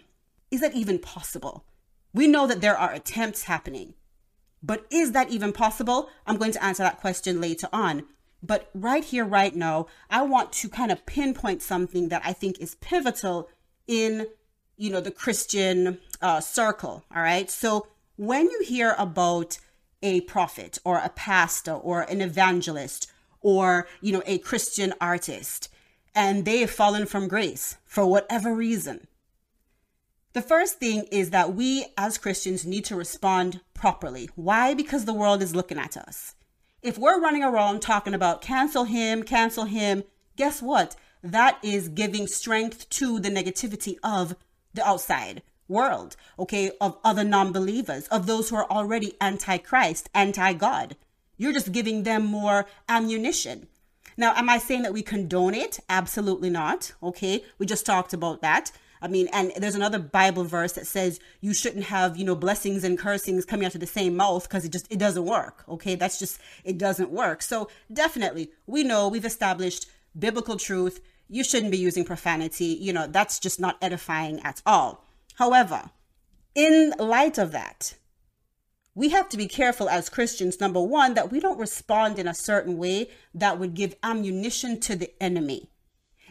is 0.49 0.61
that 0.61 0.75
even 0.75 0.97
possible? 0.97 1.65
We 2.13 2.25
know 2.25 2.47
that 2.47 2.61
there 2.61 2.77
are 2.77 2.93
attempts 2.93 3.43
happening. 3.43 3.95
But 4.62 4.86
is 4.89 5.14
that 5.14 5.30
even 5.30 5.53
possible? 5.53 6.10
I'm 6.28 6.38
going 6.38 6.51
to 6.51 6.64
answer 6.64 6.84
that 6.84 6.99
question 6.99 7.39
later 7.39 7.70
on. 7.72 8.03
But 8.41 8.70
right 8.74 9.03
here, 9.03 9.26
right 9.26 9.55
now, 9.55 9.88
I 10.10 10.22
want 10.22 10.53
to 10.53 10.70
kind 10.70 10.91
of 10.91 11.05
pinpoint 11.05 11.62
something 11.62 12.10
that 12.10 12.22
I 12.24 12.34
think 12.34 12.60
is 12.60 12.76
pivotal 12.76 13.49
in, 13.88 14.28
you 14.78 14.89
know, 14.89 15.01
the 15.01 15.12
Christian 15.12 15.99
uh, 16.22 16.39
circle. 16.39 17.03
All 17.14 17.22
right. 17.22 17.49
So 17.49 17.88
when 18.16 18.49
you 18.49 18.64
hear 18.66 18.95
about 18.97 19.60
a 20.01 20.22
prophet 20.22 20.78
or 20.86 20.97
a 20.99 21.10
pastor 21.10 21.74
or 21.74 22.01
an 22.03 22.22
evangelist 22.22 23.12
or, 23.41 23.88
you 24.01 24.14
know, 24.14 24.24
a 24.26 24.38
Christian 24.38 24.93
artist 25.01 25.70
and 26.16 26.45
they 26.45 26.60
have 26.60 26.72
fallen 26.72 27.05
from 27.05 27.28
grace 27.28 27.78
for 27.86 28.05
whatever 28.05 28.53
reason, 28.53 29.07
the 30.34 30.41
first 30.41 30.80
thing 30.80 31.05
is 31.11 31.32
that 31.32 31.55
we 31.55 31.88
as 31.97 32.17
Christians 32.17 32.65
need 32.65 32.86
to 32.86 32.95
respond 32.95 33.61
properly. 33.73 34.30
Why? 34.36 34.73
Because 34.73 35.05
the 35.05 35.13
world 35.13 35.41
is 35.41 35.55
looking 35.55 35.80
at 35.80 35.97
us. 35.97 36.36
If 36.82 36.97
we're 36.97 37.19
running 37.19 37.43
around 37.43 37.82
talking 37.82 38.13
about 38.13 38.41
cancel 38.41 38.84
him, 38.84 39.23
cancel 39.23 39.65
him, 39.65 40.03
guess 40.36 40.61
what? 40.61 40.95
That 41.23 41.57
is 41.63 41.89
giving 41.89 42.27
strength 42.27 42.88
to 42.91 43.19
the 43.19 43.30
negativity 43.30 43.97
of 44.03 44.36
the 44.73 44.88
outside 44.88 45.41
world, 45.67 46.15
okay, 46.38 46.71
of 46.80 46.97
other 47.03 47.23
non 47.23 47.51
believers, 47.51 48.07
of 48.07 48.25
those 48.25 48.49
who 48.49 48.55
are 48.55 48.69
already 48.69 49.13
anti 49.19 49.57
Christ, 49.57 50.09
anti 50.13 50.53
God. 50.53 50.95
You're 51.38 51.53
just 51.53 51.71
giving 51.71 52.03
them 52.03 52.25
more 52.25 52.65
ammunition. 52.88 53.67
Now, 54.17 54.34
am 54.36 54.49
I 54.49 54.57
saying 54.57 54.82
that 54.84 54.93
we 54.93 55.01
condone 55.01 55.53
it? 55.53 55.80
Absolutely 55.89 56.49
not, 56.49 56.91
okay? 57.01 57.43
We 57.57 57.65
just 57.65 57.86
talked 57.86 58.13
about 58.13 58.41
that. 58.41 58.71
I 59.02 59.08
mean, 59.08 59.30
and 59.32 59.52
there's 59.58 59.76
another 59.76 60.00
Bible 60.00 60.43
verse 60.43 60.74
that 60.74 60.88
says 60.88 61.20
you 61.39 61.54
shouldn't 61.54 61.86
have, 61.86 62.18
you 62.18 62.26
know, 62.26 62.36
blessings 62.36 62.84
and 62.84 62.97
cursings 62.97 63.45
coming 63.45 63.66
out 63.66 63.76
of 63.76 63.82
the 63.82 63.88
same 63.88 64.16
mouth 64.16 64.43
because 64.43 64.66
it 64.66 64.72
just 64.72 64.88
it 64.91 65.00
doesn't 65.00 65.26
work. 65.26 65.64
Okay, 65.70 65.95
that's 65.95 66.20
just 66.20 66.39
it 66.64 66.78
doesn't 66.78 67.10
work. 67.10 67.41
So 67.41 67.70
definitely, 67.91 68.52
we 68.68 68.84
know 68.84 69.08
we've 69.08 69.26
established 69.26 69.88
biblical 70.18 70.58
truth. 70.58 71.02
You 71.30 71.43
shouldn't 71.43 71.72
be 71.72 71.78
using 71.78 72.04
profanity. 72.04 72.66
You 72.66 72.91
know, 72.91 73.08
that's 73.08 73.39
just 73.39 73.60
not 73.60 73.78
edifying 73.82 74.39
at 74.41 74.62
all. 74.66 75.06
However, 75.36 75.91
in 76.56 76.93
light 77.00 77.38
of 77.38 77.52
that, 77.54 77.93
we 78.95 79.10
have 79.10 79.30
to 79.30 79.38
be 79.38 79.47
careful 79.47 79.88
as 79.88 80.10
Christians, 80.10 80.60
number 80.60 80.82
one, 80.82 81.14
that 81.14 81.32
we 81.32 81.39
don't 81.39 81.58
respond 81.58 82.20
in 82.20 82.28
a 82.28 82.34
certain 82.34 82.78
way 82.78 83.10
that 83.34 83.58
would 83.58 83.74
give 83.74 83.95
ammunition 84.04 84.80
to 84.82 84.95
the 84.97 85.14
enemy. 85.24 85.70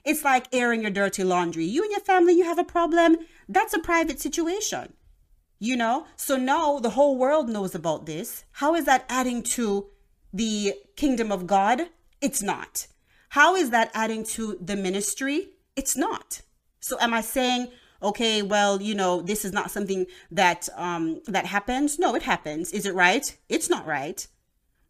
It's 0.08 0.24
like 0.24 0.46
airing 0.54 0.80
your 0.80 0.90
dirty 0.90 1.22
laundry. 1.22 1.66
You 1.66 1.82
and 1.82 1.90
your 1.90 2.00
family, 2.00 2.32
you 2.32 2.44
have 2.44 2.58
a 2.58 2.64
problem. 2.64 3.18
That's 3.46 3.74
a 3.74 3.78
private 3.78 4.18
situation. 4.18 4.94
You 5.58 5.76
know? 5.76 6.06
So 6.16 6.36
now 6.36 6.78
the 6.78 6.96
whole 6.96 7.18
world 7.18 7.50
knows 7.50 7.74
about 7.74 8.06
this. 8.06 8.44
How 8.52 8.74
is 8.74 8.86
that 8.86 9.04
adding 9.10 9.42
to 9.58 9.88
the 10.32 10.72
kingdom 10.96 11.30
of 11.30 11.46
God? 11.46 11.90
It's 12.22 12.42
not. 12.42 12.86
How 13.30 13.54
is 13.54 13.68
that 13.68 13.90
adding 13.92 14.24
to 14.36 14.56
the 14.62 14.76
ministry? 14.76 15.50
It's 15.76 15.94
not. 15.94 16.40
So 16.80 16.96
am 17.00 17.12
I 17.12 17.20
saying, 17.20 17.68
okay, 18.02 18.40
well, 18.40 18.80
you 18.80 18.94
know, 18.94 19.20
this 19.20 19.44
is 19.44 19.52
not 19.52 19.70
something 19.70 20.06
that 20.30 20.70
um 20.76 21.20
that 21.26 21.44
happens? 21.44 21.98
No, 21.98 22.14
it 22.14 22.22
happens. 22.22 22.72
Is 22.72 22.86
it 22.86 22.94
right? 22.94 23.36
It's 23.50 23.68
not 23.68 23.86
right. 23.86 24.26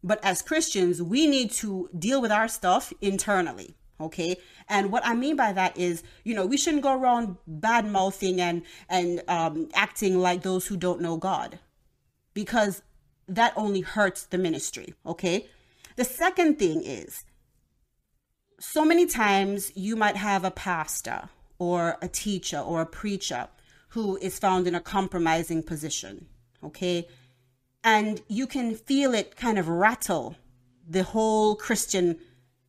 But 0.01 0.23
as 0.23 0.41
Christians, 0.41 1.01
we 1.01 1.27
need 1.27 1.51
to 1.63 1.89
deal 2.07 2.21
with 2.21 2.31
our 2.31 2.47
stuff 2.47 2.93
internally 3.01 3.75
okay? 3.99 4.37
And 4.67 4.91
what 4.91 5.05
i 5.05 5.13
mean 5.13 5.35
by 5.35 5.51
that 5.53 5.77
is 5.77 6.03
you 6.23 6.33
know 6.35 6.45
we 6.45 6.57
shouldn't 6.57 6.83
go 6.83 6.99
around 6.99 7.37
bad 7.47 7.85
mouthing 7.85 8.39
and 8.39 8.63
and 8.89 9.21
um, 9.27 9.69
acting 9.73 10.19
like 10.19 10.41
those 10.41 10.67
who 10.67 10.77
don't 10.77 11.01
know 11.01 11.17
god 11.17 11.59
because 12.33 12.81
that 13.27 13.53
only 13.55 13.81
hurts 13.81 14.25
the 14.25 14.37
ministry 14.37 14.93
okay? 15.05 15.47
The 15.95 16.05
second 16.05 16.59
thing 16.59 16.81
is 16.83 17.25
so 18.59 18.85
many 18.85 19.05
times 19.05 19.71
you 19.75 19.95
might 19.95 20.15
have 20.15 20.43
a 20.43 20.51
pastor 20.51 21.29
or 21.57 21.97
a 22.01 22.07
teacher 22.07 22.59
or 22.59 22.81
a 22.81 22.85
preacher 22.85 23.47
who 23.89 24.17
is 24.17 24.39
found 24.39 24.67
in 24.67 24.75
a 24.75 24.81
compromising 24.81 25.63
position 25.63 26.27
okay? 26.63 27.07
And 27.83 28.21
you 28.27 28.45
can 28.45 28.75
feel 28.75 29.13
it 29.13 29.35
kind 29.35 29.57
of 29.57 29.67
rattle 29.69 30.35
the 30.89 31.03
whole 31.03 31.55
christian 31.55 32.17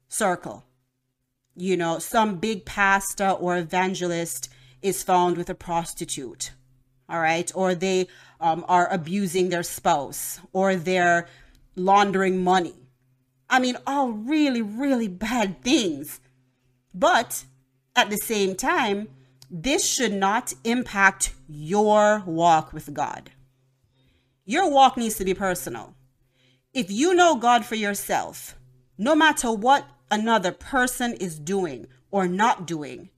circle 0.09 0.65
you 1.57 1.77
know, 1.77 1.99
some 1.99 2.37
big 2.37 2.65
pastor 2.65 3.31
or 3.31 3.57
evangelist 3.57 4.49
is 4.83 5.03
found 5.03 5.37
with 5.37 5.51
a 5.51 5.55
prostitute, 5.55 6.53
all 7.09 7.21
right, 7.21 7.51
or 7.55 7.75
they 7.75 8.07
um, 8.41 8.65
are 8.69 8.89
abusing 8.93 9.49
their 9.49 9.63
spouse, 9.63 10.41
or 10.53 10.75
they're 10.77 11.29
laundering 11.77 12.43
money. 12.43 12.75
I 13.49 13.59
mean, 13.59 13.77
all 13.87 14.11
really, 14.11 14.63
really 14.63 15.09
bad 15.09 15.63
things. 15.63 16.21
But 16.95 17.45
at 17.97 18.11
the 18.11 18.17
same 18.17 18.55
time, 18.55 19.09
this 19.51 19.87
should 19.87 20.13
not 20.13 20.55
impact 20.65 21.35
your 21.49 22.23
walk 22.25 22.73
with 22.73 22.95
God. 22.95 23.31
Your 24.45 24.71
walk 24.71 24.97
needs 24.97 25.17
to 25.17 25.25
be 25.25 25.35
personal. 25.35 25.95
If 26.73 26.91
you 26.91 27.15
know 27.15 27.35
God 27.37 27.65
for 27.65 27.75
yourself, 27.75 28.55
no 28.97 29.15
matter 29.15 29.51
what 29.51 29.87
another 30.11 30.53
person 30.53 31.15
is 31.15 31.39
doing 31.39 31.87
or 32.11 32.27
not 32.27 32.67
doing, 32.67 33.11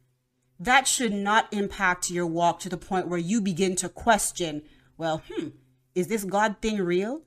that 0.58 0.86
should 0.86 1.12
not 1.12 1.52
impact 1.52 2.10
your 2.10 2.26
walk 2.26 2.60
to 2.60 2.68
the 2.68 2.76
point 2.76 3.08
where 3.08 3.18
you 3.18 3.40
begin 3.40 3.74
to 3.76 3.88
question, 3.88 4.62
well, 4.96 5.22
hmm, 5.28 5.48
is 5.94 6.06
this 6.06 6.24
God 6.24 6.56
thing 6.62 6.78
real? 6.78 7.22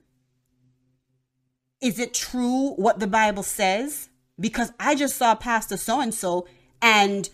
Is 1.80 1.98
it 1.98 2.14
true 2.14 2.70
what 2.76 2.98
the 2.98 3.06
Bible 3.06 3.42
says? 3.42 4.08
Because 4.40 4.72
I 4.80 4.94
just 4.94 5.16
saw 5.16 5.34
Pastor 5.34 5.76
so 5.76 6.00
and 6.00 6.14
so 6.14 6.46
and 6.80 7.28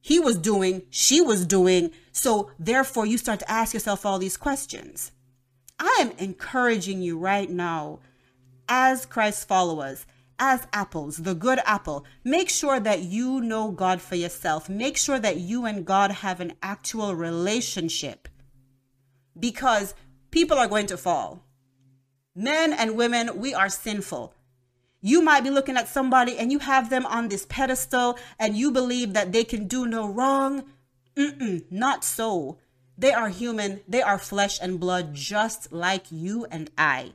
he 0.00 0.20
was 0.20 0.38
doing, 0.38 0.82
she 0.90 1.20
was 1.20 1.46
doing. 1.46 1.90
So 2.12 2.50
therefore, 2.58 3.06
you 3.06 3.18
start 3.18 3.40
to 3.40 3.50
ask 3.50 3.74
yourself 3.74 4.06
all 4.06 4.18
these 4.18 4.36
questions. 4.36 5.12
I 5.78 5.98
am 6.00 6.12
encouraging 6.18 7.02
you 7.02 7.18
right 7.18 7.48
now, 7.48 8.00
as 8.68 9.06
Christ 9.06 9.46
followers, 9.46 10.06
as 10.38 10.66
apples, 10.72 11.18
the 11.18 11.34
good 11.34 11.60
apple, 11.64 12.04
make 12.24 12.48
sure 12.48 12.80
that 12.80 13.02
you 13.02 13.40
know 13.40 13.70
God 13.70 14.00
for 14.00 14.14
yourself. 14.14 14.68
Make 14.68 14.96
sure 14.96 15.18
that 15.18 15.38
you 15.38 15.64
and 15.66 15.84
God 15.84 16.10
have 16.10 16.40
an 16.40 16.54
actual 16.62 17.14
relationship 17.14 18.28
because 19.38 19.94
people 20.30 20.58
are 20.58 20.68
going 20.68 20.86
to 20.86 20.96
fall. 20.96 21.42
Men 22.34 22.72
and 22.72 22.96
women, 22.96 23.38
we 23.38 23.54
are 23.54 23.68
sinful. 23.68 24.34
You 25.00 25.22
might 25.22 25.44
be 25.44 25.50
looking 25.50 25.76
at 25.76 25.88
somebody 25.88 26.38
and 26.38 26.50
you 26.50 26.58
have 26.60 26.90
them 26.90 27.06
on 27.06 27.28
this 27.28 27.46
pedestal 27.46 28.18
and 28.38 28.56
you 28.56 28.70
believe 28.70 29.12
that 29.12 29.32
they 29.32 29.44
can 29.44 29.66
do 29.68 29.86
no 29.86 30.08
wrong. 30.08 30.64
Mm-mm, 31.16 31.64
not 31.70 32.04
so. 32.04 32.58
They 32.96 33.12
are 33.12 33.28
human, 33.28 33.80
they 33.86 34.02
are 34.02 34.18
flesh 34.18 34.58
and 34.60 34.80
blood, 34.80 35.14
just 35.14 35.72
like 35.72 36.06
you 36.10 36.46
and 36.50 36.68
I. 36.76 37.12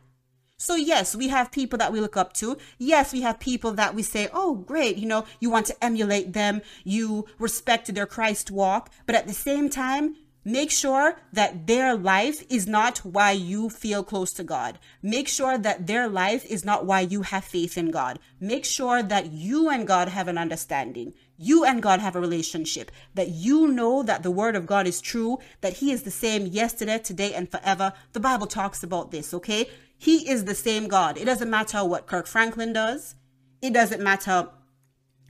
So, 0.57 0.75
yes, 0.75 1.15
we 1.15 1.27
have 1.29 1.51
people 1.51 1.77
that 1.79 1.91
we 1.91 1.99
look 1.99 2.15
up 2.15 2.33
to. 2.33 2.57
Yes, 2.77 3.11
we 3.11 3.21
have 3.21 3.39
people 3.39 3.73
that 3.73 3.95
we 3.95 4.03
say, 4.03 4.29
oh, 4.33 4.55
great, 4.55 4.97
you 4.97 5.07
know, 5.07 5.25
you 5.39 5.49
want 5.49 5.65
to 5.65 5.83
emulate 5.83 6.33
them, 6.33 6.61
you 6.83 7.25
respect 7.39 7.93
their 7.93 8.05
Christ 8.05 8.51
walk. 8.51 8.89
But 9.05 9.15
at 9.15 9.27
the 9.27 9.33
same 9.33 9.69
time, 9.69 10.15
Make 10.45 10.71
sure 10.71 11.15
that 11.31 11.67
their 11.67 11.95
life 11.95 12.43
is 12.49 12.67
not 12.67 12.99
why 12.99 13.31
you 13.31 13.69
feel 13.69 14.03
close 14.03 14.33
to 14.33 14.43
God. 14.43 14.77
Make 15.01 15.29
sure 15.29 15.57
that 15.57 15.87
their 15.87 16.09
life 16.09 16.43
is 16.45 16.65
not 16.65 16.85
why 16.85 16.99
you 16.99 17.21
have 17.21 17.45
faith 17.45 17.77
in 17.77 17.91
God. 17.91 18.19
Make 18.41 18.65
sure 18.65 19.01
that 19.01 19.31
you 19.31 19.69
and 19.69 19.87
God 19.87 20.09
have 20.09 20.27
an 20.27 20.37
understanding. 20.37 21.13
You 21.37 21.63
and 21.63 21.81
God 21.81 22.01
have 22.01 22.17
a 22.17 22.19
relationship. 22.19 22.91
That 23.13 23.29
you 23.29 23.69
know 23.69 24.03
that 24.03 24.21
the 24.21 24.31
word 24.31 24.57
of 24.57 24.65
God 24.65 24.85
is 24.85 24.99
true, 24.99 25.39
that 25.61 25.77
He 25.77 25.93
is 25.93 26.03
the 26.03 26.11
same 26.11 26.45
yesterday, 26.45 26.99
today, 26.99 27.33
and 27.33 27.49
forever. 27.49 27.93
The 28.11 28.19
Bible 28.19 28.47
talks 28.47 28.83
about 28.83 29.11
this, 29.11 29.33
okay? 29.33 29.69
He 30.03 30.29
is 30.29 30.43
the 30.43 30.53
same 30.53 30.89
God. 30.89 31.17
It 31.17 31.23
doesn't 31.23 31.49
matter 31.49 31.85
what 31.85 32.07
Kirk 32.07 32.27
Franklin 32.27 32.73
does. 32.73 33.15
It 33.61 33.73
doesn't 33.73 34.03
matter 34.03 34.49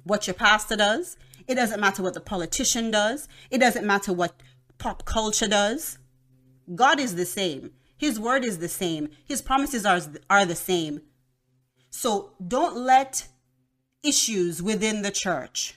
what 0.04 0.26
your 0.26 0.34
pastor 0.34 0.76
does. 0.76 1.16
It 1.48 1.54
doesn't 1.54 1.80
matter 1.80 2.02
what 2.02 2.16
the 2.16 2.20
politician 2.20 2.90
does. 2.90 3.28
It 3.52 3.60
doesn't 3.60 3.86
matter 3.86 4.12
what 4.12 4.34
pop 4.80 5.06
culture 5.06 5.48
does. 5.48 6.00
God 6.74 7.00
is 7.00 7.14
the 7.14 7.28
same. 7.28 7.74
His 7.96 8.20
word 8.20 8.44
is 8.44 8.58
the 8.58 8.68
same. 8.68 9.10
His 9.24 9.44
promises 9.44 9.86
are, 9.86 10.02
are 10.28 10.44
the 10.44 10.56
same. 10.56 11.04
So 11.92 12.32
don't 12.44 12.76
let 12.76 13.28
issues 14.02 14.60
within 14.64 15.04
the 15.04 15.12
church, 15.12 15.76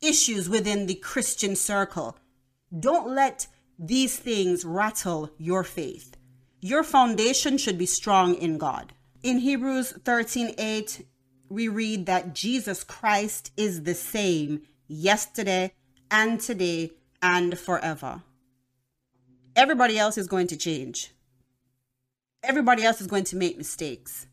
issues 0.00 0.48
within 0.48 0.86
the 0.86 0.94
Christian 0.94 1.56
circle, 1.56 2.16
don't 2.78 3.12
let 3.12 3.48
these 3.76 4.16
things 4.16 4.64
rattle 4.64 5.30
your 5.36 5.64
faith. 5.64 6.16
Your 6.62 6.82
foundation 6.82 7.56
should 7.56 7.78
be 7.78 7.86
strong 7.86 8.34
in 8.34 8.58
God. 8.58 8.92
In 9.22 9.38
Hebrews 9.38 9.92
13 10.04 10.54
8, 10.58 11.06
we 11.48 11.68
read 11.68 12.04
that 12.04 12.34
Jesus 12.34 12.84
Christ 12.84 13.50
is 13.56 13.84
the 13.84 13.94
same 13.94 14.62
yesterday 14.86 15.72
and 16.10 16.38
today 16.38 16.90
and 17.22 17.58
forever. 17.58 18.22
Everybody 19.56 19.98
else 19.98 20.18
is 20.18 20.26
going 20.26 20.48
to 20.48 20.56
change. 20.56 21.12
Everybody 22.42 22.84
else 22.84 23.00
is 23.00 23.06
going 23.06 23.24
to 23.24 23.36
make 23.36 23.56
mistakes. 23.56 24.26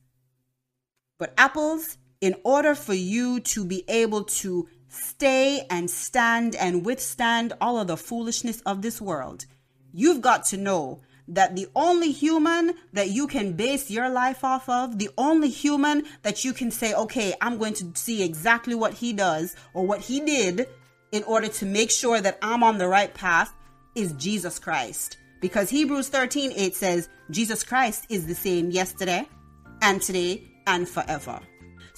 But 1.17 1.33
apples, 1.37 1.97
in 2.19 2.35
order 2.43 2.75
for 2.75 2.93
you 2.93 3.39
to 3.39 3.63
be 3.63 3.85
able 3.87 4.25
to 4.25 4.67
stay 4.89 5.65
and 5.69 5.89
stand 5.89 6.55
and 6.55 6.85
withstand 6.85 7.53
all 7.61 7.79
of 7.79 7.87
the 7.87 7.97
foolishness 7.97 8.61
of 8.61 8.81
this 8.81 8.99
world, 8.99 9.45
you've 9.93 10.21
got 10.21 10.45
to 10.47 10.57
know 10.57 11.01
that 11.27 11.55
the 11.55 11.67
only 11.75 12.11
human 12.11 12.73
that 12.93 13.09
you 13.09 13.27
can 13.27 13.53
base 13.53 13.89
your 13.89 14.09
life 14.09 14.43
off 14.43 14.67
of, 14.69 14.97
the 14.97 15.09
only 15.17 15.49
human 15.49 16.03
that 16.23 16.45
you 16.45 16.53
can 16.53 16.71
say, 16.71 16.93
okay, 16.93 17.33
I'm 17.41 17.57
going 17.57 17.73
to 17.75 17.91
see 17.95 18.23
exactly 18.23 18.75
what 18.75 18.93
he 18.93 19.13
does 19.13 19.55
or 19.73 19.85
what 19.85 20.01
he 20.01 20.19
did 20.21 20.67
in 21.11 21.23
order 21.23 21.47
to 21.47 21.65
make 21.65 21.91
sure 21.91 22.21
that 22.21 22.37
I'm 22.41 22.63
on 22.63 22.77
the 22.77 22.87
right 22.87 23.13
path 23.13 23.53
is 23.95 24.13
Jesus 24.13 24.59
Christ. 24.59 25.17
Because 25.41 25.69
Hebrews 25.69 26.09
13 26.09 26.53
8 26.55 26.75
says, 26.75 27.09
Jesus 27.29 27.63
Christ 27.63 28.05
is 28.09 28.25
the 28.25 28.35
same 28.35 28.71
yesterday 28.71 29.27
and 29.81 30.01
today 30.01 30.51
and 30.65 30.87
forever. 30.87 31.39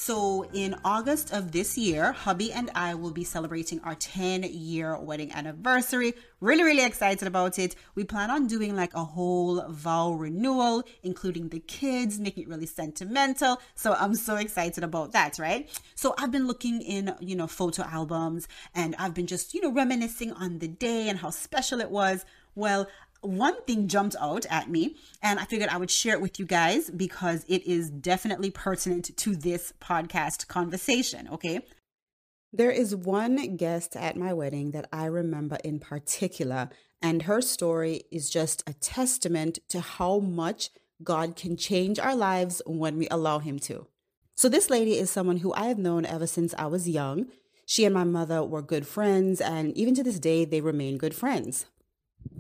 So, 0.02 0.46
in 0.54 0.78
August 0.86 1.34
of 1.34 1.52
this 1.52 1.78
year, 1.78 2.14
hubby 2.14 2.54
and 2.54 2.72
I 2.74 2.94
will 2.94 3.12
be 3.12 3.26
celebrating 3.26 3.82
our 3.82 3.96
10 3.96 4.44
year 4.44 4.98
wedding 4.98 5.30
anniversary. 5.34 6.14
Really, 6.40 6.64
really 6.64 6.86
excited 6.86 7.28
about 7.28 7.60
it. 7.60 7.76
We 7.96 8.06
plan 8.06 8.32
on 8.32 8.48
doing 8.48 8.78
like 8.78 8.94
a 8.94 9.04
whole 9.04 9.62
vow 9.68 10.14
renewal, 10.14 10.84
including 11.04 11.50
the 11.50 11.60
kids, 11.60 12.18
making 12.18 12.44
it 12.44 12.50
really 12.50 12.66
sentimental. 12.66 13.60
So, 13.76 13.94
I'm 13.94 14.16
so 14.16 14.38
excited 14.38 14.86
about 14.86 15.12
that, 15.12 15.38
right? 15.38 15.70
So, 15.96 16.16
I've 16.18 16.32
been 16.32 16.48
looking 16.48 16.82
in, 16.82 17.14
you 17.20 17.36
know, 17.36 17.48
photo 17.48 17.84
albums 17.84 18.48
and 18.74 18.96
I've 18.98 19.14
been 19.14 19.28
just, 19.28 19.54
you 19.54 19.60
know, 19.60 19.74
reminiscing 19.74 20.32
on 20.32 20.60
the 20.60 20.70
day 20.70 21.10
and 21.10 21.20
how 21.20 21.32
special 21.32 21.82
it 21.82 21.92
was. 21.92 22.24
Well, 22.56 22.88
one 23.22 23.62
thing 23.64 23.88
jumped 23.88 24.16
out 24.20 24.46
at 24.50 24.70
me 24.70 24.96
and 25.22 25.40
I 25.40 25.46
figured 25.46 25.70
I 25.70 25.78
would 25.78 25.92
share 25.92 26.14
it 26.14 26.22
with 26.22 26.40
you 26.40 26.46
guys 26.46 26.90
because 26.90 27.44
it 27.48 27.66
is 27.66 27.90
definitely 27.90 28.52
pertinent 28.52 29.16
to 29.18 29.36
this 29.36 29.74
podcast 29.82 30.48
conversation, 30.48 31.28
okay? 31.30 31.62
There 32.52 32.72
is 32.72 32.96
one 32.96 33.58
guest 33.58 33.96
at 33.96 34.18
my 34.18 34.34
wedding 34.34 34.72
that 34.72 34.90
I 34.92 35.06
remember 35.06 35.58
in 35.64 35.80
particular, 35.80 36.70
and 37.00 37.24
her 37.24 37.42
story 37.42 38.04
is 38.12 38.30
just 38.30 38.68
a 38.68 38.74
testament 38.74 39.60
to 39.70 39.82
how 39.82 40.18
much 40.18 40.72
God 41.04 41.36
can 41.36 41.58
change 41.58 42.00
our 42.00 42.16
lives 42.16 42.62
when 42.66 42.98
we 42.98 43.08
allow 43.10 43.38
Him 43.38 43.60
to. 43.60 43.88
So, 44.36 44.50
this 44.50 44.70
lady 44.70 44.98
is 44.98 45.12
someone 45.12 45.38
who 45.38 45.54
I 45.54 45.66
have 45.66 45.78
known 45.78 46.06
ever 46.06 46.26
since 46.26 46.56
I 46.58 46.66
was 46.66 46.90
young. 46.90 47.28
She 47.68 47.86
and 47.86 47.94
my 47.94 48.04
mother 48.04 48.44
were 48.44 48.64
good 48.64 48.88
friends, 48.88 49.42
and 49.42 49.78
even 49.78 49.94
to 49.96 50.04
this 50.04 50.20
day, 50.20 50.44
they 50.44 50.60
remain 50.60 50.98
good 50.98 51.14
friends. 51.14 51.68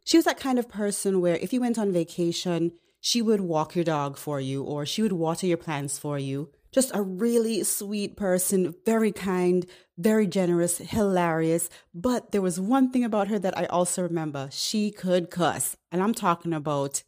She 0.06 0.18
was 0.18 0.26
that 0.26 0.40
kind 0.40 0.58
of 0.58 0.70
person 0.70 1.22
where 1.22 1.36
if 1.36 1.54
you 1.54 1.62
went 1.62 1.78
on 1.78 1.92
vacation, 1.92 2.72
she 3.00 3.22
would 3.22 3.42
walk 3.42 3.76
your 3.76 3.86
dog 3.86 4.18
for 4.18 4.42
you 4.42 4.64
or 4.64 4.86
she 4.86 5.02
would 5.02 5.14
water 5.14 5.48
your 5.48 5.58
plants 5.58 5.98
for 5.98 6.18
you. 6.18 6.50
Just 6.72 6.92
a 6.94 7.02
really 7.02 7.64
sweet 7.64 8.16
person, 8.16 8.76
very 8.86 9.12
kind, 9.12 9.66
very 9.98 10.28
generous, 10.28 10.78
hilarious. 10.78 11.70
But 11.94 12.32
there 12.32 12.42
was 12.42 12.60
one 12.60 12.92
thing 12.92 13.04
about 13.04 13.28
her 13.28 13.40
that 13.40 13.58
I 13.58 13.66
also 13.66 14.04
remember. 14.04 14.50
She 14.52 14.92
could 14.92 15.32
cuss. 15.32 15.78
And 15.92 16.04
I'm 16.04 16.14
talking 16.14 16.54
about 16.54 17.04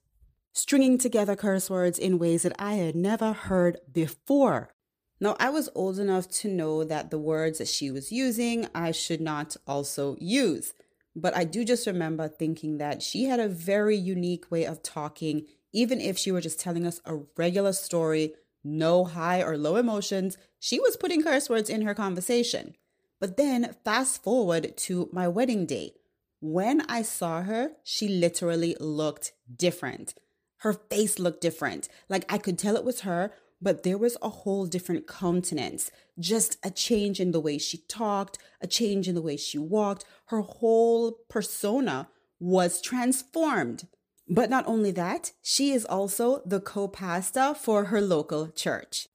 stringing 0.53 0.97
together 0.97 1.36
curse 1.36 1.69
words 1.69 1.99
in 1.99 2.19
ways 2.19 2.43
that 2.43 2.55
I 2.57 2.74
had 2.74 2.95
never 2.95 3.34
heard 3.34 3.78
before. 3.91 4.74
Now, 5.19 5.36
I 5.39 5.49
was 5.49 5.69
old 5.76 5.99
enough 5.99 6.28
to 6.30 6.47
know 6.47 6.84
that 6.84 7.11
the 7.11 7.19
words 7.19 7.59
that 7.59 7.67
she 7.67 7.91
was 7.91 8.11
using, 8.11 8.67
I 8.74 8.91
should 8.91 9.22
not 9.22 9.55
also 9.67 10.17
use. 10.19 10.74
But 11.16 11.36
I 11.36 11.43
do 11.43 11.66
just 11.66 11.88
remember 11.88 12.28
thinking 12.28 12.78
that 12.78 13.01
she 13.01 13.26
had 13.26 13.39
a 13.39 13.47
very 13.47 13.97
unique 13.97 14.49
way 14.49 14.66
of 14.66 14.82
talking, 14.82 15.45
even 15.74 15.99
if 15.99 16.18
she 16.18 16.32
were 16.32 16.41
just 16.41 16.59
telling 16.59 16.86
us 16.86 17.01
a 17.05 17.20
regular 17.38 17.74
story, 17.74 18.34
no 18.64 19.05
high 19.05 19.41
or 19.41 19.57
low 19.57 19.76
emotions, 19.76 20.38
she 20.59 20.80
was 20.80 20.97
putting 20.97 21.24
curse 21.24 21.49
words 21.49 21.70
in 21.70 21.82
her 21.82 21.93
conversation. 21.93 22.76
But 23.20 23.38
then 23.38 23.76
fast 23.84 24.24
forward 24.24 24.78
to 24.78 25.09
my 25.12 25.28
wedding 25.28 25.66
day. 25.66 25.93
When 26.39 26.82
I 26.89 27.03
saw 27.03 27.43
her, 27.43 27.74
she 27.84 28.07
literally 28.07 28.76
looked 28.80 29.34
different. 29.53 30.16
Her 30.57 30.74
face 30.74 31.20
looked 31.20 31.41
different. 31.41 31.88
Like 32.09 32.32
I 32.32 32.38
could 32.38 32.57
tell 32.57 32.76
it 32.76 32.84
was 32.84 33.01
her, 33.01 33.32
but 33.62 33.84
there 33.84 33.97
was 33.97 34.18
a 34.22 34.30
whole 34.30 34.66
different 34.66 35.07
countenance, 35.07 35.91
just 36.20 36.57
a 36.64 36.72
change 36.72 37.20
in 37.20 37.32
the 37.32 37.39
way 37.39 37.57
she 37.57 37.78
talked, 37.88 38.38
a 38.59 38.68
change 38.68 39.07
in 39.07 39.16
the 39.16 39.22
way 39.22 39.38
she 39.38 39.57
walked. 39.57 40.03
Her 40.28 40.41
whole 40.41 41.20
persona 41.30 42.09
was 42.39 42.82
transformed. 42.82 43.88
But 44.28 44.49
not 44.49 44.66
only 44.68 44.91
that, 44.91 45.32
she 45.41 45.72
is 45.72 45.86
also 45.86 46.41
the 46.45 46.62
co 46.62 46.88
pastor 46.88 47.53
for 47.53 47.86
her 47.86 48.01
local 48.01 48.47
church. 48.47 49.07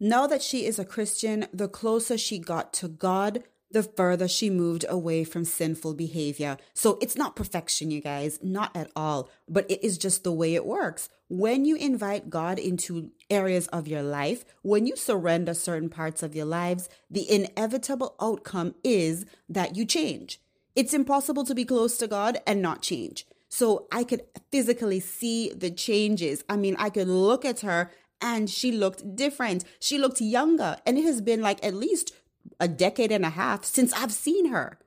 Now 0.00 0.26
that 0.26 0.42
she 0.42 0.66
is 0.66 0.78
a 0.78 0.84
Christian, 0.84 1.46
the 1.52 1.68
closer 1.68 2.18
she 2.18 2.38
got 2.38 2.72
to 2.74 2.88
God, 2.88 3.44
the 3.74 3.82
further 3.82 4.26
she 4.26 4.48
moved 4.48 4.86
away 4.88 5.24
from 5.24 5.44
sinful 5.44 5.94
behavior. 5.94 6.56
So 6.72 6.96
it's 7.02 7.16
not 7.16 7.36
perfection, 7.36 7.90
you 7.90 8.00
guys, 8.00 8.38
not 8.42 8.74
at 8.74 8.90
all, 8.96 9.28
but 9.48 9.70
it 9.70 9.84
is 9.84 9.98
just 9.98 10.24
the 10.24 10.32
way 10.32 10.54
it 10.54 10.64
works. 10.64 11.10
When 11.28 11.64
you 11.64 11.76
invite 11.76 12.30
God 12.30 12.58
into 12.58 13.10
areas 13.28 13.66
of 13.68 13.88
your 13.88 14.02
life, 14.02 14.44
when 14.62 14.86
you 14.86 14.96
surrender 14.96 15.52
certain 15.52 15.90
parts 15.90 16.22
of 16.22 16.34
your 16.34 16.46
lives, 16.46 16.88
the 17.10 17.30
inevitable 17.30 18.14
outcome 18.20 18.74
is 18.82 19.26
that 19.48 19.76
you 19.76 19.84
change. 19.84 20.40
It's 20.76 20.94
impossible 20.94 21.44
to 21.44 21.54
be 21.54 21.64
close 21.64 21.98
to 21.98 22.06
God 22.06 22.38
and 22.46 22.62
not 22.62 22.80
change. 22.80 23.26
So 23.48 23.86
I 23.92 24.04
could 24.04 24.22
physically 24.50 25.00
see 25.00 25.50
the 25.50 25.70
changes. 25.70 26.44
I 26.48 26.56
mean, 26.56 26.76
I 26.78 26.90
could 26.90 27.08
look 27.08 27.44
at 27.44 27.60
her 27.60 27.90
and 28.20 28.48
she 28.48 28.72
looked 28.72 29.16
different. 29.16 29.64
She 29.78 29.98
looked 29.98 30.20
younger. 30.20 30.78
And 30.86 30.98
it 30.98 31.04
has 31.04 31.20
been 31.20 31.40
like 31.40 31.64
at 31.64 31.74
least 31.74 32.12
a 32.60 32.68
decade 32.68 33.12
and 33.12 33.24
a 33.24 33.30
half 33.30 33.64
since 33.64 33.92
I've 33.92 34.12
seen 34.12 34.46
her. 34.46 34.78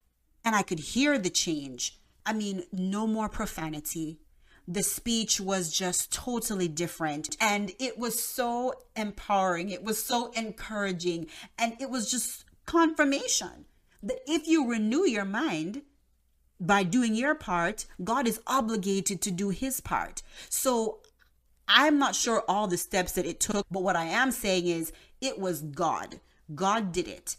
And 0.43 0.55
I 0.55 0.61
could 0.61 0.79
hear 0.79 1.17
the 1.17 1.29
change. 1.29 1.99
I 2.25 2.33
mean, 2.33 2.63
no 2.71 3.07
more 3.07 3.29
profanity. 3.29 4.19
The 4.67 4.83
speech 4.83 5.39
was 5.39 5.71
just 5.71 6.11
totally 6.11 6.67
different. 6.67 7.35
And 7.39 7.71
it 7.79 7.97
was 7.97 8.21
so 8.21 8.73
empowering. 8.95 9.69
It 9.69 9.83
was 9.83 10.03
so 10.03 10.31
encouraging. 10.31 11.27
And 11.57 11.73
it 11.79 11.89
was 11.89 12.11
just 12.11 12.45
confirmation 12.65 13.65
that 14.03 14.19
if 14.27 14.47
you 14.47 14.69
renew 14.69 15.05
your 15.05 15.25
mind, 15.25 15.81
by 16.59 16.83
doing 16.83 17.13
your 17.13 17.35
part, 17.35 17.85
God 18.03 18.27
is 18.27 18.41
obligated 18.47 19.21
to 19.21 19.31
do 19.31 19.49
his 19.49 19.79
part. 19.79 20.23
So 20.49 20.99
I'm 21.67 21.99
not 21.99 22.15
sure 22.15 22.43
all 22.47 22.67
the 22.67 22.77
steps 22.77 23.11
that 23.13 23.25
it 23.25 23.39
took, 23.39 23.65
but 23.69 23.83
what 23.83 23.95
I 23.95 24.05
am 24.05 24.31
saying 24.31 24.67
is 24.67 24.91
it 25.21 25.39
was 25.39 25.61
God. 25.61 26.19
God 26.55 26.91
did 26.91 27.07
it 27.07 27.35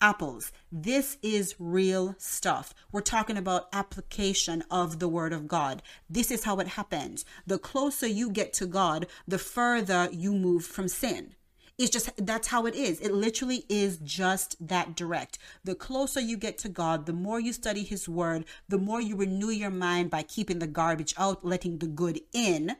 apples. 0.00 0.52
This 0.72 1.18
is 1.22 1.54
real 1.58 2.14
stuff. 2.18 2.74
We're 2.92 3.00
talking 3.00 3.36
about 3.36 3.68
application 3.72 4.64
of 4.70 4.98
the 4.98 5.08
word 5.08 5.32
of 5.32 5.48
God. 5.48 5.82
This 6.08 6.30
is 6.30 6.44
how 6.44 6.58
it 6.58 6.68
happens. 6.68 7.24
The 7.46 7.58
closer 7.58 8.06
you 8.06 8.30
get 8.30 8.52
to 8.54 8.66
God, 8.66 9.06
the 9.26 9.38
further 9.38 10.08
you 10.12 10.32
move 10.32 10.64
from 10.64 10.88
sin. 10.88 11.34
It's 11.80 11.90
just 11.90 12.10
that's 12.18 12.48
how 12.48 12.66
it 12.66 12.74
is. 12.74 13.00
It 13.00 13.14
literally 13.14 13.64
is 13.70 13.96
just 13.98 14.54
that 14.68 14.94
direct. 14.94 15.38
The 15.64 15.74
closer 15.74 16.20
you 16.20 16.36
get 16.36 16.58
to 16.58 16.68
God, 16.68 17.06
the 17.06 17.14
more 17.14 17.40
you 17.40 17.54
study 17.54 17.84
His 17.84 18.06
Word, 18.06 18.44
the 18.68 18.76
more 18.76 19.00
you 19.00 19.16
renew 19.16 19.48
your 19.48 19.70
mind 19.70 20.10
by 20.10 20.22
keeping 20.22 20.58
the 20.58 20.66
garbage 20.66 21.14
out, 21.16 21.42
letting 21.42 21.78
the 21.78 21.86
good 21.86 22.20
in. 22.34 22.76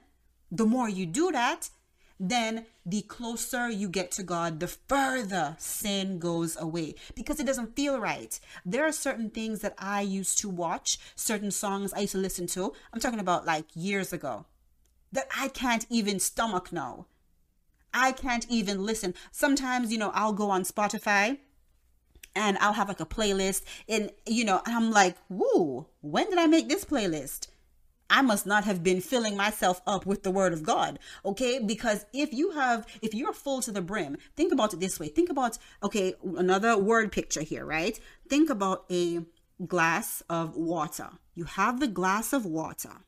The 0.53 0.66
more 0.66 0.87
you 0.87 1.07
do 1.07 1.33
that, 1.33 1.71
then 2.21 2.66
the 2.85 3.01
closer 3.01 3.71
you 3.71 3.89
get 3.89 4.11
to 4.12 4.23
God, 4.23 4.61
the 4.61 4.68
further 4.68 5.57
sin 5.59 6.18
goes 6.18 6.55
away 6.61 6.95
because 7.14 7.41
it 7.41 7.47
doesn't 7.47 7.75
feel 7.75 7.99
right. 7.99 8.39
There 8.64 8.87
are 8.87 8.93
certain 8.93 9.31
things 9.31 9.61
that 9.61 9.75
I 9.79 10.03
used 10.03 10.39
to 10.41 10.51
watch, 10.51 10.99
certain 11.16 11.51
songs 11.51 11.95
I 11.95 12.01
used 12.01 12.12
to 12.12 12.18
listen 12.18 12.47
to. 12.49 12.75
I'm 12.93 13.01
talking 13.01 13.21
about 13.21 13.47
like 13.47 13.64
years 13.75 14.12
ago 14.12 14.45
that 15.12 15.29
I 15.37 15.49
can't 15.49 15.87
even 15.89 16.21
stomach 16.21 16.73
now. 16.73 17.07
I 17.95 18.12
can't 18.12 18.47
even 18.51 18.85
listen. 18.85 19.14
Sometimes, 19.33 19.91
you 19.91 19.99
know, 19.99 20.12
I'll 20.14 20.35
go 20.35 20.51
on 20.51 20.62
Spotify 20.62 21.39
and 22.37 22.59
I'll 22.59 22.75
have 22.75 22.89
like 22.89 23.01
a 23.01 23.07
playlist 23.07 23.62
and 23.89 24.12
you 24.27 24.45
know, 24.45 24.61
I'm 24.66 24.91
like, 24.91 25.16
"Woo, 25.29 25.87
when 26.03 26.29
did 26.29 26.39
I 26.39 26.47
make 26.47 26.68
this 26.68 26.85
playlist?" 26.85 27.49
I 28.11 28.23
must 28.23 28.45
not 28.45 28.65
have 28.65 28.83
been 28.83 29.01
filling 29.01 29.37
myself 29.37 29.81
up 29.87 30.05
with 30.05 30.25
the 30.25 30.31
word 30.33 30.53
of 30.53 30.65
God. 30.65 30.99
Okay? 31.25 31.61
Because 31.61 32.05
if 32.13 32.35
you 32.35 32.51
have, 32.51 32.87
if 33.01 33.15
you're 33.15 33.33
full 33.33 33.63
to 33.63 33.73
the 33.73 33.81
brim, 33.81 34.19
think 34.37 34.53
about 34.53 34.75
it 34.75 34.81
this 34.81 34.99
way. 34.99 35.09
Think 35.09 35.31
about, 35.31 35.57
okay, 35.83 36.15
another 36.37 36.77
word 36.77 37.13
picture 37.13 37.43
here, 37.43 37.65
right? 37.65 37.99
Think 38.29 38.51
about 38.51 38.85
a 38.91 39.21
glass 39.67 40.23
of 40.29 40.57
water. 40.57 41.11
You 41.35 41.45
have 41.45 41.79
the 41.79 41.89
glass 41.89 42.33
of 42.33 42.45
water. 42.45 43.05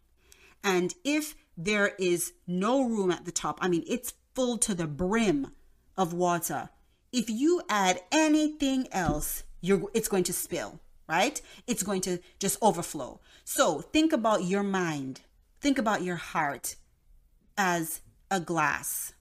And 0.63 0.95
if 1.05 1.35
there 1.57 1.95
is 1.99 2.33
no 2.47 2.85
room 2.85 3.11
at 3.11 3.25
the 3.25 3.33
top, 3.33 3.59
I 3.61 3.69
mean, 3.69 3.85
it's 3.89 4.15
full 4.35 4.57
to 4.59 4.75
the 4.75 4.87
brim 4.87 5.53
of 5.97 6.13
water. 6.13 6.71
If 7.13 7.29
you 7.29 7.61
add 7.69 8.01
anything 8.13 8.87
else, 8.93 9.43
you're, 9.61 9.91
it's 9.93 10.09
going 10.09 10.25
to 10.25 10.33
spill 10.33 10.81
right? 11.09 11.43
It's 11.67 11.83
going 11.83 12.01
to 12.03 12.19
just 12.39 12.59
overflow. 12.63 13.21
So 13.45 13.81
think 13.81 14.13
about 14.13 14.45
your 14.45 14.63
mind, 14.63 15.23
think 15.61 15.79
about 15.79 16.03
your 16.03 16.17
heart 16.17 16.77
as 17.57 18.01
a 18.31 18.41
glass. 18.41 19.13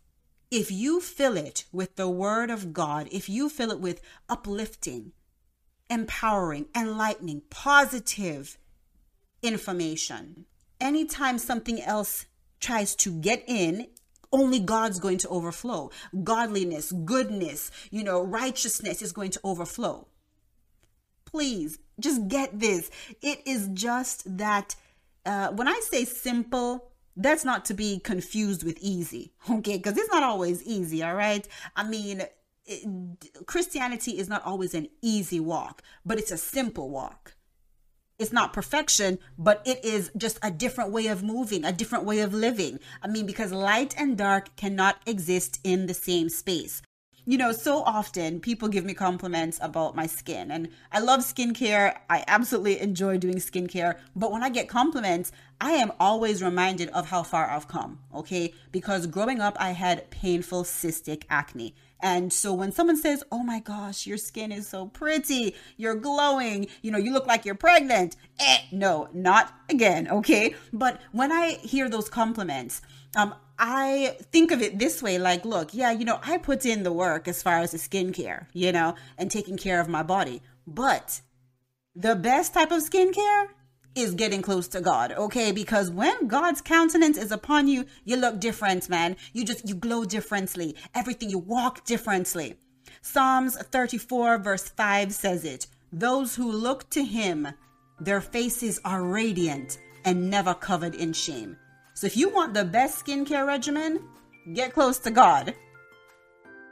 If 0.50 0.72
you 0.72 1.00
fill 1.00 1.38
it 1.38 1.66
with 1.72 1.96
the 1.96 2.10
word 2.10 2.50
of 2.50 2.74
God, 2.74 3.08
if 3.12 3.30
you 3.30 3.50
fill 3.50 3.72
it 3.72 3.80
with 3.80 4.02
uplifting, 4.30 5.14
empowering, 5.90 6.68
enlightening, 6.76 7.44
positive 7.50 8.58
information, 9.42 10.46
anytime 10.80 11.38
something 11.38 11.82
else 11.82 12.26
tries 12.60 12.96
to 12.98 13.12
get 13.12 13.44
in, 13.48 13.88
only 14.32 14.60
God's 14.60 15.00
going 15.00 15.18
to 15.20 15.30
overflow. 15.30 15.90
Godliness, 16.24 16.92
goodness, 16.92 17.72
you 17.90 18.04
know, 18.04 18.22
righteousness 18.22 19.02
is 19.02 19.12
going 19.12 19.32
to 19.32 19.42
overflow. 19.44 20.08
Please 21.32 21.80
just 22.00 22.28
get 22.28 22.60
this. 22.60 22.90
It 23.22 23.42
is 23.46 23.70
just 23.74 24.38
that 24.38 24.76
uh, 25.26 25.50
when 25.50 25.68
I 25.68 25.80
say 25.84 26.06
simple, 26.06 26.92
that's 27.16 27.46
not 27.46 27.66
to 27.66 27.74
be 27.74 28.00
confused 28.00 28.64
with 28.64 28.78
easy, 28.80 29.34
okay? 29.50 29.78
Because 29.78 29.98
it's 29.98 30.12
not 30.12 30.24
always 30.24 30.64
easy, 30.64 31.04
all 31.04 31.16
right? 31.16 31.48
I 31.76 31.84
mean, 31.84 32.24
it, 32.66 33.46
Christianity 33.46 34.18
is 34.18 34.30
not 34.30 34.44
always 34.46 34.74
an 34.74 34.88
easy 35.02 35.40
walk, 35.40 35.82
but 36.06 36.18
it's 36.18 36.32
a 36.32 36.38
simple 36.38 36.90
walk. 36.90 37.36
It's 38.20 38.32
not 38.32 38.54
perfection, 38.54 39.18
but 39.36 39.64
it 39.66 39.84
is 39.84 40.12
just 40.16 40.38
a 40.44 40.52
different 40.52 40.92
way 40.92 41.08
of 41.08 41.24
moving, 41.24 41.66
a 41.66 41.72
different 41.72 42.06
way 42.06 42.20
of 42.20 42.36
living. 42.36 42.80
I 43.02 43.08
mean, 43.08 43.26
because 43.26 43.52
light 43.52 43.96
and 43.98 44.16
dark 44.16 44.56
cannot 44.56 44.98
exist 45.08 45.60
in 45.64 45.88
the 45.88 45.96
same 45.96 46.30
space 46.30 46.84
you 47.26 47.38
know, 47.38 47.52
so 47.52 47.84
often 47.84 48.40
people 48.40 48.68
give 48.68 48.86
me 48.86 48.94
compliments 48.94 49.60
about 49.62 49.96
my 49.96 50.08
skin, 50.08 50.52
and 50.52 50.70
I 50.92 51.00
love 51.00 51.22
skincare. 51.22 51.96
I 52.10 52.24
absolutely 52.28 52.80
enjoy 52.80 53.18
doing 53.18 53.36
skincare. 53.36 53.98
But 54.16 54.32
when 54.32 54.44
I 54.44 54.50
get 54.50 54.68
compliments, 54.68 55.32
I 55.60 55.72
am 55.74 55.92
always 56.00 56.42
reminded 56.42 56.90
of 56.90 57.10
how 57.10 57.24
far 57.24 57.50
I've 57.50 57.68
come, 57.68 58.00
okay? 58.16 58.54
Because 58.72 59.06
growing 59.06 59.40
up, 59.40 59.56
I 59.60 59.72
had 59.72 60.10
painful 60.10 60.64
cystic 60.64 61.24
acne. 61.30 61.76
And 62.02 62.34
so 62.34 62.52
when 62.54 62.72
someone 62.72 62.98
says, 62.98 63.24
Oh 63.32 63.44
my 63.44 63.60
gosh, 63.60 64.08
your 64.08 64.18
skin 64.18 64.52
is 64.52 64.68
so 64.68 64.88
pretty, 64.88 65.56
you're 65.78 65.96
glowing, 65.96 66.68
you 66.82 66.92
know, 66.92 66.98
you 66.98 67.14
look 67.14 67.28
like 67.28 67.46
you're 67.46 67.56
pregnant, 67.56 68.16
eh, 68.40 68.58
no, 68.72 69.08
not 69.14 69.54
again, 69.70 70.08
okay? 70.08 70.56
But 70.74 71.00
when 71.12 71.32
I 71.32 71.52
hear 71.62 71.90
those 71.90 72.10
compliments, 72.10 72.82
um, 73.16 73.36
I 73.64 74.18
think 74.32 74.50
of 74.50 74.64
it 74.64 74.80
this 74.80 75.04
way 75.04 75.20
like, 75.20 75.46
look, 75.46 75.72
yeah, 75.72 75.92
you 75.92 76.04
know, 76.04 76.20
I 76.24 76.40
put 76.40 76.66
in 76.66 76.82
the 76.82 76.92
work 76.92 77.28
as 77.28 77.44
far 77.44 77.60
as 77.60 77.72
the 77.72 77.78
skincare, 77.78 78.48
you 78.54 78.72
know, 78.72 78.96
and 79.20 79.30
taking 79.30 79.56
care 79.56 79.80
of 79.80 79.88
my 79.88 80.02
body. 80.02 80.42
But 80.66 81.22
the 81.96 82.16
best 82.16 82.56
type 82.56 82.72
of 82.72 82.82
skincare 82.82 83.50
is 83.94 84.16
getting 84.16 84.42
close 84.42 84.68
to 84.70 84.82
God, 84.82 85.12
okay? 85.12 85.52
Because 85.52 85.92
when 85.92 86.28
God's 86.28 86.60
countenance 86.60 87.20
is 87.20 87.32
upon 87.32 87.68
you, 87.68 87.86
you 88.04 88.18
look 88.18 88.40
different, 88.40 88.90
man. 88.90 89.16
You 89.32 89.46
just, 89.46 89.70
you 89.70 89.76
glow 89.76 90.06
differently. 90.06 90.76
Everything, 90.96 91.30
you 91.30 91.38
walk 91.38 91.86
differently. 91.86 92.56
Psalms 93.04 93.56
34, 93.58 94.40
verse 94.40 94.70
5 94.70 95.14
says 95.14 95.46
it 95.46 95.68
Those 95.94 96.36
who 96.36 96.52
look 96.52 96.90
to 96.92 97.04
him, 97.04 97.48
their 98.00 98.22
faces 98.22 98.80
are 98.84 99.04
radiant 99.04 99.78
and 100.04 100.32
never 100.32 100.56
covered 100.56 100.96
in 100.96 101.14
shame. 101.14 101.58
So 102.02 102.08
if 102.08 102.18
you 102.18 102.30
want 102.30 102.56
the 102.56 102.66
best 102.66 103.06
skincare 103.06 103.46
regimen, 103.46 104.00
get 104.54 104.74
close 104.74 104.98
to 104.98 105.12
God. 105.12 105.54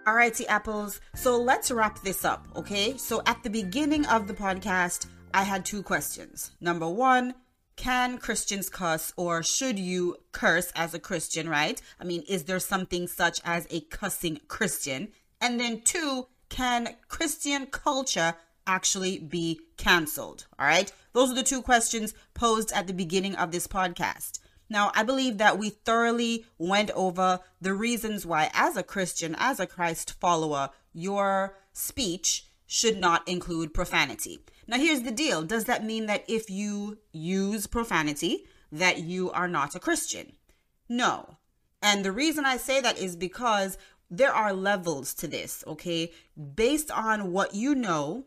Alrighty, 0.08 0.48
apples. 0.48 1.02
So 1.14 1.40
let's 1.40 1.70
wrap 1.70 2.02
this 2.02 2.26
up, 2.26 2.48
okay? 2.56 2.98
So 2.98 3.22
at 3.28 3.44
the 3.44 3.52
beginning 3.52 4.08
of 4.08 4.28
the 4.28 4.34
podcast, 4.34 5.06
I 5.32 5.44
had 5.44 5.66
two 5.66 5.84
questions. 5.84 6.50
Number 6.60 6.90
one, 6.90 7.36
can 7.76 8.18
Christians 8.18 8.72
cuss 8.72 9.14
or 9.18 9.44
should 9.44 9.78
you 9.78 10.16
curse 10.32 10.72
as 10.76 10.96
a 10.96 11.00
Christian, 11.00 11.48
right? 11.48 11.80
I 12.00 12.06
mean, 12.06 12.24
is 12.28 12.46
there 12.46 12.60
something 12.60 13.06
such 13.06 13.40
as 13.46 13.68
a 13.70 13.82
cussing 13.82 14.40
Christian? 14.48 15.10
And 15.40 15.60
then 15.60 15.82
two, 15.82 16.26
can 16.50 16.96
Christian 17.08 17.68
culture 17.68 18.34
actually 18.66 19.20
be 19.20 19.60
canceled? 19.78 20.48
All 20.58 20.66
right. 20.66 20.92
Those 21.14 21.30
are 21.30 21.36
the 21.36 21.44
two 21.44 21.62
questions 21.62 22.16
posed 22.34 22.72
at 22.72 22.88
the 22.88 22.94
beginning 22.94 23.36
of 23.36 23.52
this 23.52 23.68
podcast. 23.68 24.39
Now, 24.70 24.92
I 24.94 25.04
believe 25.04 25.40
that 25.40 25.58
we 25.58 25.70
thoroughly 25.70 26.46
went 26.58 26.92
over 26.92 27.40
the 27.60 27.74
reasons 27.74 28.26
why, 28.26 28.52
as 28.54 28.78
a 28.78 28.84
Christian, 28.84 29.36
as 29.40 29.60
a 29.60 29.66
Christ 29.66 30.14
follower, 30.20 30.70
your 30.94 31.58
speech 31.74 32.46
should 32.68 33.00
not 33.00 33.28
include 33.28 33.74
profanity. 33.74 34.40
Now, 34.68 34.78
here's 34.78 35.02
the 35.02 35.12
deal 35.12 35.44
Does 35.44 35.66
that 35.66 35.84
mean 35.84 36.06
that 36.06 36.24
if 36.28 36.50
you 36.50 37.00
use 37.12 37.66
profanity, 37.66 38.46
that 38.72 39.00
you 39.00 39.32
are 39.32 39.48
not 39.48 39.74
a 39.74 39.80
Christian? 39.80 40.34
No. 40.88 41.38
And 41.82 42.06
the 42.06 42.12
reason 42.12 42.46
I 42.46 42.58
say 42.58 42.80
that 42.82 43.00
is 43.00 43.16
because 43.16 43.78
there 44.12 44.34
are 44.34 44.54
levels 44.54 45.14
to 45.16 45.28
this, 45.28 45.64
okay? 45.66 46.12
Based 46.56 46.92
on 46.92 47.32
what 47.32 47.56
you 47.56 47.74
know, 47.74 48.26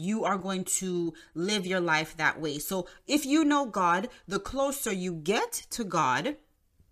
you 0.00 0.24
are 0.24 0.38
going 0.38 0.64
to 0.64 1.12
live 1.34 1.66
your 1.66 1.80
life 1.80 2.16
that 2.16 2.40
way. 2.40 2.58
So 2.58 2.86
if 3.06 3.26
you 3.26 3.44
know 3.44 3.66
God, 3.66 4.08
the 4.26 4.38
closer 4.38 4.92
you 4.92 5.12
get 5.12 5.66
to 5.70 5.84
God, 5.84 6.36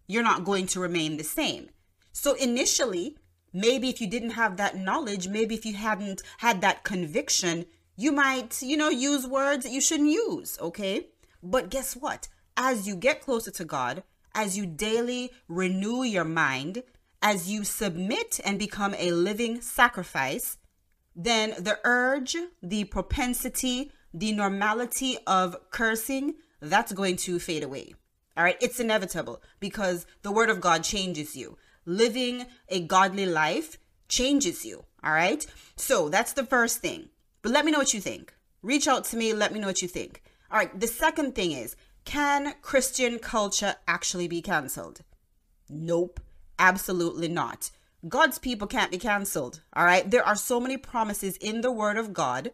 you're 0.07 0.23
not 0.23 0.45
going 0.45 0.67
to 0.69 0.81
remain 0.81 1.17
the 1.17 1.25
same. 1.25 1.71
So 2.13 2.35
initially, 2.35 3.17
maybe 3.53 3.89
if 3.89 4.01
you 4.01 4.07
didn't 4.07 4.31
have 4.31 4.57
that 4.59 4.77
knowledge, 4.77 5.29
maybe 5.29 5.55
if 5.55 5.65
you 5.65 5.75
hadn't 5.75 6.23
had 6.39 6.61
that 6.61 6.85
conviction, 6.85 7.65
you 7.97 8.13
might, 8.13 8.61
you 8.63 8.77
know, 8.77 8.91
use 8.91 9.27
words 9.27 9.65
that 9.65 9.73
you 9.73 9.81
shouldn't 9.81 10.11
use, 10.11 10.59
okay? 10.61 11.09
But 11.43 11.71
guess 11.71 11.97
what? 11.97 12.29
As 12.57 12.87
you 12.87 12.95
get 12.95 13.23
closer 13.23 13.51
to 13.53 13.65
God, 13.65 14.03
as 14.35 14.57
you 14.57 14.67
daily 14.67 15.33
renew 15.49 16.03
your 16.03 16.25
mind, 16.25 16.83
as 17.23 17.51
you 17.51 17.65
submit 17.65 18.39
and 18.45 18.59
become 18.59 18.95
a 18.99 19.13
living 19.13 19.61
sacrifice, 19.61 20.59
then 21.19 21.51
the 21.59 21.81
urge, 21.83 22.37
the 22.63 22.85
propensity, 22.85 23.91
the 24.15 24.33
normality 24.33 25.19
of 25.27 25.57
cursing, 25.73 26.35
that's 26.61 26.93
going 26.93 27.17
to 27.17 27.41
fade 27.41 27.65
away. 27.65 27.95
All 28.37 28.45
right, 28.45 28.57
it's 28.61 28.79
inevitable 28.79 29.43
because 29.59 30.07
the 30.23 30.31
word 30.31 30.49
of 30.49 30.61
God 30.61 30.85
changes 30.85 31.35
you. 31.35 31.59
Living 31.85 32.47
a 32.69 32.81
godly 32.81 33.27
life 33.27 33.79
changes 34.09 34.65
you. 34.65 34.85
All 35.03 35.13
right, 35.13 35.45
so 35.75 36.09
that's 36.09 36.35
the 36.35 36.47
first 36.47 36.79
thing. 36.79 37.09
But 37.43 37.51
let 37.51 37.65
me 37.65 37.73
know 37.73 37.79
what 37.79 37.95
you 37.95 38.01
think. 38.01 38.33
Reach 38.63 38.87
out 38.87 39.05
to 39.07 39.17
me, 39.17 39.33
let 39.33 39.53
me 39.53 39.59
know 39.59 39.67
what 39.67 39.83
you 39.83 39.89
think. 39.89 40.23
All 40.53 40.59
right, 40.59 40.79
the 40.79 40.87
second 40.87 41.35
thing 41.35 41.51
is 41.51 41.75
can 42.05 42.55
Christian 42.63 43.19
culture 43.19 43.75
actually 43.89 44.29
be 44.29 44.41
canceled? 44.41 45.01
Nope, 45.69 46.21
absolutely 46.61 47.29
not. 47.29 47.71
God's 48.07 48.39
people 48.39 48.69
can't 48.69 48.93
be 48.93 48.99
canceled. 48.99 49.61
All 49.75 49.85
right. 49.85 50.09
There 50.09 50.25
are 50.25 50.37
so 50.37 50.61
many 50.61 50.77
promises 50.77 51.37
in 51.39 51.63
the 51.63 51.73
word 51.73 51.97
of 51.97 52.13
God 52.13 52.53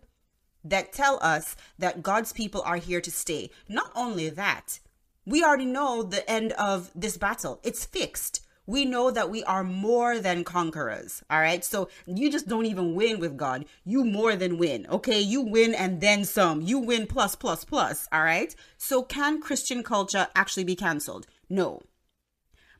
that 0.64 0.92
tell 0.92 1.18
us 1.20 1.54
that 1.78 2.02
God's 2.02 2.32
people 2.32 2.62
are 2.62 2.76
here 2.76 3.02
to 3.02 3.10
stay. 3.10 3.50
Not 3.68 3.90
only 3.94 4.30
that, 4.30 4.80
we 5.26 5.44
already 5.44 5.66
know 5.66 6.02
the 6.02 6.28
end 6.30 6.52
of 6.52 6.90
this 6.94 7.18
battle, 7.18 7.60
it's 7.62 7.84
fixed. 7.84 8.40
we 8.66 8.84
know 8.84 9.10
that 9.10 9.30
we 9.30 9.44
are 9.44 9.62
more 9.64 10.18
than 10.18 10.44
conquerors. 10.44 11.22
All 11.28 11.40
right. 11.40 11.64
So 11.64 11.88
you 12.06 12.30
just 12.30 12.48
don't 12.48 12.66
even 12.66 12.94
win 12.94 13.18
with 13.20 13.36
God. 13.36 13.66
You 13.84 14.04
more 14.04 14.36
than 14.36 14.58
win. 14.58 14.86
Okay. 14.88 15.20
You 15.20 15.42
win 15.42 15.74
and 15.74 16.00
then 16.00 16.24
some. 16.24 16.62
You 16.62 16.78
win 16.78 17.06
plus, 17.06 17.34
plus, 17.34 17.64
plus. 17.64 18.08
All 18.12 18.22
right. 18.22 18.54
So 18.78 19.02
can 19.02 19.40
Christian 19.40 19.82
culture 19.82 20.28
actually 20.34 20.64
be 20.64 20.76
canceled? 20.76 21.26
No. 21.48 21.82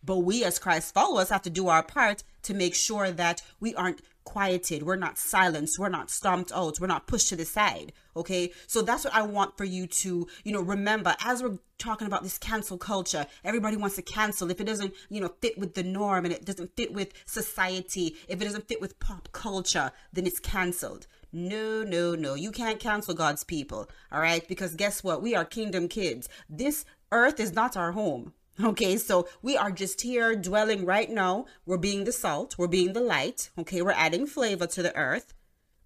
But 0.04 0.18
we 0.18 0.44
as 0.44 0.58
Christ 0.58 0.92
followers 0.92 1.30
have 1.30 1.42
to 1.42 1.50
do 1.50 1.68
our 1.68 1.82
part 1.82 2.24
to 2.42 2.54
make 2.54 2.74
sure 2.74 3.10
that 3.10 3.42
we 3.60 3.74
aren't 3.74 4.02
quieted, 4.24 4.82
we're 4.82 4.96
not 4.96 5.18
silenced, 5.18 5.78
we're 5.78 5.88
not 5.88 6.10
stomped 6.10 6.50
out, 6.52 6.80
we're 6.80 6.86
not 6.86 7.06
pushed 7.06 7.28
to 7.28 7.36
the 7.36 7.44
side. 7.44 7.92
Okay. 8.16 8.52
So 8.66 8.82
that's 8.82 9.04
what 9.04 9.14
I 9.14 9.22
want 9.22 9.56
for 9.56 9.64
you 9.64 9.86
to, 9.86 10.26
you 10.44 10.52
know, 10.52 10.60
remember 10.60 11.14
as 11.20 11.42
we're 11.42 11.58
talking 11.78 12.06
about 12.06 12.22
this 12.22 12.38
cancel 12.38 12.78
culture. 12.78 13.26
Everybody 13.44 13.76
wants 13.76 13.96
to 13.96 14.02
cancel. 14.02 14.50
If 14.50 14.60
it 14.60 14.64
doesn't, 14.64 14.94
you 15.08 15.20
know, 15.20 15.32
fit 15.40 15.58
with 15.58 15.74
the 15.74 15.82
norm 15.82 16.24
and 16.24 16.32
it 16.32 16.44
doesn't 16.44 16.76
fit 16.76 16.92
with 16.92 17.12
society, 17.26 18.16
if 18.28 18.40
it 18.40 18.44
doesn't 18.44 18.68
fit 18.68 18.80
with 18.80 18.98
pop 19.00 19.28
culture, 19.32 19.92
then 20.12 20.26
it's 20.26 20.38
canceled. 20.38 21.06
No, 21.32 21.82
no, 21.82 22.14
no. 22.14 22.34
You 22.34 22.50
can't 22.50 22.78
cancel 22.78 23.14
God's 23.14 23.44
people. 23.44 23.88
All 24.12 24.20
right. 24.20 24.46
Because 24.46 24.74
guess 24.74 25.02
what? 25.02 25.22
We 25.22 25.34
are 25.34 25.44
kingdom 25.44 25.88
kids. 25.88 26.28
This 26.48 26.84
earth 27.10 27.40
is 27.40 27.52
not 27.52 27.76
our 27.76 27.92
home. 27.92 28.32
Okay, 28.62 28.96
so 28.98 29.28
we 29.42 29.56
are 29.56 29.72
just 29.72 30.02
here 30.02 30.36
dwelling 30.36 30.84
right 30.84 31.10
now. 31.10 31.46
We're 31.66 31.76
being 31.76 32.04
the 32.04 32.12
salt, 32.12 32.56
we're 32.56 32.68
being 32.68 32.92
the 32.92 33.00
light. 33.00 33.50
Okay, 33.58 33.82
we're 33.82 33.90
adding 33.90 34.26
flavor 34.26 34.66
to 34.68 34.82
the 34.82 34.94
earth. 34.96 35.34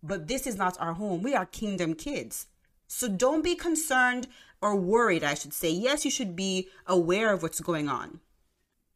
But 0.03 0.29
this 0.29 0.47
is 0.47 0.57
not 0.57 0.79
our 0.79 0.93
home. 0.93 1.23
We 1.23 1.35
are 1.35 1.47
kingdom 1.47 1.95
kids. 1.95 2.47
So 2.87 3.09
don't 3.09 3.43
be 3.43 3.55
concerned 3.55 4.29
or 4.61 4.77
worried, 4.77 5.25
I 5.25 5.35
should 5.35 5.55
say. 5.55 5.71
Yes, 5.71 6.05
you 6.05 6.11
should 6.11 6.37
be 6.37 6.69
aware 6.87 7.33
of 7.33 7.43
what's 7.43 7.61
going 7.61 7.89
on, 7.89 8.21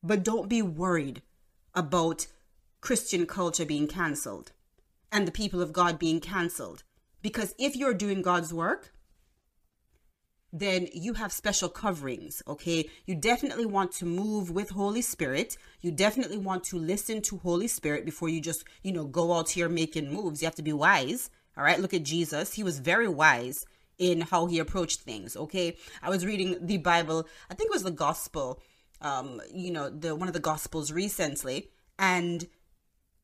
but 0.03 0.23
don't 0.23 0.49
be 0.49 0.63
worried 0.63 1.23
about 1.75 2.27
Christian 2.81 3.27
culture 3.27 3.65
being 3.65 3.87
canceled 3.87 4.53
and 5.11 5.27
the 5.27 5.33
people 5.33 5.63
of 5.63 5.73
God 5.73 5.99
being 5.99 6.21
canceled. 6.21 6.83
Because 7.23 7.55
if 7.59 7.77
you're 7.77 7.95
doing 7.95 8.21
God's 8.21 8.53
work, 8.53 8.93
then 10.53 10.89
you 10.93 11.15
have 11.15 11.33
special 11.33 11.69
coverings, 11.69 12.43
okay? 12.47 12.89
You 13.07 13.15
definitely 13.15 13.65
want 13.65 13.93
to 13.93 14.05
move 14.05 14.51
with 14.51 14.71
Holy 14.71 15.01
Spirit. 15.01 15.57
You 15.81 15.91
definitely 15.91 16.37
want 16.37 16.65
to 16.65 16.79
listen 16.79 17.23
to 17.23 17.39
Holy 17.39 17.69
Spirit 17.69 18.05
before 18.05 18.29
you 18.29 18.41
just, 18.41 18.65
you 18.83 18.93
know, 18.93 19.05
go 19.05 19.33
out 19.33 19.51
here 19.51 19.69
making 19.69 20.13
moves. 20.13 20.43
You 20.43 20.47
have 20.47 20.55
to 20.57 20.63
be 20.63 20.73
wise, 20.73 21.31
all 21.57 21.65
right? 21.65 21.81
Look 21.81 21.95
at 21.95 22.03
Jesus. 22.03 22.53
He 22.53 22.63
was 22.63 22.81
very 22.81 23.09
wise 23.09 23.65
in 23.99 24.21
how 24.21 24.47
he 24.47 24.59
approached 24.59 25.01
things, 25.01 25.37
okay? 25.37 25.77
I 26.03 26.11
was 26.11 26.27
reading 26.27 26.59
the 26.61 26.79
Bible, 26.79 27.27
I 27.51 27.55
think 27.55 27.71
it 27.71 27.75
was 27.75 27.85
the 27.85 27.91
gospel, 27.91 28.61
um, 29.01 29.41
you 29.53 29.71
know, 29.71 29.89
the 29.89 30.15
one 30.15 30.29
of 30.29 30.35
the 30.35 30.41
gospels 30.41 30.93
recently, 30.93 31.71
and 31.99 32.47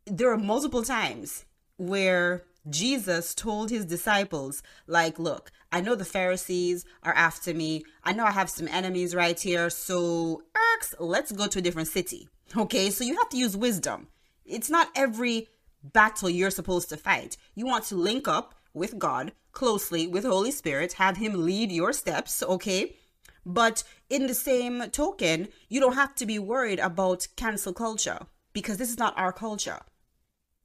there 0.07 0.31
are 0.31 0.39
multiple 0.39 0.83
times 0.83 1.45
where 1.76 2.45
Jesus 2.70 3.34
told 3.34 3.70
his 3.70 3.84
disciples, 3.84 4.62
like, 4.86 5.18
look, 5.18 5.50
I 5.70 5.80
know 5.80 5.94
the 5.94 6.04
Pharisees 6.04 6.84
are 7.02 7.14
after 7.14 7.54
me. 7.54 7.84
I 8.04 8.12
know 8.12 8.24
I 8.24 8.32
have 8.32 8.50
some 8.50 8.68
enemies 8.68 9.14
right 9.14 9.38
here. 9.38 9.70
So, 9.70 10.42
Erks, 10.54 10.94
let's 10.98 11.32
go 11.32 11.46
to 11.46 11.58
a 11.58 11.62
different 11.62 11.88
city. 11.88 12.28
Okay, 12.56 12.90
so 12.90 13.04
you 13.04 13.16
have 13.16 13.28
to 13.30 13.36
use 13.36 13.56
wisdom. 13.56 14.08
It's 14.44 14.70
not 14.70 14.88
every 14.96 15.48
battle 15.82 16.30
you're 16.30 16.50
supposed 16.50 16.88
to 16.88 16.96
fight. 16.96 17.36
You 17.54 17.66
want 17.66 17.84
to 17.86 17.94
link 17.94 18.26
up 18.26 18.54
with 18.72 18.98
God 18.98 19.32
closely 19.52 20.06
with 20.06 20.24
Holy 20.24 20.50
Spirit, 20.50 20.94
have 20.94 21.16
him 21.16 21.44
lead 21.44 21.72
your 21.72 21.92
steps, 21.92 22.42
okay? 22.42 22.96
But 23.44 23.82
in 24.08 24.26
the 24.26 24.34
same 24.34 24.90
token, 24.90 25.48
you 25.68 25.80
don't 25.80 25.94
have 25.94 26.14
to 26.16 26.26
be 26.26 26.38
worried 26.38 26.78
about 26.78 27.28
cancel 27.36 27.72
culture 27.72 28.26
because 28.52 28.76
this 28.76 28.90
is 28.90 28.98
not 28.98 29.18
our 29.18 29.32
culture. 29.32 29.80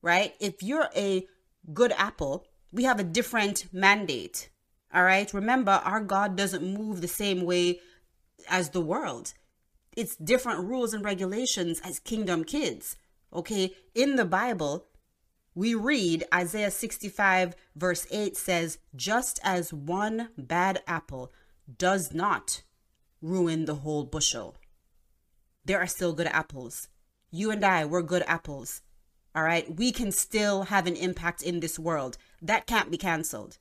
Right? 0.02 0.36
If 0.40 0.62
you're 0.62 0.90
a 0.96 1.26
good 1.72 1.94
apple, 1.94 2.46
we 2.72 2.84
have 2.84 3.00
a 3.00 3.04
different 3.04 3.72
mandate. 3.72 4.50
All 4.94 5.04
right. 5.04 5.32
Remember, 5.34 5.72
our 5.72 6.02
God 6.02 6.36
doesn't 6.36 6.64
move 6.64 7.02
the 7.02 7.08
same 7.08 7.44
way 7.44 7.80
as 8.50 8.70
the 8.70 8.82
world. 8.82 9.34
It's 9.96 10.16
different 10.16 10.68
rules 10.68 10.94
and 10.94 11.06
regulations 11.06 11.82
as 11.84 12.00
kingdom 12.00 12.44
kids. 12.44 12.98
Okay. 13.32 13.74
In 13.96 14.16
the 14.16 14.26
Bible, 14.26 14.88
we 15.56 15.76
read 15.76 16.26
Isaiah 16.34 16.72
65, 16.72 17.56
verse 17.76 18.08
8 18.10 18.36
says, 18.36 18.80
Just 18.96 19.40
as 19.44 19.72
one 19.72 20.30
bad 20.38 20.82
apple 20.88 21.32
does 21.78 22.14
not 22.14 22.64
ruin 23.22 23.66
the 23.66 23.76
whole 23.76 24.04
bushel, 24.04 24.56
there 25.64 25.80
are 25.80 25.88
still 25.88 26.14
good 26.14 26.28
apples. 26.28 26.88
You 27.32 27.52
and 27.52 27.64
I, 27.64 27.86
we're 27.86 28.02
good 28.02 28.24
apples. 28.28 28.82
All 29.36 29.44
right. 29.44 29.74
We 29.76 29.92
can 29.92 30.12
still 30.12 30.64
have 30.64 30.88
an 30.88 30.96
impact 30.96 31.42
in 31.42 31.60
this 31.60 31.80
world. 31.80 32.18
That 32.42 32.68
can't 32.68 32.92
be 32.92 32.98
canceled. 32.98 33.58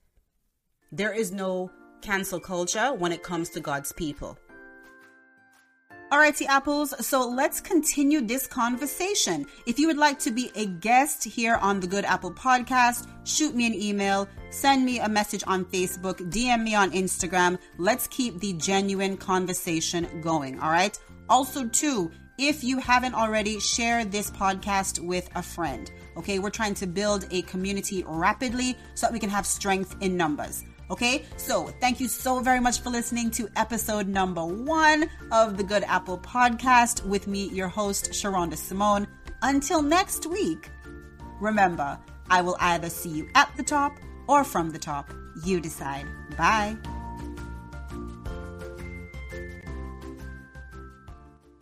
There 0.91 1.13
is 1.13 1.33
no 1.33 1.71
cancel 2.03 2.41
culture 2.41 2.93
when 2.93 3.13
it 3.13 3.23
comes 3.23 3.49
to 3.51 3.61
God's 3.61 3.93
people. 3.93 4.37
Alrighty, 6.13 6.45
Apples. 6.45 6.93
So 7.07 7.27
let's 7.27 7.59
continue 7.59 8.21
this 8.21 8.47
conversation. 8.47 9.47
If 9.65 9.79
you 9.79 9.87
would 9.87 9.97
like 9.97 10.19
to 10.19 10.31
be 10.31 10.51
a 10.55 10.67
guest 10.67 11.25
here 11.25 11.55
on 11.55 11.81
the 11.81 11.87
Good 11.87 12.05
Apple 12.05 12.33
podcast, 12.33 13.09
shoot 13.25 13.55
me 13.55 13.67
an 13.67 13.73
email, 13.73 14.29
send 14.51 14.85
me 14.85 15.01
a 15.01 15.09
message 15.09 15.43
on 15.47 15.65
Facebook, 15.65 16.17
DM 16.31 16.65
me 16.65 16.75
on 16.75 16.91
Instagram. 16.91 17.59
Let's 17.79 18.07
keep 18.09 18.41
the 18.41 18.53
genuine 18.53 19.17
conversation 19.17 20.21
going. 20.21 20.61
All 20.61 20.71
right. 20.71 20.99
Also, 21.31 21.67
too, 21.69 22.11
if 22.49 22.65
you 22.65 22.79
haven't 22.79 23.15
already, 23.15 23.61
share 23.61 24.05
this 24.05 24.31
podcast 24.31 24.99
with 24.99 25.29
a 25.35 25.43
friend. 25.43 25.91
Okay, 26.17 26.39
we're 26.39 26.51
trying 26.51 26.75
to 26.75 26.87
build 26.87 27.27
a 27.31 27.43
community 27.43 28.05
rapidly 28.07 28.77
so 28.95 29.07
that 29.07 29.13
we 29.13 29.19
can 29.19 29.31
have 29.31 29.47
strength 29.47 29.95
in 30.01 30.17
numbers. 30.17 30.65
Okay, 30.91 31.25
so 31.37 31.69
thank 31.81 32.01
you 32.01 32.09
so 32.09 32.41
very 32.41 32.61
much 32.61 32.81
for 32.81 32.91
listening 32.91 33.31
to 33.33 33.49
episode 33.57 34.09
number 34.09 34.45
one 34.45 35.09
of 35.31 35.57
the 35.57 35.63
Good 35.63 35.85
Apple 35.85 36.19
podcast 36.19 37.05
with 37.07 37.27
me, 37.27 37.49
your 37.51 37.69
host, 37.69 38.11
Sherunda 38.11 38.57
Simone. 38.57 39.07
Until 39.43 39.81
next 39.81 40.27
week, 40.27 40.69
remember, 41.41 41.99
I 42.29 42.43
will 42.43 42.57
either 42.61 42.91
see 42.91 43.11
you 43.11 43.29
at 43.35 43.57
the 43.57 43.63
top 43.63 43.97
or 44.27 44.45
from 44.45 44.71
the 44.71 44.79
top. 44.79 45.11
You 45.45 45.61
decide. 45.61 46.07
Bye. 46.37 46.77